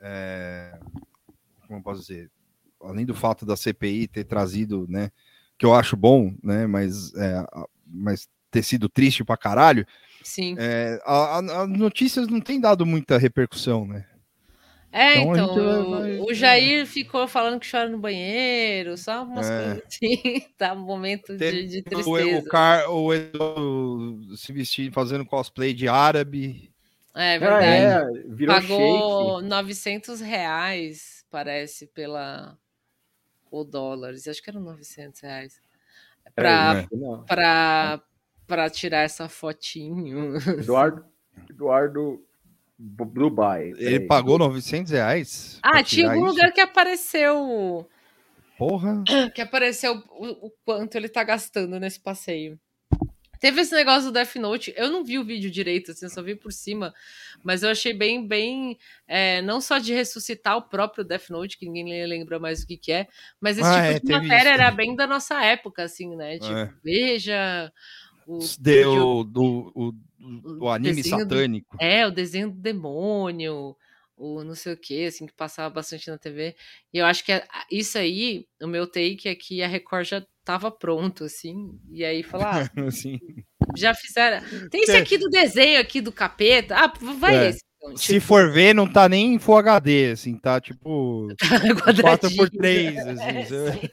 [0.00, 0.78] É,
[1.66, 2.30] como posso dizer?
[2.80, 5.10] além do fato da CPI ter trazido, né,
[5.58, 7.46] que eu acho bom, né, mas, é,
[7.86, 9.86] mas ter sido triste pra caralho,
[10.22, 10.56] Sim.
[10.58, 14.06] é, as notícias não têm dado muita repercussão, né?
[14.92, 16.86] É, então, então vai, o Jair é.
[16.86, 19.56] ficou falando que chora no banheiro, só umas é.
[19.56, 22.08] coisas assim, tá um momento de, de, tristeza.
[22.08, 26.72] O, o, Car, o Edu se vestindo, fazendo cosplay de árabe.
[27.14, 27.66] É verdade.
[27.66, 29.48] Ah, é, virou Pagou shake.
[29.50, 32.56] 900 reais, parece, pela...
[33.56, 35.60] ou dólares, acho que eram 900 reais.
[36.34, 38.02] Pra, é, pra,
[38.46, 40.36] pra tirar essa fotinho.
[40.58, 41.04] Eduardo,
[41.48, 42.22] Eduardo
[42.78, 43.72] Dubai.
[43.78, 45.58] Ele pagou 900 reais?
[45.62, 46.34] Ah, tinha algum isso?
[46.34, 47.88] lugar que apareceu.
[48.58, 49.02] Porra.
[49.34, 52.58] Que apareceu o, o, quanto ele tá gastando nesse passeio.
[53.46, 54.74] Teve esse negócio do Death Note.
[54.76, 56.92] Eu não vi o vídeo direito, assim, só vi por cima.
[57.44, 58.76] Mas eu achei bem, bem.
[59.06, 62.76] É, não só de ressuscitar o próprio Death Note, que ninguém lembra mais o que,
[62.76, 63.06] que é.
[63.40, 64.60] Mas esse ah, tipo é, de matéria isso.
[64.60, 66.40] era bem da nossa época, assim, né?
[66.40, 66.74] Tipo, é.
[66.82, 67.72] veja.
[68.26, 69.94] O, Deu, do, o,
[70.64, 71.76] o anime satânico.
[71.76, 73.76] Do, é, o desenho do demônio,
[74.16, 76.56] o não sei o que, assim, que passava bastante na TV.
[76.92, 77.30] E eu acho que
[77.70, 82.22] isso aí, o meu take é que a Record já tava pronto, assim, e aí
[82.22, 82.70] falar, ah,
[83.76, 84.46] já fizeram.
[84.70, 86.76] Tem esse aqui do desenho aqui do capeta.
[86.76, 87.48] Ah, vai é.
[87.48, 87.66] esse.
[87.86, 87.98] Tipo...
[87.98, 92.98] Se for ver, não tá nem em Full HD, assim, tá tipo 4x3.
[92.98, 93.90] Assim, é,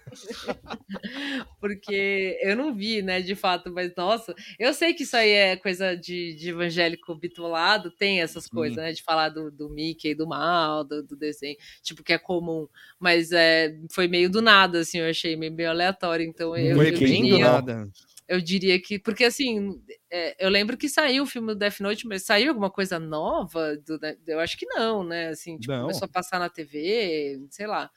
[1.59, 5.55] Porque eu não vi, né, de fato, mas nossa, eu sei que isso aí é
[5.55, 10.27] coisa de, de evangélico bitolado, tem essas coisas, né, de falar do, do Mickey, do
[10.27, 12.67] mal, do, do, desenho, tipo, que é comum,
[12.99, 16.75] mas é, foi meio do nada, assim, eu achei meio, meio aleatório, então eu.
[16.75, 17.89] Foi bem do nada
[18.27, 18.97] eu diria que.
[18.97, 19.81] Porque assim,
[20.11, 23.77] é, eu lembro que saiu o filme do Death Note, mas saiu alguma coisa nova?
[23.77, 25.29] Do, eu acho que não, né?
[25.29, 25.81] Assim, tipo, não.
[25.81, 27.89] começou a passar na TV, sei lá.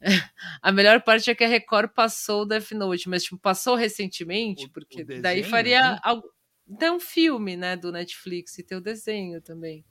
[0.62, 4.68] A melhor parte é que a Record passou o Death Note, mas tipo, passou recentemente,
[4.68, 5.98] porque desenho, daí faria né?
[6.02, 6.22] algo.
[6.78, 9.84] Tem um filme, né, do Netflix e tem o desenho também.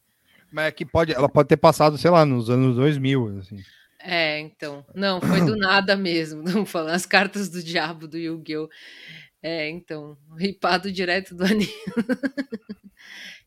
[0.52, 3.58] Mas é que pode, ela pode ter passado, sei lá, nos anos 2000, assim.
[4.00, 4.86] É, então.
[4.94, 6.44] Não, foi do nada mesmo.
[6.44, 8.70] Não falando as cartas do diabo do Yu-Gi-Oh!
[9.46, 11.68] É, então, ripado direto do anime.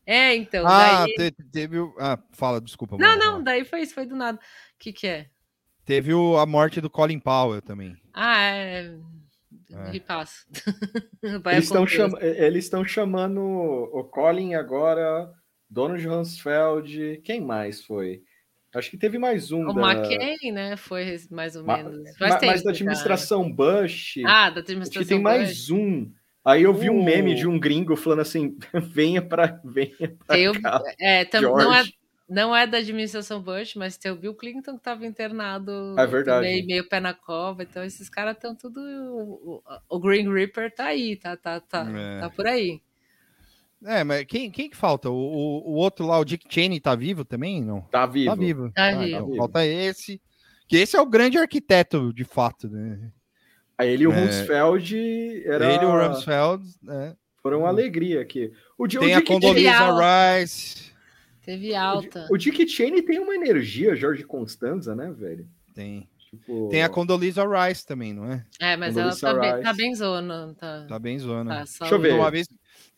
[0.05, 0.65] é, então.
[0.65, 1.31] Ah, daí...
[1.51, 1.75] teve.
[1.99, 2.97] Ah, fala, desculpa.
[2.97, 4.37] Não, mano, não, daí foi isso, foi do nada.
[4.37, 4.41] O
[4.79, 5.29] que, que é?
[5.83, 7.97] Teve o, a morte do Colin Powell também.
[8.13, 8.95] Ah, é.
[9.73, 9.91] é.
[9.91, 10.45] Ripasso.
[11.51, 12.17] eles, estão cham...
[12.21, 15.29] eles estão chamando o Colin agora,
[15.69, 17.19] Donald Hansfeld.
[17.25, 18.23] Quem mais foi?
[18.73, 19.67] Acho que teve mais um.
[19.67, 19.81] O da...
[19.81, 20.77] McCain, né?
[20.77, 22.03] Foi mais ou menos.
[22.19, 22.27] Ma...
[22.29, 24.19] Mas, mas da administração Bush.
[24.25, 25.23] Ah, da administração Acho que tem Bush.
[25.23, 26.11] mais um.
[26.45, 26.93] Aí eu vi uh.
[26.93, 28.57] um meme de um gringo falando assim:
[28.91, 31.83] venha para venha pra eu, cá, é, tam, não é
[32.29, 36.45] não é da administração Bush, mas tem o Bill Clinton que estava internado é verdade.
[36.45, 38.79] Meio, meio pé na cova, então esses caras estão tudo.
[38.79, 42.19] O, o, Green Reaper tá aí, tá, tá, tá, é.
[42.19, 42.79] tá por aí.
[43.85, 45.09] É, mas quem, quem que falta?
[45.09, 47.63] O, o, o, outro lá, o Dick Cheney, tá vivo também?
[47.63, 47.81] Não?
[47.81, 48.29] Tá vivo.
[48.29, 48.71] Tá vivo.
[48.71, 49.17] Tá ah, vivo.
[49.25, 50.21] Então, falta esse.
[50.67, 53.11] Que esse é o grande arquiteto, de fato, né?
[53.77, 54.19] Aí ele e o é...
[54.19, 55.73] Rumsfeld era...
[55.73, 57.15] Ele e o Rumsfeld, né?
[57.41, 58.51] Foram uma alegria aqui.
[58.77, 60.91] O, tem o Dick a Condoleezza Rice.
[61.41, 62.27] Teve alta.
[62.29, 65.47] O, o Dick Cheney tem uma energia, Jorge Constanza, né, velho?
[65.73, 66.07] Tem.
[66.19, 66.67] Tipo...
[66.69, 68.45] Tem a Condoleezza Rice também, não é?
[68.59, 70.55] É, mas Condoleezza ela tá bem, tá bem zona.
[70.59, 71.55] Tá, tá bem zona.
[71.55, 72.13] Tá, Deixa eu ver.
[72.13, 72.47] Uma vez,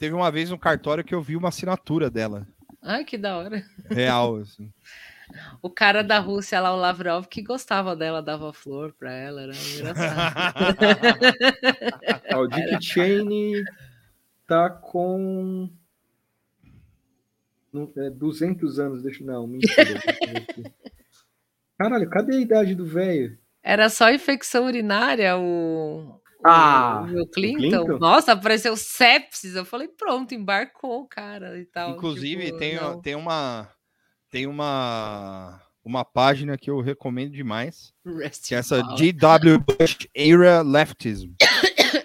[0.01, 2.47] Teve uma vez um cartório que eu vi uma assinatura dela.
[2.81, 3.63] Ai, que da hora.
[3.87, 4.73] Real, assim.
[5.61, 9.51] O cara da Rússia lá, o Lavrov, que gostava dela, dava flor pra ela, era
[9.55, 10.75] engraçado.
[12.33, 13.63] ah, o Dick Cheney
[14.47, 15.69] tá com
[17.95, 20.01] é, 200 anos, deixa não, mentira.
[21.77, 23.37] Caralho, cadê a idade do velho?
[23.61, 27.57] Era só infecção urinária o ah, o Clinton.
[27.57, 27.97] Clinton.
[27.99, 29.55] Nossa, apareceu sepsis.
[29.55, 31.91] Eu falei, pronto, embarcou cara e tal.
[31.91, 33.69] Inclusive, tipo, tem, tem uma
[34.29, 37.93] tem uma uma página que eu recomendo demais.
[38.05, 41.31] Rest que é essa GW Bush Era Leftism.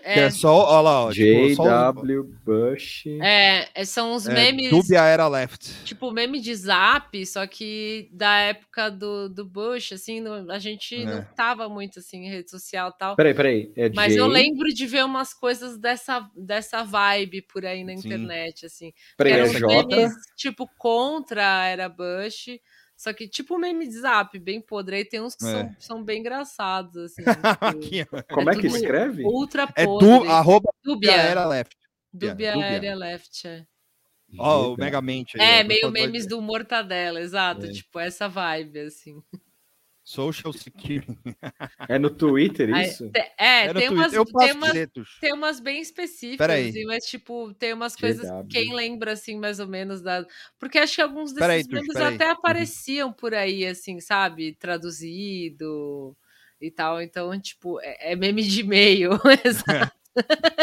[0.07, 0.15] É.
[0.15, 1.11] Que é só, olha lá, ó.
[1.11, 2.23] J.W.
[2.23, 3.07] Tipo, Bush.
[3.21, 4.71] É, é, são os é, memes.
[4.71, 5.69] Dúbia era left.
[5.85, 10.95] Tipo, meme de zap, só que da época do, do Bush, assim, no, a gente
[10.95, 11.05] é.
[11.05, 13.17] não tava muito assim em rede social e tal.
[13.17, 13.73] Peraí, peraí.
[13.75, 14.21] É Mas J...
[14.21, 18.67] eu lembro de ver umas coisas dessa, dessa vibe por aí na internet, Sim.
[18.67, 18.93] assim.
[19.17, 22.61] Peraí, eram é memes, tipo, contra a era Bush.
[22.97, 24.97] Só que, tipo meme de zap, bem podre.
[24.97, 25.51] Aí tem uns que é.
[25.51, 27.23] são, são bem engraçados, assim.
[28.07, 29.23] Tipo, Como é, é que escreve?
[29.25, 30.09] Ultra podre.
[30.09, 31.77] É du, arroba Dubia era left.
[32.13, 32.67] Dubia, Dubia.
[32.67, 33.67] era left, é.
[34.39, 35.39] Ó, oh, o Megamente.
[35.41, 37.67] É, meio memes do Mortadela, exato.
[37.67, 37.71] É.
[37.71, 39.23] Tipo, essa vibe, assim.
[40.07, 41.19] Social Security.
[41.89, 43.11] É no Twitter isso?
[43.37, 44.73] É, é tem, umas, tem, umas,
[45.21, 48.47] tem umas bem específicas, assim, mas tipo, tem umas coisas GW.
[48.49, 50.25] quem lembra assim mais ou menos da,
[50.61, 52.33] porque acho que alguns desses aí, memes até uhum.
[52.35, 56.17] apareciam por aí assim, sabe, traduzido
[56.61, 59.11] e tal, então tipo, é, é meme de e-mail,
[59.45, 59.97] exato.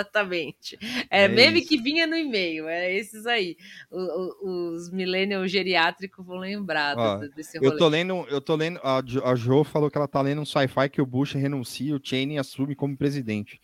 [0.00, 0.78] Exatamente.
[1.10, 1.68] É, é meme isso.
[1.68, 3.56] que vinha no e-mail, é esses aí.
[3.90, 7.70] O, o, os millennials geriátricos vão lembrar Ó, desse rolê.
[7.70, 10.46] Eu tô lendo, eu tô lendo, a, a Jo falou que ela tá lendo um
[10.46, 13.60] sci-fi que o Bush renuncia, o Cheney assume como presidente.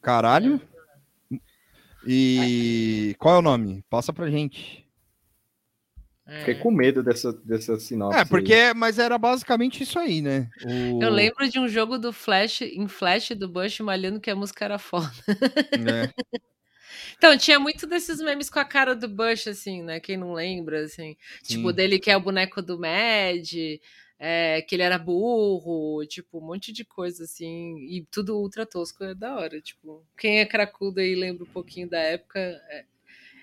[0.00, 0.60] Caralho.
[2.06, 3.84] E qual é o nome?
[3.88, 4.84] Passa pra gente.
[6.24, 8.18] Fiquei com medo dessa, dessa sinopse.
[8.18, 8.74] É, porque, aí.
[8.74, 10.48] mas era basicamente isso aí, né?
[10.64, 11.02] O...
[11.02, 14.64] Eu lembro de um jogo do Flash, em Flash do Bush malhando que a música
[14.64, 15.12] era foda.
[15.28, 16.12] É.
[17.18, 19.98] então, tinha muito desses memes com a cara do Bush, assim, né?
[19.98, 21.16] Quem não lembra, assim.
[21.42, 21.56] Sim.
[21.56, 23.52] Tipo, dele que é o boneco do Mad,
[24.16, 27.78] é, que ele era burro, tipo, um monte de coisa, assim.
[27.78, 29.60] E tudo ultra tosco, é da hora.
[29.60, 32.84] Tipo, quem é cracudo aí lembra um pouquinho da época, é,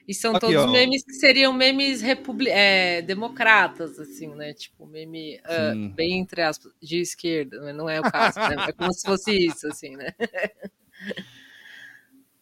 [0.10, 0.72] e são Aqui, todos ó.
[0.72, 4.56] memes que seriam memes republi é, democratas, assim, né?
[4.56, 8.56] Tipo, meme uh, bem entre aspas, de esquerda, mas não é o caso, né?
[8.69, 10.11] É como se fosse isso, assim, né?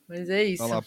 [0.07, 0.63] mas é isso.
[0.63, 0.83] Olha lá.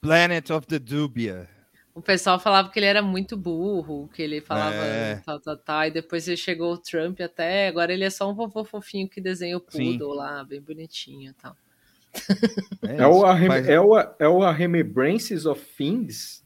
[0.00, 1.48] Planet of the Dubia.
[1.92, 5.16] O pessoal falava que ele era muito burro, que ele falava é.
[5.26, 8.64] tal, tal, tal, e depois chegou o Trump até, agora ele é só um vovô
[8.64, 11.56] fofinho que desenha o poodle lá, bem bonitinho e tal.
[12.82, 16.42] É, é, o, Arrem é, o, é o A Remembrances of Things?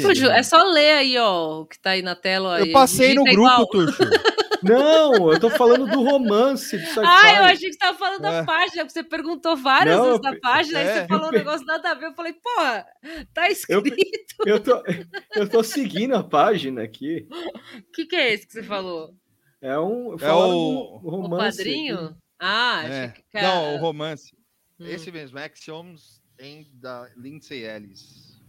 [0.00, 2.60] Tuxo, é só ler aí, ó, o que tá aí na tela.
[2.60, 4.02] eu passei no grupo, Tuxo.
[4.62, 6.78] Não, eu tô falando do romance.
[6.78, 8.30] Do ah, eu achei que você tava falando é.
[8.30, 11.66] da página, você perguntou várias não, vezes da página, é, aí você falou um negócio
[11.66, 12.06] nada a ver.
[12.06, 12.86] Eu falei, porra,
[13.34, 13.94] tá escrito.
[14.46, 14.82] Eu, eu, tô,
[15.34, 17.26] eu tô seguindo a página aqui.
[17.30, 19.14] O que, que é esse que você falou?
[19.60, 20.16] É um.
[20.20, 21.34] É o, romance.
[21.34, 22.16] O padrinho?
[22.44, 23.08] Ah, é.
[23.08, 23.40] que.
[23.40, 24.34] Não, o romance.
[24.80, 24.86] Hum.
[24.86, 28.40] Esse mesmo, Axioms em da Lindsay Ellis.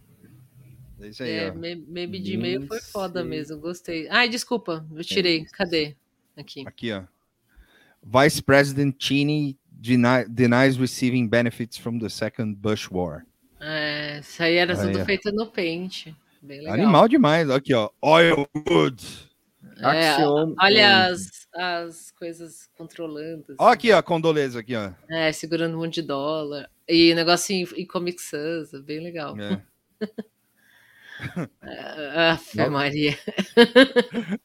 [1.00, 4.08] É isso aí, é, meme de e-mail foi foda mesmo, gostei.
[4.08, 5.42] Ai, desculpa, eu tirei.
[5.42, 5.44] É.
[5.44, 5.96] Cadê?
[6.36, 6.64] Aqui.
[6.66, 7.04] Aqui, ó.
[8.02, 13.24] Vice President Cheney deny, denies receiving benefits from the second Bush War.
[13.60, 15.04] É, isso aí era aí, tudo ó.
[15.04, 16.14] feito no pente.
[16.68, 17.48] Animal demais.
[17.48, 17.90] Aqui, ó.
[18.02, 19.28] Oil Woods.
[19.80, 20.16] É,
[20.60, 23.44] olha as, as coisas controlando.
[23.48, 23.56] Assim.
[23.58, 24.92] Olha aqui, ó, Condoleza aqui, ó.
[25.08, 26.70] É, segurando um monte de dólar.
[26.88, 29.34] E o negócio em, em Comic Sans, é bem legal.
[29.38, 29.60] É.
[32.32, 33.18] Afe Maria.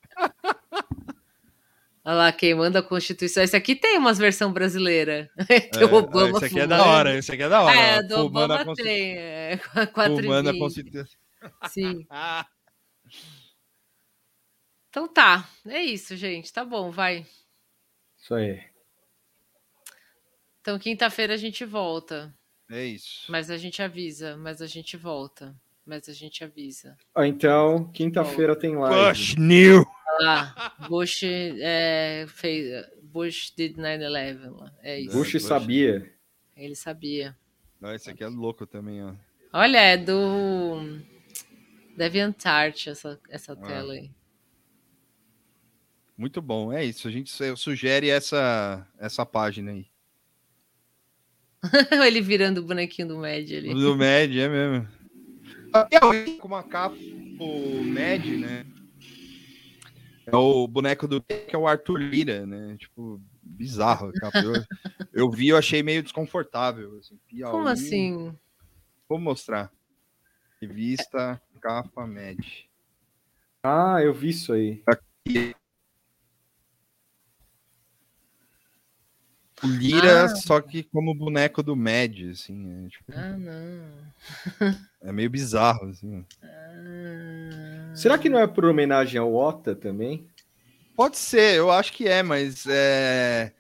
[2.06, 3.44] Olha lá, quem manda a Constituição.
[3.44, 5.30] Esse aqui tem umas versão brasileira.
[5.48, 7.78] tem é, o Obama esse aqui é da hora, esse aqui é da hora.
[7.78, 9.16] É, do Obama tem.
[9.16, 9.60] É,
[9.94, 11.20] 4 Fumando a Constituição.
[11.68, 12.08] Sim.
[14.90, 16.52] Então tá, é isso, gente.
[16.52, 17.26] Tá bom, vai.
[18.18, 18.62] Isso aí.
[20.62, 22.34] Então, quinta-feira a gente volta.
[22.70, 23.32] É isso.
[23.32, 25.56] Mas a gente avisa, mas a gente volta.
[25.86, 26.98] Mas a gente avisa.
[27.16, 29.10] Ah, então, quinta-feira tem live.
[29.10, 29.86] Bush New!
[30.22, 32.86] Ah, Bush é, fez.
[33.02, 34.72] Bush did 9-11.
[34.82, 35.18] É isso.
[35.18, 36.14] Bush, Bush sabia.
[36.56, 37.36] Ele sabia.
[37.80, 39.14] Não, esse aqui é louco também, ó.
[39.54, 41.00] Olha, é do
[41.96, 43.56] DeviantArt essa, essa ah.
[43.56, 44.12] tela aí.
[46.20, 47.08] Muito bom, é isso.
[47.08, 49.86] A gente sugere essa, essa página aí.
[52.06, 53.74] Ele virando o bonequinho do Mad ali.
[53.74, 54.88] Do Mad, é mesmo.
[56.42, 56.98] Com uma capa
[57.40, 58.66] o Mad, né?
[60.26, 62.76] É o boneco do que é o Arthur Lira, né?
[62.78, 64.12] Tipo, bizarro.
[64.44, 64.54] Eu,
[65.14, 66.98] eu vi, eu achei meio desconfortável.
[67.00, 67.52] Assim, Piauí.
[67.54, 68.36] Como assim?
[69.08, 69.72] Vou mostrar.
[70.62, 72.46] Revista Capa Mad.
[73.64, 74.84] Ah, eu vi isso aí.
[74.86, 75.56] Aqui.
[79.64, 80.36] O Lira, ah.
[80.36, 82.86] só que como boneco do Mad, assim.
[82.86, 84.76] É, tipo, ah, não.
[85.04, 86.26] é meio bizarro, assim.
[86.44, 87.92] Ah.
[87.94, 90.28] Será que não é por homenagem ao Ota também?
[90.96, 93.52] Pode ser, eu acho que é, mas é...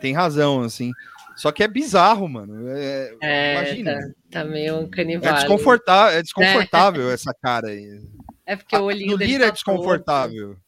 [0.00, 0.92] tem razão, assim.
[1.36, 2.68] Só que é bizarro, mano.
[2.68, 3.14] É...
[3.20, 3.98] É, imagina.
[4.30, 5.32] Tá, tá meio canibal.
[5.32, 7.14] É desconfortável, é desconfortável é.
[7.14, 8.00] essa cara aí.
[8.44, 10.48] É porque o olhinho no dele Lira tá é desconfortável.
[10.48, 10.62] Torto.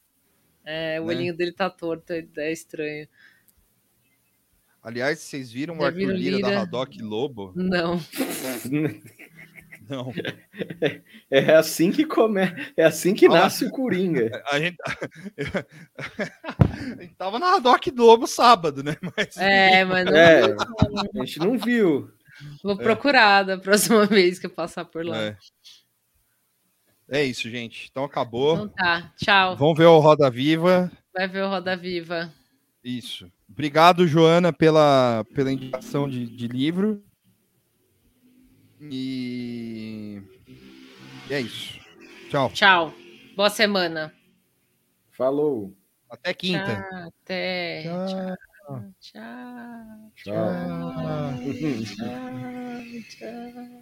[0.64, 1.14] É, o né?
[1.14, 3.08] olhinho dele tá torto, é estranho.
[4.82, 7.52] Aliás, vocês viram o Arthur Lira, Lira, da Haddock Lobo?
[7.54, 8.00] Não.
[9.88, 10.12] Não.
[10.80, 12.40] É, é, assim que come,
[12.76, 14.42] é assim que nasce o Coringa.
[14.50, 14.76] A gente,
[15.98, 18.96] a gente tava na Haddock Lobo sábado, né?
[19.00, 19.36] Mas...
[19.36, 20.16] É, mas não...
[20.16, 22.10] é, a gente não viu.
[22.62, 25.16] Vou procurar da próxima vez que eu passar por lá.
[25.16, 25.36] É.
[27.08, 27.88] É isso, gente.
[27.90, 28.54] Então acabou.
[28.54, 29.56] Então tá, tchau.
[29.56, 30.90] Vamos ver o Roda Viva.
[31.14, 32.32] Vai ver o Roda Viva.
[32.82, 33.30] Isso.
[33.52, 37.04] Obrigado, Joana, pela, pela indicação de, de livro.
[38.80, 40.22] E...
[41.28, 41.78] e é isso.
[42.30, 42.50] Tchau.
[42.50, 42.94] Tchau.
[43.36, 44.12] Boa semana.
[45.10, 45.76] Falou.
[46.08, 46.64] Até quinta.
[46.64, 47.82] Tchau, até.
[47.82, 48.06] Tchau.
[48.06, 48.92] Tchau.
[49.00, 50.12] Tchau.
[50.16, 50.34] Tchau.
[51.84, 52.20] Tchau.
[53.10, 53.68] Tchau.